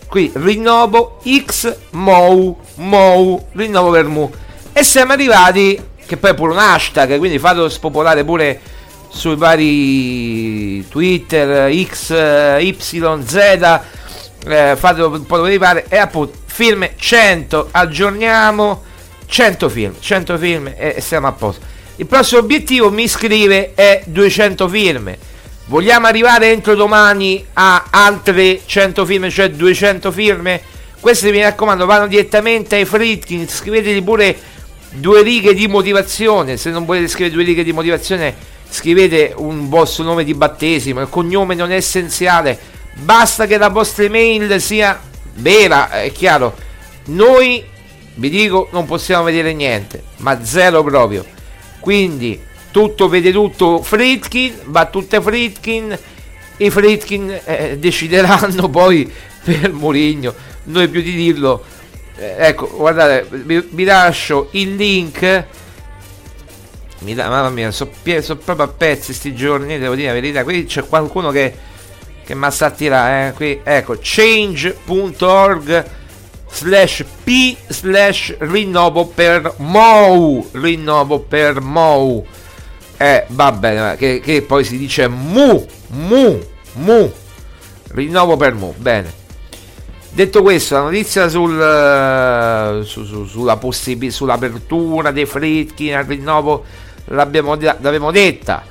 qui 0.08 0.32
rinnovo 0.36 1.20
X 1.26 1.76
Mou 1.92 2.58
Mou 2.76 3.48
rinnovo 3.54 3.92
per 3.92 4.06
Mu. 4.06 4.32
E 4.72 4.84
siamo 4.84 5.14
arrivati 5.14 5.82
che 6.06 6.18
poi 6.18 6.32
è 6.32 6.34
pure 6.34 6.52
un 6.52 6.60
hashtag 6.60 7.18
quindi 7.18 7.40
fatelo 7.40 7.70
spopolare 7.70 8.24
pure 8.24 8.60
sui 9.10 9.36
vari 9.36 10.88
Twitter 10.88 11.74
X 11.74 12.10
Y 12.60 12.78
Z 13.26 13.36
eh, 14.48 14.76
fatelo 14.78 15.10
un 15.10 15.26
po' 15.26 15.38
dove 15.38 15.58
pare. 15.58 15.86
E 15.90 15.98
appunto 15.98 16.38
film 16.46 16.88
100 16.96 17.70
aggiorniamo 17.72 18.84
100 19.26 19.70
film 19.70 19.94
100 20.00 20.38
film 20.38 20.74
e 20.76 20.98
siamo 21.00 21.28
a 21.28 21.32
posto. 21.32 21.66
Il 21.98 22.06
prossimo 22.06 22.42
obiettivo 22.42 22.92
mi 22.92 23.08
scrive 23.08 23.74
è 23.74 24.04
200 24.06 24.68
film. 24.68 25.16
Vogliamo 25.68 26.08
arrivare 26.08 26.52
entro 26.52 26.76
domani 26.76 27.44
a 27.54 27.86
altre 27.90 28.62
100 28.66 29.06
firme, 29.06 29.30
cioè 29.30 29.50
200 29.50 30.12
firme? 30.12 30.62
Queste 31.00 31.32
mi 31.32 31.42
raccomando 31.42 31.86
vanno 31.86 32.08
direttamente 32.08 32.76
ai 32.76 32.86
Fritkin, 32.86 33.48
scriveteli 33.48 34.02
pure 34.02 34.38
due 34.92 35.22
righe 35.22 35.54
di 35.54 35.68
motivazione, 35.68 36.58
se 36.58 36.70
non 36.70 36.86
volete 36.86 37.08
scrivere 37.08 37.34
due 37.34 37.44
righe 37.44 37.64
di 37.64 37.74
motivazione 37.74 38.54
scrivete 38.70 39.34
un 39.38 39.70
vostro 39.70 40.04
nome 40.04 40.24
di 40.24 40.34
battesimo, 40.34 41.02
il 41.02 41.10
cognome 41.10 41.56
non 41.56 41.72
è 41.72 41.76
essenziale, 41.76 42.60
basta 42.94 43.46
che 43.46 43.58
la 43.58 43.70
vostra 43.70 44.04
email 44.04 44.60
sia 44.60 45.00
vera, 45.36 45.90
è 45.90 46.12
chiaro. 46.12 46.56
Noi, 47.06 47.64
vi 48.16 48.30
dico, 48.30 48.70
non 48.72 48.86
possiamo 48.86 49.24
vedere 49.24 49.54
niente, 49.54 50.04
ma 50.18 50.44
zero 50.44 50.84
proprio. 50.84 51.26
Quindi 51.80 52.40
tutto 52.72 53.08
vede 53.10 53.32
tutto 53.32 53.82
Fritkin, 53.82 54.54
battute 54.66 55.22
Fritkin, 55.22 55.98
i 56.58 56.70
Fritkin 56.70 57.40
eh, 57.44 57.78
decideranno 57.80 58.70
poi 58.70 59.12
per 59.44 59.72
Mourinho, 59.72 60.34
noi 60.64 60.88
più 60.88 61.02
di 61.02 61.14
dirlo. 61.14 61.64
Eh, 62.18 62.36
ecco, 62.38 62.70
guardate, 62.70 63.28
vi, 63.30 63.68
vi, 63.70 63.84
lascio 63.84 64.48
il 64.52 64.76
link. 64.76 65.46
Mi 67.00 67.14
da, 67.14 67.28
mamma 67.28 67.50
mia, 67.50 67.72
sono 67.72 67.92
so 68.22 68.38
proprio 68.38 68.66
a 68.66 68.70
pezzi 68.70 69.14
sti 69.14 69.36
giorni, 69.36 69.78
devo 69.78 69.96
dire 69.96 70.08
la 70.08 70.14
verità. 70.14 70.44
Qui 70.44 70.64
c'è 70.66 70.88
qualcuno 70.88 71.32
che, 71.32 71.54
che 72.24 72.34
mi 72.34 72.50
sta 72.50 72.68
a 72.68 72.72
tirare. 72.72 73.28
Eh? 73.28 73.34
Qui, 73.34 73.60
ecco, 73.62 73.98
change.org 74.02 75.86
slash 76.56 77.06
p 77.24 77.58
slash 77.68 78.36
rinnovo 78.40 79.06
per 79.06 79.54
Mou. 79.58 80.48
Rinnovo 80.54 81.20
per 81.20 81.62
Mou 81.62 82.26
eh, 82.98 83.26
va 83.28 83.52
bene, 83.52 83.96
che, 83.98 84.22
che 84.22 84.42
poi 84.42 84.64
si 84.64 84.78
dice 84.78 85.08
mu, 85.08 85.66
mu, 85.88 86.40
mu. 86.74 87.12
Rinnovo 87.90 88.38
per 88.38 88.54
mu, 88.54 88.74
bene. 88.78 89.24
Detto 90.12 90.42
questo, 90.42 90.76
la 90.76 90.82
notizia 90.84 91.28
sul, 91.28 91.58
uh, 91.58 92.84
su, 92.84 93.04
su, 93.04 93.26
sulla 93.26 93.58
possib- 93.58 94.08
sull'apertura 94.08 95.12
dei 95.12 95.26
Fritkin 95.26 95.94
al 95.94 96.06
rinnovo 96.06 96.64
l'abbiamo, 97.06 97.56
l'abbiamo 97.56 98.12
detta. 98.12 98.64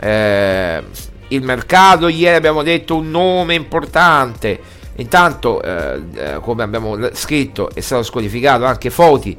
Eh, 0.00 0.82
il 1.28 1.42
mercato, 1.42 2.08
ieri 2.08 2.36
abbiamo 2.36 2.62
detto 2.62 2.96
un 2.96 3.10
nome 3.10 3.54
importante. 3.54 4.78
Intanto, 5.00 5.62
eh, 5.62 6.02
eh, 6.14 6.40
come 6.40 6.62
abbiamo 6.62 6.98
scritto, 7.14 7.70
è 7.72 7.80
stato 7.80 8.02
squalificato 8.02 8.66
anche 8.66 8.90
Foti 8.90 9.36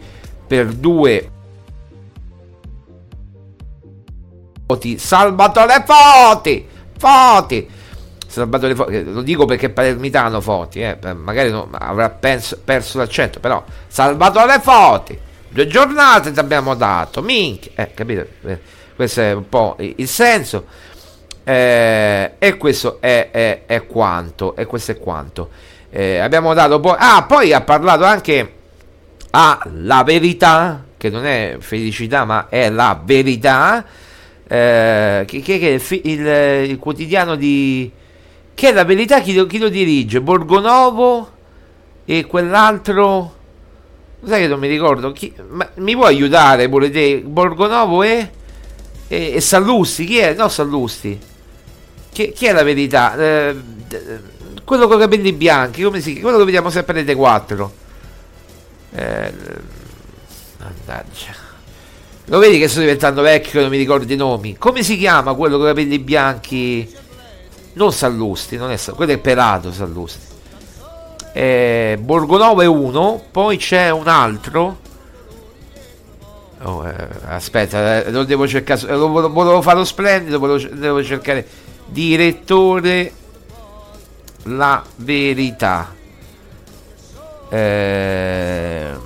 per 0.48 0.74
due 0.74 1.30
Foti, 4.66 4.98
Salvatore 4.98 5.84
Foti, 5.86 6.68
Foti, 6.98 7.70
Salvatore 8.26 8.74
Foti, 8.74 9.04
lo 9.04 9.22
dico 9.22 9.46
perché 9.46 9.68
è 9.68 9.70
palermitano 9.70 10.42
Foti, 10.42 10.82
eh, 10.82 10.98
magari 11.14 11.52
non, 11.52 11.70
avrà 11.72 12.10
perso, 12.10 12.60
perso 12.64 12.98
l'accento, 12.98 13.40
però 13.40 13.64
Salvatore 13.88 14.60
Foti, 14.62 15.20
due 15.48 15.68
giornate 15.68 16.32
ti 16.32 16.40
abbiamo 16.40 16.74
dato, 16.74 17.22
minchia, 17.22 17.72
eh, 17.76 17.94
capito? 17.94 18.26
Eh, 18.46 18.60
questo 18.96 19.22
è 19.22 19.34
un 19.34 19.48
po' 19.48 19.76
il 19.78 20.08
senso. 20.08 20.66
Eh, 21.52 22.32
e 22.40 22.56
questo 22.56 23.02
è, 23.02 23.30
è, 23.30 23.64
è, 23.66 23.86
quanto. 23.86 24.56
E 24.56 24.66
questo 24.66 24.94
è 24.94 24.98
quanto. 24.98 25.50
Eh, 25.90 26.18
abbiamo 26.20 26.54
dato 26.54 26.80
poi. 26.80 26.96
Ah, 26.98 27.24
poi 27.24 27.52
ha 27.52 27.60
parlato 27.60 28.06
anche 28.06 28.54
alla 29.32 30.04
verità, 30.04 30.86
che 30.96 31.10
non 31.10 31.26
è 31.26 31.58
felicità, 31.60 32.24
ma 32.24 32.48
è 32.48 32.70
la 32.70 32.98
verità. 33.04 33.84
Eh, 34.48 35.26
che, 35.28 35.42
che, 35.42 35.60
che 35.60 36.00
il, 36.04 36.26
il, 36.70 36.78
quotidiano 36.80 37.36
di. 37.36 37.92
Che 38.54 38.70
è 38.70 38.72
la 38.72 38.86
verità? 38.86 39.20
Chi 39.20 39.34
lo, 39.34 39.46
chi 39.46 39.58
lo 39.58 39.68
dirige? 39.68 40.22
Borgonovo 40.22 41.32
e 42.06 42.26
quell'altro. 42.28 43.40
Sai 44.24 44.44
che 44.44 44.48
non 44.48 44.60
mi 44.60 44.70
ricordo. 44.70 45.12
Chi, 45.12 45.34
ma, 45.50 45.70
mi 45.76 45.96
puoi 45.96 46.08
aiutare 46.08 46.70
pure 46.70 46.90
te? 46.90 47.22
Borgonovo 47.26 48.04
e, 48.04 48.30
e, 49.10 49.34
e 49.34 49.42
Sallusti. 49.42 50.06
Chi 50.06 50.18
è? 50.20 50.34
No, 50.34 50.48
Sallusti. 50.48 51.30
Chi, 52.12 52.32
chi 52.34 52.46
è 52.46 52.52
la 52.52 52.64
verità? 52.64 53.16
Eh, 53.16 53.56
quello 54.64 54.88
con 54.88 54.98
i 54.98 55.00
capelli 55.02 55.34
bianchi, 55.34 55.84
come 55.84 56.02
si 56.02 56.20
Quello 56.20 56.38
che 56.38 56.46
vediamo 56.46 56.70
sempre 56.70 57.02
nei 57.02 57.16
T4. 57.16 57.70
Eh, 58.94 59.34
mannaggia. 60.58 61.50
Lo 62.26 62.40
vedi 62.40 62.60
che 62.60 62.68
sto 62.68 62.80
diventando 62.80 63.22
vecchio 63.22 63.60
e 63.60 63.62
non 63.64 63.72
mi 63.72 63.78
ricordo 63.78 64.12
i 64.12 64.16
nomi. 64.16 64.58
Come 64.58 64.84
si 64.84 64.98
chiama 64.98 65.34
quello 65.34 65.58
con 65.58 65.66
i 65.66 65.70
capelli 65.70 66.00
bianchi? 66.00 66.90
Non 67.74 67.92
Sallusti, 67.94 68.58
non 68.58 68.72
è 68.72 68.78
Sallusti, 68.78 68.96
quello 68.96 69.12
è 69.12 69.18
Pelato 69.18 69.72
Sallusti. 69.72 70.30
Eh, 71.34 71.98
Borgonovo 72.02 72.62
è 72.62 72.66
uno, 72.66 73.24
poi 73.32 73.58
c'è 73.58 73.90
un 73.90 74.08
altro. 74.08 74.80
Oh, 76.64 76.88
eh, 76.88 77.08
aspetta, 77.28 78.04
eh, 78.04 78.12
lo 78.12 78.24
devo 78.24 78.48
cercare. 78.48 78.96
Lo, 78.96 79.10
volevo 79.10 79.62
fare 79.62 79.78
lo 79.78 79.86
splendido, 79.86 80.40
volevo, 80.40 80.76
devo 80.76 81.04
cercare 81.04 81.46
direttore 81.92 83.14
La 84.44 84.84
Verità. 84.96 85.94
Eh, 87.50 88.98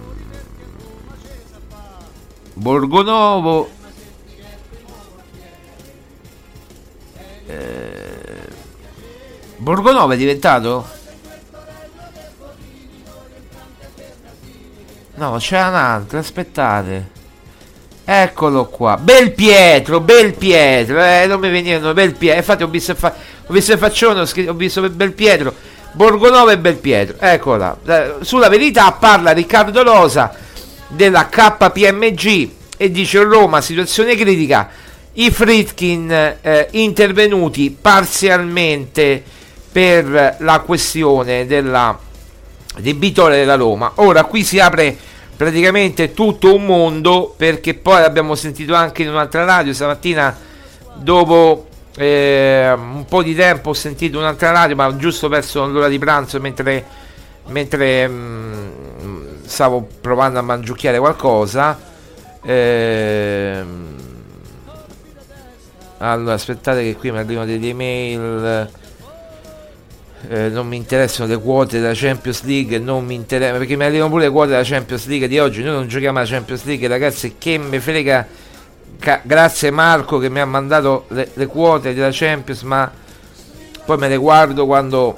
Borgonovo. 2.54 3.70
Eh, 7.48 8.48
Borgonovo 9.58 10.14
è 10.14 10.18
diventato? 10.18 10.88
No, 15.16 15.38
c'è 15.38 15.60
un 15.66 15.74
altro, 15.74 16.20
aspettate. 16.20 17.15
Eccolo 18.08 18.66
qua, 18.66 18.98
Bel 18.98 19.32
Pietro, 19.32 20.00
Bel 20.00 20.36
Pietro, 20.36 21.04
eh, 21.04 21.26
non 21.26 21.40
mi 21.40 21.50
venivano 21.50 21.92
Bel 21.92 22.14
Pietro, 22.14 22.38
infatti 22.38 22.62
ho 22.62 22.68
visto, 22.68 22.94
fa- 22.94 23.16
ho 23.48 23.52
visto 23.52 23.72
il 23.72 23.80
faccione, 23.80 24.20
ho, 24.20 24.26
scritto, 24.28 24.52
ho 24.52 24.54
visto 24.54 24.88
Bel 24.92 25.12
Pietro, 25.14 25.52
Borgonova 25.94 26.52
e 26.52 26.60
Bel 26.60 26.76
Pietro, 26.76 27.16
eccola, 27.20 27.76
eh, 27.84 28.14
sulla 28.22 28.48
verità 28.48 28.92
parla 28.92 29.32
Riccardo 29.32 29.82
Rosa 29.82 30.32
della 30.88 31.28
KPMG 31.28 32.50
e 32.78 32.92
dice 32.92 33.24
Roma, 33.24 33.60
situazione 33.62 34.14
critica, 34.16 34.70
i 35.14 35.32
Fritkin 35.32 36.36
eh, 36.42 36.68
intervenuti 36.74 37.76
parzialmente 37.82 39.24
per 39.72 40.36
la 40.42 40.60
questione 40.60 41.48
della 41.48 41.98
debitore 42.78 43.38
della 43.38 43.56
Roma, 43.56 43.94
ora 43.96 44.26
qui 44.26 44.44
si 44.44 44.60
apre 44.60 44.96
praticamente 45.36 46.14
tutto 46.14 46.56
un 46.56 46.66
mondo 46.66 47.34
perché 47.36 47.74
poi 47.74 48.04
abbiamo 48.04 48.36
sentito 48.36 48.74
anche 48.74 49.04
in 49.04 49.10
un'altra 49.10 49.44
radio 49.44 49.74
stamattina 49.74 50.36
dopo 50.96 51.68
eh, 51.98 52.72
un 52.74 53.06
po' 53.06 53.22
di 53.22 53.36
tempo 53.36 53.70
ho 53.72 53.74
sentito 53.74 54.18
un'altra 54.18 54.52
radio 54.52 54.76
ma 54.76 54.96
giusto 54.96 55.28
verso 55.28 55.66
l'ora 55.68 55.88
di 55.88 56.00
pranzo 56.00 56.40
mentre, 56.40 56.86
mentre 57.48 58.08
mh, 58.08 58.72
mm, 59.02 59.26
stavo 59.46 59.88
provando 60.02 60.40
a 60.40 60.42
mangiucchiare 60.42 61.00
qualcosa 61.00 61.78
eh, 62.44 63.64
allora 65.98 66.34
aspettate 66.34 66.84
che 66.84 66.96
qui 66.96 67.12
mi 67.12 67.18
arrivano 67.18 67.46
delle 67.46 67.68
email 67.68 68.70
eh, 70.30 70.50
non 70.50 70.68
mi 70.68 70.76
interessano 70.78 71.28
le 71.28 71.38
quote 71.38 71.80
della 71.80 71.94
Champions 71.94 72.44
League, 72.44 72.80
non 72.80 73.06
mi 73.06 73.16
interessa 73.16 73.58
perché 73.58 73.76
mi 73.76 73.84
arrivano 73.84 74.10
pure 74.10 74.26
le 74.26 74.30
quote 74.32 74.50
della 74.50 74.64
Champions 74.64 75.08
League 75.08 75.28
di 75.28 75.40
oggi. 75.40 75.62
Noi 75.64 75.74
non 75.74 75.88
giochiamo 75.88 76.20
alla 76.20 76.28
Champions 76.28 76.64
League, 76.66 76.88
ragazzi. 76.88 77.36
Che 77.38 77.58
mi 77.58 77.80
frega. 77.80 78.28
Ca- 79.00 79.22
grazie 79.24 79.72
Marco 79.72 80.18
che 80.20 80.30
mi 80.30 80.40
ha 80.40 80.46
mandato 80.46 81.06
le, 81.10 81.30
le, 81.34 81.46
quote 81.48 81.94
della 81.94 82.10
Champions, 82.12 82.62
ma 82.62 82.90
poi 83.86 83.98
me 83.98 84.08
le 84.08 84.18
guardo 84.18 84.66
quando 84.66 85.18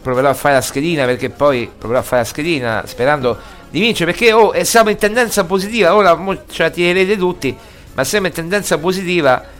proverò 0.00 0.30
a 0.30 0.34
fare 0.34 0.54
la 0.54 0.60
schedina. 0.60 1.04
Perché 1.04 1.30
poi 1.30 1.70
proverò 1.76 2.00
a 2.00 2.02
fare 2.02 2.22
la 2.22 2.28
schedina 2.28 2.82
sperando 2.86 3.38
di 3.70 3.80
vincere. 3.80 4.12
Perché 4.12 4.32
oh, 4.32 4.52
siamo 4.64 4.90
in 4.90 4.96
tendenza 4.96 5.44
positiva. 5.44 5.94
Ora 5.94 6.18
ce 6.48 6.62
la 6.62 6.70
tirerete 6.70 7.16
tutti, 7.16 7.56
ma 7.94 8.04
siamo 8.04 8.26
in 8.26 8.32
tendenza 8.32 8.78
positiva 8.78 9.56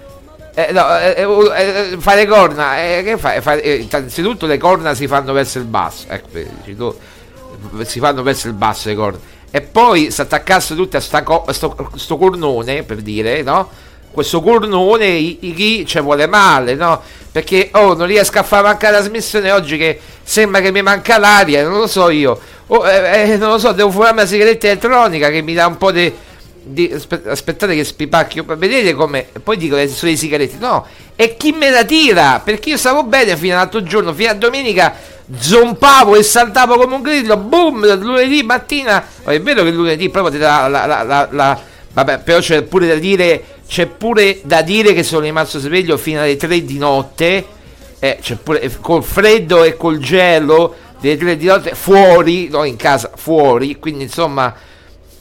eh, 0.59 0.73
no, 0.73 0.99
eh, 0.99 1.15
eh, 1.17 1.93
eh, 1.93 1.97
fare 2.01 2.27
corna, 2.27 2.83
eh, 2.83 3.03
che 3.05 3.17
fa? 3.17 3.41
fa 3.41 3.55
eh, 3.55 3.77
innanzitutto 3.77 4.45
le 4.47 4.59
corna 4.59 4.93
si 4.93 5.07
fanno 5.07 5.33
verso 5.33 5.59
il 5.59 5.67
basso, 5.67 6.07
ecco, 6.09 6.31
si 7.85 8.01
fanno 8.01 8.25
verso 8.25 8.49
il 8.49 8.55
basso 8.55 8.89
le 8.89 8.97
corna, 8.97 9.19
e 9.53 9.61
poi 9.61 10.11
si 10.11 10.21
attaccasse 10.21 10.75
tutte 10.75 10.97
a 10.97 11.01
sta 11.01 11.23
co- 11.23 11.45
sto, 11.51 11.91
sto, 11.95 12.17
cornone, 12.17 12.83
per 12.83 12.97
dire, 12.97 13.43
no? 13.43 13.71
Questo 14.11 14.43
cornone 14.43 15.37
chi 15.39 15.85
ci 15.87 16.01
vuole 16.01 16.27
male, 16.27 16.75
no? 16.75 17.03
Perché 17.31 17.69
oh, 17.75 17.95
non 17.95 18.09
riesco 18.09 18.41
a 18.41 18.43
fare 18.43 18.65
mancare 18.65 18.95
la 18.95 18.99
trasmissione 18.99 19.53
oggi 19.53 19.77
che 19.77 20.01
sembra 20.25 20.61
che 20.61 20.73
mi 20.73 20.83
manca 20.83 21.19
l'aria, 21.19 21.63
non 21.63 21.79
lo 21.79 21.87
so 21.87 22.11
io. 22.11 22.37
Oh, 22.67 22.85
eh, 22.85 23.37
non 23.37 23.51
lo 23.51 23.59
so, 23.59 23.71
devo 23.71 23.93
fare 23.93 24.11
una 24.11 24.27
sigaretta 24.27 24.67
elettronica 24.67 25.31
che 25.31 25.41
mi 25.41 25.55
dà 25.55 25.69
un 25.69 25.77
po' 25.77 25.93
di 25.93 26.13
di, 26.69 26.93
aspettate 27.27 27.75
che 27.75 27.85
spipacchio 27.85 28.45
vedete 28.57 28.95
come 28.95 29.27
poi 29.43 29.57
dico 29.57 29.77
che 29.77 29.89
sono 29.89 30.11
le 30.11 30.17
sigarette 30.17 30.57
no 30.59 30.87
e 31.21 31.37
chi 31.37 31.51
me 31.51 31.69
la 31.69 31.85
tira? 31.85 32.41
Perché 32.45 32.69
io 32.69 32.77
stavo 32.77 33.03
bene 33.03 33.37
fino 33.37 33.55
all'altro 33.55 33.83
giorno 33.83 34.15
fino 34.15 34.31
a 34.31 34.35
domenica 34.35 34.95
zompavo 35.37 36.15
e 36.15 36.23
saltavo 36.23 36.79
come 36.79 36.95
un 36.95 37.03
grillo 37.03 37.37
boom 37.37 37.99
lunedì 37.99 38.45
mattina. 38.45 39.05
Oh, 39.25 39.31
è 39.31 39.43
vero 39.43 39.65
che 39.65 39.73
lunedì 39.73 40.11
proprio 40.11 40.33
ti 40.33 40.39
la, 40.39 40.69
la, 40.69 40.87
la, 40.87 41.29
la, 41.29 41.61
vabbè 41.93 42.21
però 42.21 42.39
c'è 42.39 42.63
pure 42.63 42.87
da 42.87 42.95
dire 42.95 43.43
c'è 43.67 43.87
pure 43.87 44.39
da 44.45 44.63
dire 44.63 44.93
che 44.93 45.03
sono 45.03 45.23
rimasto 45.23 45.59
sveglio 45.59 45.97
fino 45.97 46.21
alle 46.21 46.37
3 46.37 46.65
di 46.65 46.79
notte 46.79 47.45
eh, 47.99 48.19
c'è 48.23 48.37
pure 48.37 48.71
col 48.81 49.03
freddo 49.03 49.65
e 49.65 49.77
col 49.77 49.99
gelo 49.99 50.77
delle 51.01 51.17
3 51.17 51.37
di 51.37 51.47
notte 51.47 51.75
fuori 51.75 52.49
no 52.49 52.63
in 52.63 52.77
casa 52.77 53.11
fuori 53.17 53.77
quindi 53.81 54.05
insomma 54.05 54.55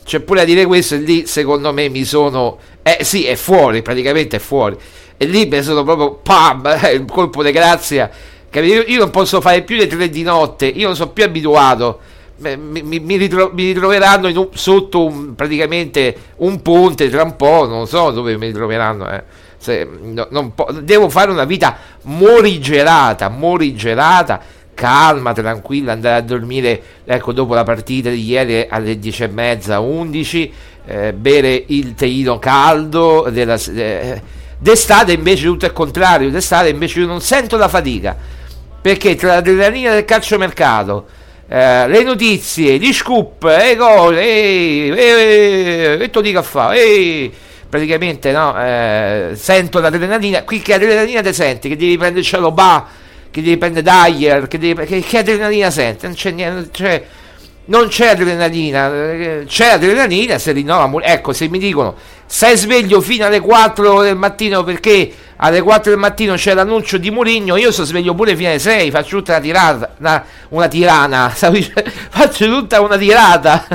c'è 0.07 0.21
pure 0.21 0.41
a 0.41 0.45
dire 0.45 0.65
questo 0.65 0.95
e 0.95 0.99
lì 0.99 1.27
secondo 1.27 1.73
me 1.73 1.89
mi 1.89 2.05
sono 2.05 2.59
eh 2.81 2.99
sì 3.03 3.25
è 3.25 3.35
fuori 3.35 3.81
praticamente 3.81 4.37
è 4.37 4.39
fuori. 4.39 4.77
E 5.17 5.25
lì 5.25 5.47
mi 5.47 5.61
sono 5.61 5.83
proprio 5.83 6.13
pam 6.13 6.63
il 6.93 7.03
colpo 7.05 7.43
di 7.43 7.51
grazia 7.51 8.09
io, 8.51 8.83
io, 8.87 8.99
non 8.99 9.09
posso 9.09 9.41
fare 9.41 9.63
più 9.63 9.75
le 9.75 9.85
tre 9.85 10.09
di 10.09 10.23
notte 10.23 10.65
io 10.65 10.87
non 10.87 10.95
sono 10.95 11.11
più 11.11 11.25
abituato. 11.25 11.99
Mi, 12.37 12.55
mi, 12.55 12.99
mi, 12.99 13.17
ritro, 13.17 13.51
mi 13.53 13.65
ritroveranno 13.65 14.27
un, 14.29 14.47
sotto 14.53 15.03
un, 15.03 15.35
praticamente 15.35 16.15
un 16.37 16.61
ponte 16.61 17.09
tra 17.09 17.23
un 17.23 17.35
po' 17.35 17.67
non 17.67 17.85
so 17.85 18.11
dove 18.11 18.37
mi 18.37 18.45
ritroveranno 18.45 19.09
eh. 19.09 19.23
Se, 19.57 19.89
no, 20.01 20.51
po- 20.55 20.69
devo 20.71 21.09
fare 21.09 21.31
una 21.31 21.45
vita 21.45 21.77
morigerata 22.03 23.27
morigerata 23.27 24.39
calma, 24.77 25.33
tranquilla, 25.33 25.93
andare 25.93 26.17
a 26.17 26.21
dormire 26.21 26.81
ecco, 27.03 27.33
dopo 27.33 27.55
la 27.55 27.63
partita 27.63 28.11
di 28.11 28.23
ieri 28.23 28.67
alle 28.69 28.99
10 28.99 29.23
e 29.23 29.27
mezza, 29.27 29.79
11, 29.79 30.53
eh, 30.85 31.13
bere 31.13 31.63
il 31.65 31.95
teino 31.95 32.37
caldo. 32.37 33.27
Della, 33.31 33.59
eh, 33.73 34.21
d'estate 34.59 35.13
invece 35.13 35.45
tutto 35.45 35.65
è 35.65 35.73
contrario, 35.73 36.29
d'estate 36.29 36.69
invece 36.69 36.99
io 36.99 37.07
non 37.07 37.21
sento 37.21 37.57
la 37.57 37.67
fatica, 37.67 38.15
perché 38.79 39.15
tra 39.15 39.33
l'adrenalina 39.33 39.93
del 39.93 40.05
calciomercato, 40.05 41.07
eh, 41.47 41.87
le 41.87 42.03
notizie, 42.03 42.77
gli 42.77 42.93
scoop, 42.93 43.45
le 43.45 43.75
cose, 43.75 44.21
e, 44.21 44.93
e, 44.95 45.97
e, 45.99 46.21
dico 46.21 46.39
a 46.39 46.43
fare, 46.43 47.31
praticamente 47.67 48.31
no, 48.31 48.53
eh, 48.63 49.31
sento 49.33 49.79
l'adrenalina, 49.79 50.43
qui 50.43 50.59
che 50.59 50.75
adrenalina 50.75 51.21
ti 51.21 51.33
senti, 51.33 51.67
che 51.67 51.75
devi 51.75 51.97
prendere 51.97 52.19
il 52.19 52.25
cielo, 52.27 52.51
bah, 52.51 53.05
che 53.31 53.41
devi 53.41 53.57
prendere 53.57 53.83
Dyer, 53.83 54.47
che, 54.47 54.57
devi, 54.57 54.85
che, 54.85 55.01
che 55.01 55.17
adrenalina 55.17 55.69
sente? 55.69 56.07
Non 56.07 56.15
c'è 56.15 56.31
niente, 56.31 56.69
cioè, 56.71 57.05
non 57.65 57.87
c'è 57.87 58.09
adrenalina, 58.09 58.93
eh, 58.93 59.43
c'è 59.47 59.67
adrenalina 59.69 60.37
se 60.37 60.51
rinnova. 60.51 60.89
Ecco, 61.03 61.33
se 61.33 61.47
mi 61.47 61.59
dicono 61.59 61.95
stai 62.25 62.57
sveglio 62.57 62.99
fino 62.99 63.25
alle 63.25 63.39
4 63.39 64.01
del 64.01 64.17
mattino 64.17 64.63
perché 64.63 65.11
alle 65.37 65.61
4 65.61 65.91
del 65.91 65.99
mattino 65.99 66.35
c'è 66.35 66.53
l'annuncio 66.53 66.97
di 66.97 67.09
Murigno, 67.09 67.55
io 67.55 67.71
sono 67.71 67.87
sveglio 67.87 68.13
pure 68.13 68.35
fino 68.35 68.49
alle 68.49 68.59
6, 68.59 68.91
faccio 68.91 69.17
tutta 69.17 69.33
una 69.33 69.41
tirata, 69.41 69.93
una, 69.99 70.25
una 70.49 70.67
tirana, 70.67 71.29
faccio 71.29 72.45
tutta 72.47 72.81
una 72.81 72.97
tirata. 72.97 73.65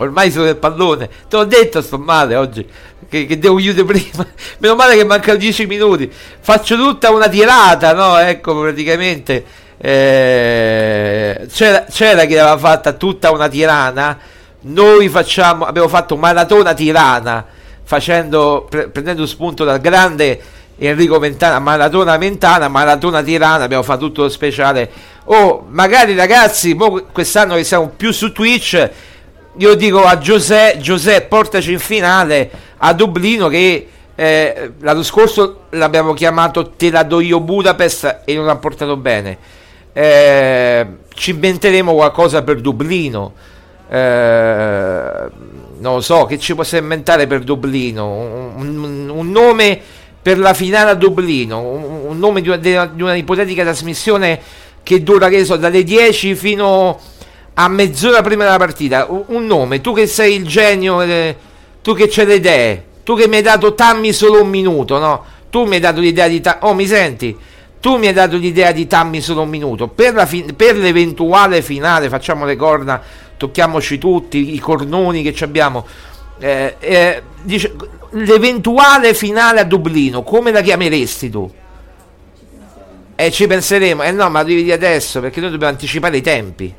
Ormai 0.00 0.30
sono 0.30 0.44
del 0.44 0.56
pallone, 0.56 1.08
te 1.28 1.36
l'ho 1.36 1.44
detto 1.44 1.82
sto 1.82 1.98
male 1.98 2.36
oggi, 2.36 2.64
che, 3.08 3.26
che, 3.26 3.38
devo 3.38 3.56
chiudere 3.56 3.84
prima, 3.86 4.26
meno 4.58 4.74
male 4.76 4.96
che 4.96 5.04
mancano 5.04 5.38
10 5.38 5.66
minuti, 5.66 6.10
faccio 6.40 6.76
tutta 6.76 7.10
una 7.10 7.28
tirata, 7.28 7.92
no? 7.94 8.16
Ecco 8.16 8.60
praticamente 8.60 9.44
eh, 9.76 11.46
c'era, 11.52 11.84
c'era 11.90 12.24
chi 12.26 12.36
aveva 12.36 12.56
fatta 12.58 12.92
tutta 12.92 13.32
una 13.32 13.48
tirana, 13.48 14.18
noi 14.60 15.08
facciamo, 15.08 15.64
abbiamo 15.64 15.88
fatto 15.88 16.16
maratona 16.16 16.74
tirana, 16.74 17.44
facendo, 17.82 18.66
pre- 18.68 18.88
prendendo 18.90 19.26
spunto 19.26 19.64
dal 19.64 19.80
grande 19.80 20.40
Enrico 20.78 21.18
Mentana, 21.18 21.58
maratona 21.58 22.16
Mentana, 22.18 22.68
maratona 22.68 23.20
tirana, 23.22 23.64
abbiamo 23.64 23.82
fatto 23.82 24.06
tutto 24.06 24.22
lo 24.22 24.28
speciale. 24.28 24.88
Oh, 25.24 25.66
magari 25.68 26.14
ragazzi, 26.14 26.76
quest'anno 27.12 27.56
che 27.56 27.64
siamo 27.64 27.88
più 27.88 28.12
su 28.12 28.30
Twitch, 28.30 28.90
io 29.58 29.74
dico 29.74 30.02
a 30.04 30.18
Giuseppe, 30.18 31.22
portaci 31.22 31.72
in 31.72 31.78
finale 31.78 32.50
a 32.78 32.92
Dublino 32.92 33.48
che 33.48 33.88
eh, 34.14 34.72
l'anno 34.80 35.02
scorso 35.02 35.66
l'abbiamo 35.70 36.12
chiamato 36.12 36.70
Te 36.70 36.90
la 36.90 37.04
do 37.04 37.20
io 37.20 37.40
Budapest 37.40 38.22
e 38.24 38.34
non 38.34 38.48
ha 38.48 38.56
portato 38.56 38.96
bene 38.96 39.56
eh, 39.98 40.86
ci 41.12 41.30
inventeremo 41.30 41.92
qualcosa 41.92 42.42
per 42.42 42.60
Dublino. 42.60 43.32
Eh, 43.90 45.12
non 45.80 45.94
lo 45.94 46.00
so, 46.00 46.24
che 46.26 46.38
ci 46.38 46.54
possiamo 46.54 46.84
inventare 46.84 47.26
per 47.26 47.40
Dublino? 47.40 48.06
Un, 48.06 48.78
un, 48.78 49.08
un 49.08 49.30
nome 49.30 49.80
per 50.22 50.38
la 50.38 50.54
finale 50.54 50.90
a 50.90 50.94
Dublino, 50.94 51.60
un, 51.60 51.82
un 52.10 52.18
nome 52.18 52.42
di 52.42 52.48
una, 52.48 52.86
di 52.86 53.02
una, 53.02 53.14
ipotetica 53.14 53.62
trasmissione 53.62 54.40
che 54.84 55.02
dura 55.02 55.28
che 55.28 55.44
so, 55.44 55.56
dalle 55.56 55.82
10 55.82 56.34
fino 56.36 56.90
a 56.90 57.17
mezz'ora 57.66 58.22
prima 58.22 58.44
della 58.44 58.58
partita. 58.58 59.08
Un, 59.08 59.46
nome, 59.46 59.80
tu 59.80 59.92
che 59.92 60.06
sei 60.06 60.36
il 60.36 60.46
genio, 60.46 61.02
eh, 61.02 61.36
tu 61.82 61.92
che 61.94 62.06
c'hai 62.08 62.26
le 62.26 62.34
idee, 62.34 62.84
tu 63.02 63.16
che 63.16 63.26
mi 63.26 63.36
hai 63.36 63.42
dato 63.42 63.74
Tammy 63.74 64.12
solo 64.12 64.42
un 64.42 64.48
minuto, 64.48 64.98
no? 64.98 65.24
Tu 65.50 65.64
mi 65.64 65.74
hai 65.74 65.80
dato 65.80 65.98
l'idea 65.98 66.28
di 66.28 66.40
Tammy. 66.40 66.58
Oh, 66.60 66.74
mi 66.74 66.86
senti? 66.86 67.36
Tu 67.80 67.96
mi 67.96 68.06
hai 68.06 68.12
dato 68.12 68.36
l'idea 68.36 68.70
di 68.70 68.86
Tammy 68.86 69.20
solo 69.20 69.42
un 69.42 69.48
minuto. 69.48 69.88
Per, 69.88 70.24
fi- 70.28 70.52
per, 70.54 70.76
l'eventuale 70.76 71.60
finale, 71.62 72.08
facciamo 72.08 72.44
le 72.44 72.54
corna, 72.54 73.02
tocchiamoci 73.36 73.98
tutti, 73.98 74.54
i 74.54 74.58
cornoni 74.60 75.22
che 75.22 75.42
abbiamo. 75.42 75.84
Eh, 76.38 76.76
eh, 76.78 77.22
dice, 77.42 77.74
l'eventuale 78.10 79.14
finale 79.14 79.60
a 79.60 79.64
Dublino, 79.64 80.22
come 80.22 80.52
la 80.52 80.60
chiameresti 80.60 81.30
tu? 81.30 81.50
E 83.16 83.26
eh, 83.26 83.30
ci 83.32 83.48
penseremo. 83.48 84.04
Eh 84.04 84.12
no, 84.12 84.30
ma 84.30 84.44
devi 84.44 84.62
dire 84.62 84.74
adesso 84.74 85.20
perché 85.20 85.40
noi 85.40 85.50
dobbiamo 85.50 85.72
anticipare 85.72 86.16
i 86.16 86.22
tempi. 86.22 86.72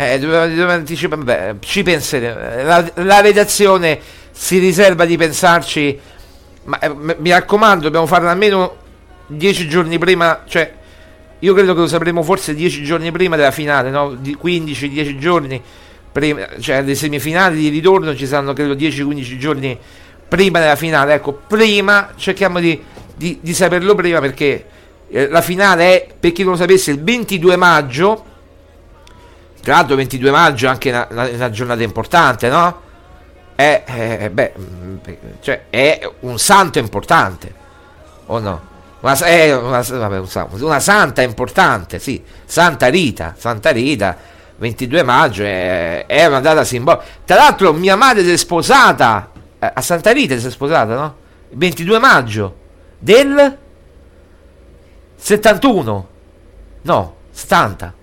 Eh, 0.00 0.18
dobbiamo, 0.18 0.72
anticipare. 0.72 1.22
Beh, 1.22 1.54
ci 1.60 1.82
penseremo. 1.82 2.64
La, 2.64 2.90
la 2.94 3.20
redazione 3.20 4.00
si 4.30 4.58
riserva 4.58 5.04
di 5.04 5.18
pensarci. 5.18 6.00
Ma 6.64 6.78
eh, 6.78 6.94
mi 6.94 7.30
raccomando, 7.30 7.82
dobbiamo 7.82 8.06
farla 8.06 8.30
almeno 8.30 8.76
dieci 9.26 9.68
giorni 9.68 9.98
prima, 9.98 10.44
cioè 10.46 10.72
io 11.38 11.52
credo 11.52 11.74
che 11.74 11.80
lo 11.80 11.86
sapremo 11.86 12.22
forse 12.22 12.54
dieci 12.54 12.82
giorni 12.82 13.12
prima 13.12 13.36
della 13.36 13.50
finale, 13.50 13.90
no? 13.90 14.12
15-10 14.12 15.18
giorni 15.18 15.62
prima, 16.10 16.48
cioè 16.60 16.82
le 16.82 16.94
semifinali 16.94 17.58
di 17.58 17.68
ritorno 17.68 18.14
ci 18.14 18.26
saranno 18.26 18.52
credo 18.54 18.72
10-15 18.74 19.36
giorni 19.36 19.78
prima 20.28 20.60
della 20.60 20.76
finale, 20.76 21.14
ecco, 21.14 21.32
prima 21.46 22.12
cerchiamo 22.16 22.58
di, 22.58 22.82
di, 23.16 23.38
di 23.40 23.54
saperlo 23.54 23.94
prima 23.94 24.20
perché 24.20 24.64
eh, 25.08 25.28
la 25.28 25.40
finale 25.40 25.84
è, 25.84 26.06
per 26.18 26.32
chi 26.32 26.42
non 26.42 26.52
lo 26.52 26.58
sapesse, 26.58 26.90
il 26.90 27.02
22 27.02 27.56
maggio, 27.56 28.24
tra 29.62 29.74
l'altro 29.76 29.96
22 29.96 30.30
maggio 30.30 30.66
è 30.66 30.68
anche 30.70 30.90
una, 30.90 31.06
una, 31.10 31.50
giornata 31.50 31.82
importante, 31.82 32.48
no? 32.48 32.80
È, 33.54 33.82
è, 33.84 34.30
beh, 34.30 34.52
mm, 34.58 34.96
cioè, 35.40 35.64
è 35.68 36.10
un 36.20 36.38
santo 36.38 36.78
importante, 36.78 37.54
o 38.26 38.38
no? 38.38 38.68
Una, 39.00 39.18
eh, 39.24 39.52
una, 39.54 39.82
vabbè, 39.82 40.22
una, 40.60 40.80
santa 40.80 41.22
importante, 41.22 41.98
sì, 41.98 42.22
Santa 42.44 42.88
Rita, 42.88 43.34
Santa 43.36 43.70
Rita, 43.70 44.16
22 44.56 45.02
maggio, 45.02 45.42
è, 45.44 46.04
è 46.06 46.26
una 46.26 46.40
data 46.40 46.64
simbolica. 46.64 47.04
Tra 47.24 47.36
l'altro 47.36 47.72
mia 47.72 47.96
madre 47.96 48.22
si 48.24 48.32
è 48.32 48.36
sposata, 48.36 49.30
eh, 49.58 49.70
a 49.74 49.80
Santa 49.80 50.12
Rita 50.12 50.38
si 50.38 50.46
è 50.46 50.50
sposata, 50.50 50.94
no? 50.94 51.16
Il 51.50 51.58
22 51.58 51.98
maggio 51.98 52.56
del 52.98 53.58
71, 55.16 56.08
no, 56.82 57.16
70. 57.30 57.94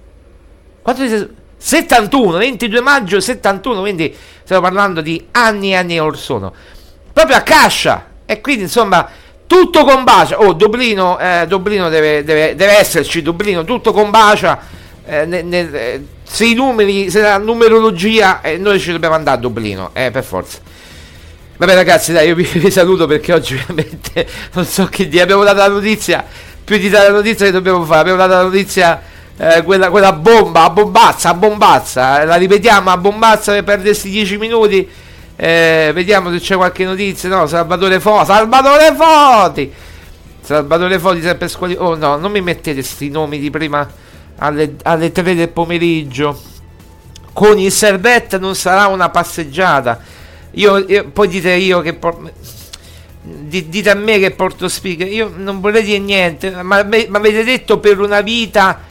Quanto 0.81 1.07
si 1.07 1.35
71, 1.57 2.37
22 2.37 2.81
maggio 2.81 3.19
71, 3.19 3.79
quindi 3.81 4.15
stiamo 4.43 4.61
parlando 4.61 5.01
di 5.01 5.27
anni 5.31 5.71
e 5.71 5.75
anni 5.75 5.99
or 5.99 6.17
sono. 6.17 6.53
Proprio 7.11 7.35
a 7.35 7.41
Cascia. 7.41 8.05
E 8.25 8.41
quindi 8.41 8.63
insomma 8.63 9.09
tutto 9.47 9.85
combacia. 9.85 10.39
Oh, 10.39 10.53
Dublino, 10.53 11.17
eh, 11.17 11.45
Dublino 11.47 11.89
deve, 11.89 12.23
deve, 12.23 12.55
deve, 12.55 12.77
esserci. 12.77 13.21
Dublino, 13.21 13.63
tutto 13.63 13.93
combacia. 13.93 14.59
Eh, 15.05 15.45
eh, 15.49 16.05
se 16.21 16.45
i 16.45 16.53
numeri, 16.53 17.09
se 17.09 17.21
la 17.21 17.37
numerologia, 17.37 18.41
eh, 18.41 18.57
noi 18.57 18.79
ci 18.79 18.91
dobbiamo 18.91 19.15
andare 19.15 19.37
a 19.37 19.39
Dublino, 19.39 19.91
eh, 19.93 20.11
per 20.11 20.23
forza. 20.23 20.59
Vabbè, 21.55 21.73
ragazzi, 21.73 22.11
dai, 22.11 22.27
io 22.27 22.35
vi, 22.35 22.43
vi, 22.43 22.69
saluto 22.69 23.07
perché 23.07 23.33
oggi 23.33 23.55
veramente 23.55 24.27
non 24.53 24.65
so 24.65 24.85
che 24.85 25.07
dire. 25.07 25.23
Abbiamo 25.23 25.43
dato 25.43 25.57
la 25.57 25.69
notizia. 25.69 26.23
Più 26.63 26.77
di 26.77 26.89
dare 26.89 27.07
la 27.07 27.15
notizia 27.15 27.45
che 27.45 27.51
dobbiamo 27.51 27.83
fare. 27.85 28.01
Abbiamo 28.01 28.19
dato 28.19 28.33
la 28.33 28.43
notizia. 28.43 29.01
Eh, 29.37 29.61
quella, 29.63 29.89
quella 29.89 30.13
bomba, 30.13 30.63
a 30.63 30.69
bombazza, 30.69 31.29
a 31.29 31.33
bombazza. 31.33 32.23
La 32.25 32.35
ripetiamo 32.35 32.89
a 32.89 32.97
bombazza 32.97 33.51
per 33.53 33.63
perdersi 33.63 34.09
10 34.09 34.37
minuti 34.37 34.89
eh, 35.39 35.91
vediamo 35.93 36.31
se 36.31 36.39
c'è 36.39 36.55
qualche 36.55 36.83
notizia. 36.83 37.29
No, 37.29 37.45
Salvatore 37.45 37.99
Foti. 37.99 38.25
Salvatore 38.25 38.95
Foti! 38.95 39.73
Salvatore 40.41 40.99
Foti 40.99 41.21
sempre 41.21 41.47
squali. 41.47 41.75
Oh 41.77 41.95
no, 41.95 42.17
non 42.17 42.31
mi 42.31 42.41
mettete 42.41 42.73
questi 42.73 43.09
nomi 43.09 43.37
di 43.37 43.51
prima 43.51 43.87
alle, 44.37 44.75
alle 44.81 45.11
3 45.11 45.35
del 45.35 45.49
pomeriggio. 45.49 46.41
Con 47.33 47.59
il 47.59 47.71
servette 47.71 48.39
non 48.39 48.55
sarà 48.55 48.87
una 48.87 49.09
passeggiata. 49.09 49.99
Io, 50.51 50.77
io 50.79 51.09
poi 51.09 51.27
dite 51.27 51.51
io 51.53 51.81
che 51.81 51.93
por- 51.93 52.31
dite 53.21 53.89
a 53.91 53.93
me 53.93 54.17
che 54.17 54.31
porto 54.31 54.67
speaker. 54.67 55.07
Io 55.07 55.31
non 55.35 55.59
vorrei 55.61 55.83
dire 55.83 55.99
niente, 55.99 56.49
ma 56.63 56.81
mi 56.81 57.07
avete 57.11 57.43
detto 57.43 57.77
per 57.77 57.99
una 57.99 58.21
vita 58.21 58.85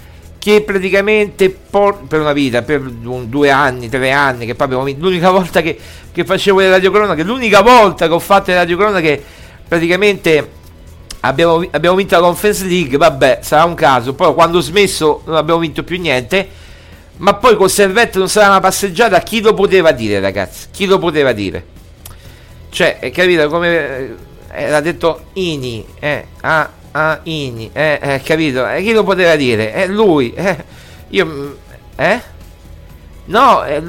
che 0.47 0.61
praticamente 0.61 1.51
por- 1.51 2.07
per 2.07 2.21
una 2.21 2.33
vita, 2.33 2.63
per 2.63 2.81
un, 2.81 3.29
due 3.29 3.51
anni, 3.51 3.89
tre 3.89 4.13
anni, 4.13 4.47
che 4.47 4.55
poi 4.55 4.67
abbiamo 4.67 4.85
vinto, 4.85 5.03
l'unica 5.03 5.29
volta 5.33 5.61
che, 5.61 5.77
che 6.13 6.25
facevo 6.25 6.61
le 6.61 6.71
radiocronache, 6.71 7.25
l'unica 7.25 7.63
volta 7.63 8.07
che 8.07 8.13
ho 8.13 8.21
fatto 8.21 8.53
le 8.53 8.59
radiocronache, 8.59 9.25
praticamente 9.67 10.49
abbiamo, 11.19 11.67
abbiamo 11.73 11.97
vinto 11.97 12.15
la 12.15 12.21
Conference 12.21 12.65
League, 12.65 12.97
vabbè, 12.97 13.41
sarà 13.43 13.65
un 13.65 13.75
caso, 13.75 14.15
poi 14.15 14.35
quando 14.35 14.59
ho 14.59 14.61
smesso 14.61 15.23
non 15.25 15.35
abbiamo 15.35 15.59
vinto 15.59 15.83
più 15.83 15.99
niente, 15.99 16.49
ma 17.17 17.35
poi 17.35 17.57
col 17.57 17.69
servetto 17.69 18.19
non 18.19 18.29
sarà 18.29 18.47
una 18.47 18.61
passeggiata, 18.61 19.19
chi 19.23 19.41
lo 19.41 19.53
poteva 19.53 19.91
dire 19.91 20.21
ragazzi? 20.21 20.69
Chi 20.71 20.87
lo 20.87 21.01
poteva 21.01 21.33
dire? 21.33 21.65
Cioè, 22.69 23.01
capito 23.13 23.49
come 23.49 24.15
eh, 24.53 24.71
l'ha 24.71 24.81
detto 24.81 25.25
Ini, 25.33 25.85
eh, 25.99 26.25
ah, 26.43 26.71
Ah, 26.99 27.21
Ini, 27.25 27.69
eh, 27.75 27.99
eh, 28.01 28.23
capito? 28.23 28.67
Eh, 28.67 28.83
chi 28.83 28.93
lo 28.95 29.05
poteva 29.05 29.37
dire? 29.37 29.71
È 29.71 29.87
lui, 29.87 30.33
eh. 30.33 30.65
Io, 31.09 31.27
mm, 31.27 31.53
eh? 31.95 32.23
No, 33.27 33.63
eh, 33.67 33.83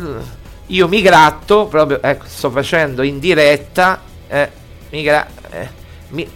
io 0.66 0.88
mi 0.90 1.02
gratto, 1.02 1.68
proprio, 1.68 2.02
ecco, 2.02 2.26
sto 2.28 2.52
facendo 2.52 3.04
in 3.04 3.20
diretta, 3.20 4.02
eh, 4.28 4.52
mi 4.90 5.04
gra... 5.04 5.26
Eh, 5.52 5.70
mi... 6.10 6.30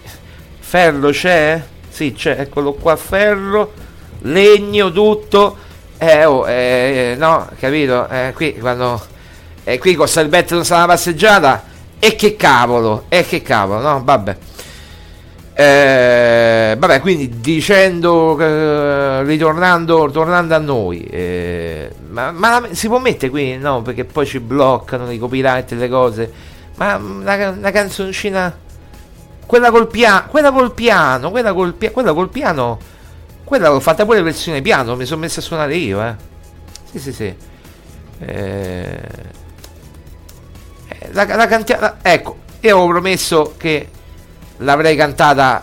Ferro 0.60 1.10
c'è? 1.10 1.62
Sì, 1.90 2.14
c'è, 2.14 2.40
eccolo 2.40 2.72
qua, 2.72 2.96
ferro, 2.96 3.74
legno, 4.20 4.94
tutto. 4.94 5.58
Eh, 5.98 6.24
oh, 6.24 6.48
eh, 6.48 7.16
no, 7.18 7.50
capito? 7.60 8.08
Eh, 8.08 8.32
qui 8.34 8.58
quando... 8.58 9.08
Eh, 9.66 9.78
qui 9.78 9.96
con 9.96 10.08
Salvetto 10.08 10.56
non 10.56 10.64
sa 10.64 10.78
una 10.78 10.86
passeggiata, 10.86 11.66
e 12.00 12.16
che 12.16 12.38
cavolo, 12.38 13.08
e 13.10 13.26
che 13.26 13.42
cavolo, 13.42 13.82
no? 13.82 14.02
Vabbè. 14.06 14.38
Eh, 15.62 16.76
vabbè, 16.76 17.02
quindi 17.02 17.40
dicendo, 17.40 18.36
eh, 18.40 19.22
ritornando 19.22 20.10
tornando 20.10 20.56
a 20.56 20.58
noi, 20.58 21.04
eh, 21.04 21.92
ma, 22.10 22.32
ma, 22.32 22.70
si 22.72 22.88
può 22.88 22.98
mettere 22.98 23.30
qui? 23.30 23.58
No, 23.58 23.84
perché 23.84 24.04
poi 24.06 24.26
ci 24.26 24.40
bloccano 24.40 25.12
i 25.12 25.20
copyright 25.20 25.72
e 25.74 25.76
le 25.76 25.88
cose. 25.88 26.34
Ma 26.78 26.96
una, 26.96 27.50
una 27.50 27.70
canzoncina, 27.70 28.58
quella 29.46 29.70
col 29.70 29.88
piano, 29.88 30.26
quella 30.30 30.52
col 30.52 30.74
piano, 30.74 31.30
quella 31.30 31.54
col, 31.54 31.76
pia- 31.76 31.92
quella 31.92 32.14
col 32.14 32.30
piano, 32.30 32.80
quella 33.44 33.70
l'ho 33.70 33.80
fatta 33.80 34.04
pure 34.04 34.24
versione 34.24 34.64
piano, 34.64 34.96
mi 34.96 35.06
sono 35.06 35.22
messo 35.22 35.42
a 35.42 35.44
suonare 35.44 35.76
io, 35.76 36.02
eh. 36.04 36.16
Sì, 36.90 36.98
sì, 36.98 37.14
sì. 37.14 37.36
Eh, 38.20 39.00
eh 40.88 41.10
la, 41.12 41.24
la 41.36 41.46
cantiamo, 41.46 41.94
ecco, 42.02 42.38
io 42.62 42.78
avevo 42.78 42.88
promesso 42.88 43.54
che 43.58 43.90
l'avrei 44.62 44.96
cantata, 44.96 45.62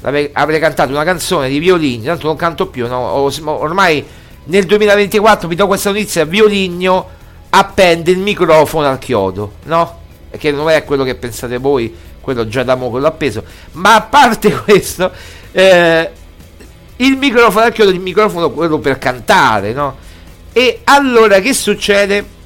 avrei 0.00 0.60
cantato 0.60 0.90
una 0.90 1.04
canzone 1.04 1.48
di 1.48 1.58
violini, 1.58 2.04
tanto 2.04 2.26
non 2.26 2.36
canto 2.36 2.66
più, 2.68 2.86
no? 2.86 2.96
ormai 2.98 4.04
nel 4.44 4.64
2024 4.64 5.48
vi 5.48 5.54
do 5.54 5.66
questa 5.66 5.90
notizia, 5.90 6.24
Violigno 6.24 7.18
appende 7.50 8.10
il 8.10 8.18
microfono 8.18 8.88
al 8.88 8.98
chiodo, 8.98 9.54
no? 9.64 9.98
Perché 10.30 10.52
non 10.52 10.70
è 10.70 10.84
quello 10.84 11.04
che 11.04 11.14
pensate 11.16 11.58
voi, 11.58 11.94
quello 12.20 12.46
già 12.46 12.62
da 12.62 12.74
mo' 12.74 12.96
l'ho 12.96 13.06
appeso, 13.06 13.44
ma 13.72 13.96
a 13.96 14.02
parte 14.02 14.50
questo, 14.64 15.10
eh, 15.52 16.10
il 16.96 17.16
microfono 17.16 17.64
al 17.64 17.72
chiodo, 17.72 17.90
il 17.90 18.00
microfono 18.00 18.50
quello 18.50 18.78
per 18.78 18.98
cantare, 18.98 19.72
no? 19.72 19.96
E 20.52 20.80
allora 20.84 21.40
che 21.40 21.52
succede? 21.52 22.38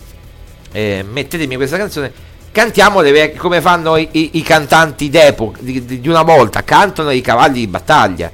Eh, 0.72 1.04
mettetemi 1.08 1.56
questa 1.56 1.76
canzone 1.76 2.12
cantiamole 2.54 3.34
come 3.34 3.60
fanno 3.60 3.96
i, 3.96 4.08
i, 4.12 4.30
i 4.34 4.42
cantanti 4.42 5.10
d'epoca 5.10 5.58
di, 5.60 5.84
di, 6.00 6.08
una 6.08 6.22
volta 6.22 6.62
cantano 6.62 7.10
i 7.10 7.20
cavalli 7.20 7.58
di 7.58 7.66
battaglia. 7.66 8.30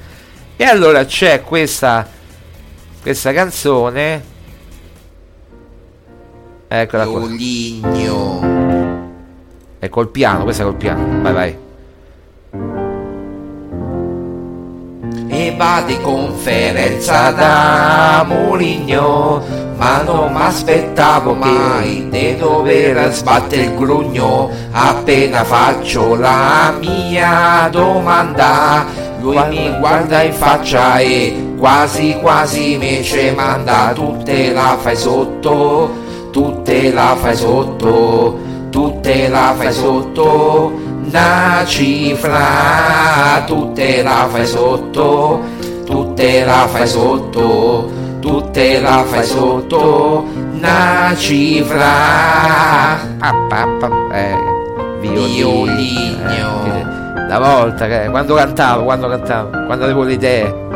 E 0.57 0.65
allora 0.65 1.07
c'è 1.07 1.41
questa 1.43 2.07
questa 3.01 3.33
canzone. 3.33 4.25
Eccola 6.69 7.07
qua. 7.07 7.27
Ligno. 7.27 8.59
è 9.79 9.89
col 9.89 10.11
piano 10.11 10.45
questa 10.45 10.65
è 10.65 10.67
col 10.67 10.77
piano. 10.77 11.23
Vai 11.23 11.33
vai 11.33 12.90
va 15.61 15.83
di 15.85 16.01
conferenza 16.01 17.33
da 17.33 18.25
Moligno 18.27 19.43
ma 19.77 20.01
non 20.01 20.33
mi 20.33 20.41
aspettavo 20.41 21.35
mai. 21.35 22.09
di 22.09 22.37
dover 22.37 23.13
sbattere 23.13 23.65
il 23.65 23.77
grugno. 23.77 24.51
Appena 24.71 25.45
faccio 25.45 26.15
la 26.15 26.73
mia 26.79 27.69
domanda 27.71 28.87
lui 29.21 29.39
mi 29.49 29.77
guarda 29.79 30.23
in 30.23 30.33
faccia 30.33 30.99
e 30.99 31.55
quasi 31.59 32.17
quasi 32.23 32.79
mi 32.79 33.05
ce 33.05 33.33
manda. 33.33 33.93
Tutte 33.95 34.53
la 34.53 34.79
fai 34.81 34.97
sotto 34.97 36.09
tutte 36.31 36.91
la 36.91 37.17
fai 37.21 37.37
sotto 37.37 38.39
tutte 38.71 39.29
la 39.29 39.55
fai 39.59 39.73
sotto 39.73 40.73
una 41.05 41.63
cifra 41.65 43.43
tutte 43.47 44.03
la 44.03 44.29
fai 44.31 44.47
sotto 44.47 45.41
tutte 45.85 46.45
la 46.45 46.67
fai 46.69 46.87
sotto 46.87 48.01
tutte 48.21 48.81
la 48.81 49.03
fai 49.05 49.25
sotto. 49.25 50.25
Una 50.53 51.13
cifra. 51.17 51.89
Eh, 54.13 54.37
violino. 55.01 56.65
Eh, 56.67 56.85
la 57.29 57.39
volta 57.39 57.87
che 57.87 58.09
quando 58.11 58.35
cantavo 58.35 58.85
quando 58.85 59.09
cantavo 59.09 59.65
quando 59.67 59.85
avevo 59.85 60.03
le 60.05 60.13
idee. 60.13 60.69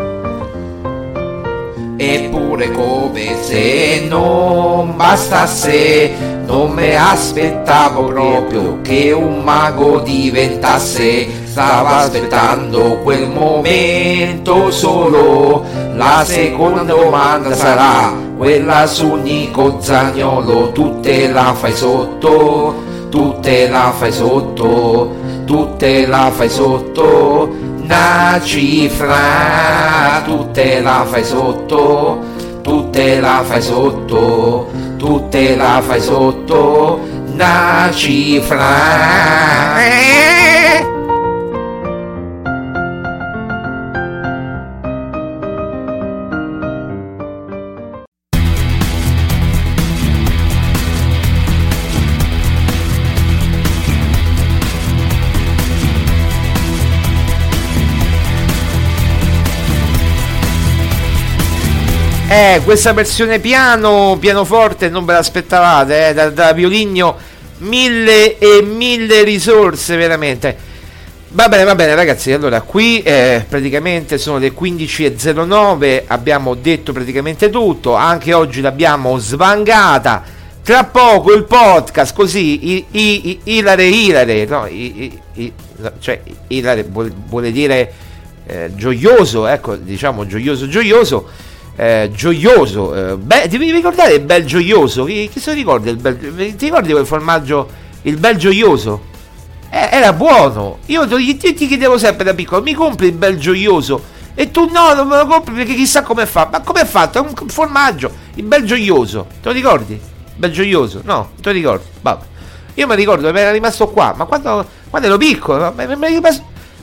Eppure 1.97 2.71
come 2.73 3.37
se 3.41 4.05
non 4.09 4.97
bastasse, 4.97 6.34
non 6.47 6.73
mi 6.73 6.95
aspettavo 6.95 8.05
proprio 8.05 8.81
che 8.83 9.13
un 9.13 9.43
mago 9.43 10.01
diventasse. 10.01 11.43
Stavo 11.45 11.89
aspettando 11.89 12.99
quel 13.03 13.29
momento 13.29 14.71
solo. 14.71 15.65
La 15.95 16.23
seconda 16.27 16.83
domanda 16.83 17.55
sarà 17.55 18.13
quella 18.37 18.87
su 18.87 19.15
Nico 19.15 19.79
Zagnolo. 19.81 20.73
Tutte 20.73 21.29
la 21.31 21.55
fai 21.55 21.73
sotto, 21.73 22.75
tutte 23.11 23.69
la 23.69 23.93
fai 23.97 24.13
sotto, 24.13 25.15
tutte 25.45 26.07
la 26.07 26.31
fai 26.35 26.49
sotto 26.51 27.73
una 27.85 28.41
cifra, 28.43 30.23
tutte 30.25 30.81
la 30.81 31.05
fai 31.07 31.23
sotto, 31.23 32.19
tutte 32.63 33.21
la 33.21 33.43
fai 33.45 33.61
sotto, 33.61 34.69
tutte 35.05 35.55
la 35.55 35.83
fai 35.85 36.01
sotto, 36.01 36.99
una 37.35 37.91
cifra. 37.93 38.65
Eh, 62.35 62.63
questa 62.65 62.93
versione 62.93 63.39
piano, 63.39 64.17
pianoforte, 64.19 64.89
non 64.89 65.05
ve 65.05 65.13
l'aspettavate, 65.13 66.09
eh, 66.09 66.15
da, 66.15 66.31
da 66.31 66.53
Violigno, 66.53 67.17
mille 67.59 68.39
e 68.39 68.61
mille 68.61 69.23
risorse, 69.23 69.95
veramente. 69.95 70.57
Va 71.29 71.49
bene, 71.49 71.63
va 71.63 71.77
bene 71.77 71.95
ragazzi, 71.95 72.33
allora 72.33 72.61
qui 72.63 73.01
eh, 73.03 73.45
praticamente 73.49 74.19
sono 74.19 74.39
le 74.39 74.53
15.09, 74.53 76.03
abbiamo 76.09 76.55
detto 76.55 76.93
praticamente 76.93 77.51
tutto, 77.51 77.95
anche 77.95 78.33
oggi 78.33 78.61
l'abbiamo 78.61 79.17
svangata, 79.19 80.25
tra 80.65 80.83
poco 80.83 81.33
il 81.33 81.45
podcast 81.45 82.17
così, 82.17 82.69
i, 82.73 82.85
i, 82.91 83.29
i, 83.29 83.41
ilare 83.59 83.87
ilare, 83.87 84.45
no, 84.47 84.67
i, 84.67 85.21
i, 85.35 85.53
cioè 86.01 86.21
ilare 86.49 86.83
vuol, 86.83 87.13
vuole 87.29 87.53
dire 87.53 87.93
eh, 88.45 88.73
gioioso, 88.75 89.47
ecco, 89.47 89.77
diciamo 89.77 90.27
gioioso 90.27 90.67
gioioso, 90.67 91.53
eh, 91.77 92.11
gioioso. 92.13 92.95
Eh, 92.95 93.17
beh, 93.17 93.49
ti 93.49 93.57
ricordare 93.57 94.15
il 94.15 94.21
bel 94.21 94.45
gioioso? 94.45 95.05
Chi, 95.05 95.29
chi 95.29 95.41
se 95.41 95.51
lo 95.51 95.57
ricorda 95.57 95.91
il 95.91 95.97
bel 95.97 96.17
Ti 96.57 96.65
ricordi 96.65 96.93
quel 96.93 97.07
formaggio, 97.07 97.69
il 98.03 98.17
bel 98.17 98.37
gioioso? 98.37 99.13
Eh, 99.71 99.89
era 99.91 100.13
buono. 100.13 100.79
Io 100.87 101.07
ti, 101.07 101.37
ti, 101.37 101.67
chiedevo 101.67 101.99
sempre 101.99 102.25
da 102.25 102.35
piccolo, 102.35 102.63
mi 102.63 102.75
compri 102.75 103.07
il 103.07 103.13
bel 103.13 103.39
gioioso? 103.39 104.13
E 104.37 104.51
tu 104.51 104.69
no, 104.71 104.95
non 104.95 105.07
me 105.07 105.17
lo 105.17 105.27
compri 105.27 105.55
perché 105.55 105.75
chissà 105.75 106.03
come 106.03 106.27
fa. 106.27 106.49
Ma 106.51 106.61
come 106.61 106.83
è 106.83 106.85
fatto? 106.85 107.19
È 107.19 107.21
un 107.21 107.49
formaggio, 107.49 108.11
il 108.35 108.45
bel 108.45 108.65
gioioso. 108.65 109.27
Te 109.43 109.49
lo 109.49 109.53
ricordi? 109.53 110.01
Bel 110.37 110.53
gioioso? 110.53 111.01
No, 111.05 111.31
te 111.41 111.51
lo 111.51 111.55
ricordi? 111.55 111.85
Vabbè. 112.01 112.25
Io 112.77 112.89
mi 112.89 112.97
ricordo 112.97 113.33
mi 113.33 113.39
era 113.39 113.53
rimasto 113.53 113.87
qua, 113.89 114.15
ma 114.17 114.25
quando, 114.25 114.67
quando 114.91 115.07
ero 115.07 115.17
piccolo, 115.17 115.73
ma, 115.77 115.87
ma, 115.87 116.09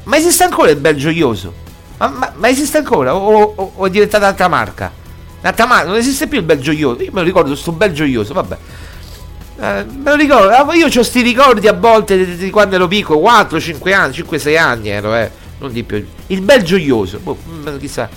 ma 0.04 0.18
esiste 0.18 0.44
ancora 0.46 0.70
il 0.72 0.78
bel 0.78 0.96
gioioso? 0.96 1.54
Ma, 2.02 2.08
ma, 2.08 2.34
ma 2.36 2.50
esiste 2.50 2.80
ancora? 2.80 3.16
O, 3.16 3.54
o, 3.56 3.72
o, 3.76 3.86
è 3.86 3.90
diventata 3.92 4.24
un'altra 4.24 4.48
marca? 4.48 4.92
Un'altra 5.42 5.68
marca? 5.68 5.88
Non 5.88 5.98
esiste 5.98 6.26
più 6.26 6.40
il 6.40 6.44
bel 6.44 6.60
gioioso. 6.60 7.04
Io 7.04 7.12
me 7.12 7.20
lo 7.20 7.26
ricordo, 7.26 7.56
sto 7.56 7.72
bel 7.72 7.94
gioioso, 7.94 8.34
vabbè. 8.34 8.58
Eh, 9.60 9.86
me 9.86 10.10
lo 10.10 10.16
ricordo, 10.16 10.50
ah, 10.50 10.74
io 10.74 10.88
ho 10.88 10.90
questi 10.90 11.22
ricordi 11.22 11.68
a 11.68 11.74
volte 11.74 12.18
di, 12.18 12.36
di, 12.38 12.50
quando 12.50 12.74
ero 12.74 12.88
piccolo, 12.88 13.20
4, 13.20 13.60
5 13.60 13.94
anni, 13.94 14.14
5, 14.14 14.40
6 14.40 14.58
anni 14.58 14.90
ero, 14.90 15.14
eh, 15.14 15.30
non 15.60 15.72
di 15.72 15.84
più. 15.84 16.04
Il 16.28 16.42
bel 16.42 16.64
gioioso, 16.64 17.20
boh, 17.20 17.38
mm, 17.48 17.78
chissà. 17.78 18.10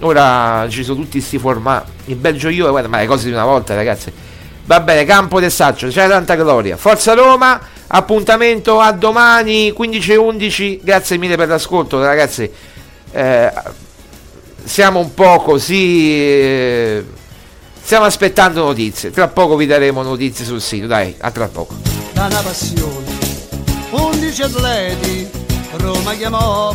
Ora 0.00 0.66
ci 0.68 0.82
sono 0.82 0.98
tutti 0.98 1.18
questi 1.18 1.38
formati. 1.38 1.90
Il 2.06 2.16
bel 2.16 2.36
gioioso, 2.36 2.70
guarda, 2.70 2.88
ma 2.88 2.98
le 2.98 3.06
cose 3.06 3.26
di 3.26 3.32
una 3.32 3.44
volta, 3.44 3.76
ragazzi. 3.76 4.12
Va 4.64 4.80
bene, 4.80 5.04
campo 5.04 5.38
del 5.38 5.52
Saccio, 5.52 5.86
c'è 5.86 6.08
tanta 6.08 6.34
gloria. 6.34 6.76
Forza 6.76 7.14
Roma, 7.14 7.60
appuntamento 7.86 8.80
a 8.80 8.90
domani 8.90 9.72
15-11. 9.72 10.80
Grazie 10.82 11.16
mille 11.16 11.36
per 11.36 11.46
l'ascolto, 11.46 12.02
ragazzi 12.02 12.50
eh, 13.12 13.52
siamo 14.64 15.00
un 15.00 15.14
po' 15.14 15.40
così. 15.40 16.12
Eh, 16.12 17.04
stiamo 17.82 18.04
aspettando 18.04 18.64
notizie. 18.64 19.10
Tra 19.10 19.28
poco 19.28 19.56
vi 19.56 19.66
daremo 19.66 20.02
notizie 20.02 20.44
sul 20.44 20.60
sito. 20.60 20.86
Dai, 20.86 21.14
a 21.18 21.30
tra 21.30 21.48
poco. 21.48 21.74
Da 22.12 22.26
una 22.26 22.40
passione, 22.40 23.06
11 23.90 24.42
atleti, 24.42 25.28
Roma 25.76 26.14
chiamò 26.14 26.74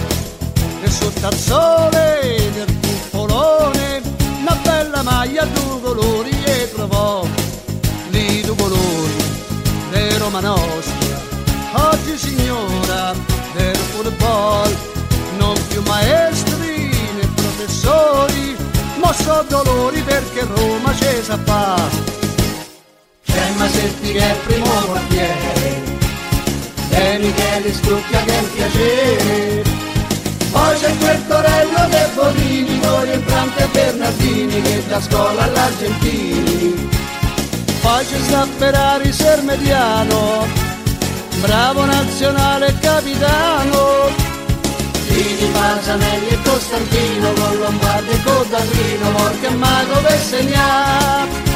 e 0.84 0.89
sotto 0.89 1.27
al 1.27 1.36
sole 1.36 2.51
del 2.53 2.77
cupolone 2.81 4.01
una 4.41 4.55
bella 4.63 5.01
maglia 5.01 5.45
due 5.45 5.81
colori 5.81 6.31
e 6.43 6.69
trovò 6.73 7.25
lì 8.09 8.41
due 8.41 8.55
colori 8.55 9.23
di 9.91 10.17
Roma 10.17 10.41
nostra 10.41 11.21
oggi 11.89 12.17
signora 12.17 13.13
del 13.55 13.75
football 13.75 14.75
non 15.43 15.67
più 15.67 15.81
maestri 15.85 16.89
né 17.15 17.27
professori, 17.35 18.55
ma 19.01 19.11
so 19.11 19.45
dolori 19.49 20.01
perché 20.01 20.47
Roma 20.55 20.91
c'è 20.93 21.21
sa 21.21 21.37
fa. 21.43 21.75
C'è 23.25 23.45
Masetti 23.57 24.11
che 24.13 24.19
è 24.19 24.35
primo 24.45 24.73
portiere, 24.85 25.81
e 26.89 27.17
Michele 27.19 27.73
Stucca 27.73 28.19
che 28.25 28.33
è 28.37 28.39
un 28.39 28.51
piacere. 28.53 29.63
Poi 30.51 30.79
c'è 30.79 30.97
quel 30.97 31.27
Torello 31.27 31.81
De 31.89 32.09
Bonini, 32.13 32.79
Norio 32.79 33.13
Infrante 33.13 33.63
e 33.63 33.67
Bernardini 33.67 34.61
che 34.61 34.83
da 34.87 35.01
scuola 35.01 35.43
all'Argentini. 35.43 36.89
Poi 37.81 38.05
c'è 38.05 38.19
sta 38.27 38.47
Ferrari 38.57 39.11
Sermediano, 39.11 40.45
bravo 41.41 41.85
nazionale 41.85 42.77
capitano. 42.79 44.22
Dini, 45.14 45.51
Pasanelli 45.51 46.28
e 46.30 46.39
Costantino, 46.43 47.34
con 47.34 47.57
Lombardi 47.59 48.11
e 48.11 48.24
Codallino, 48.24 49.11
Morca 49.11 49.47
e 49.47 49.55
Mago 49.55 50.01
segnare. 50.18 51.53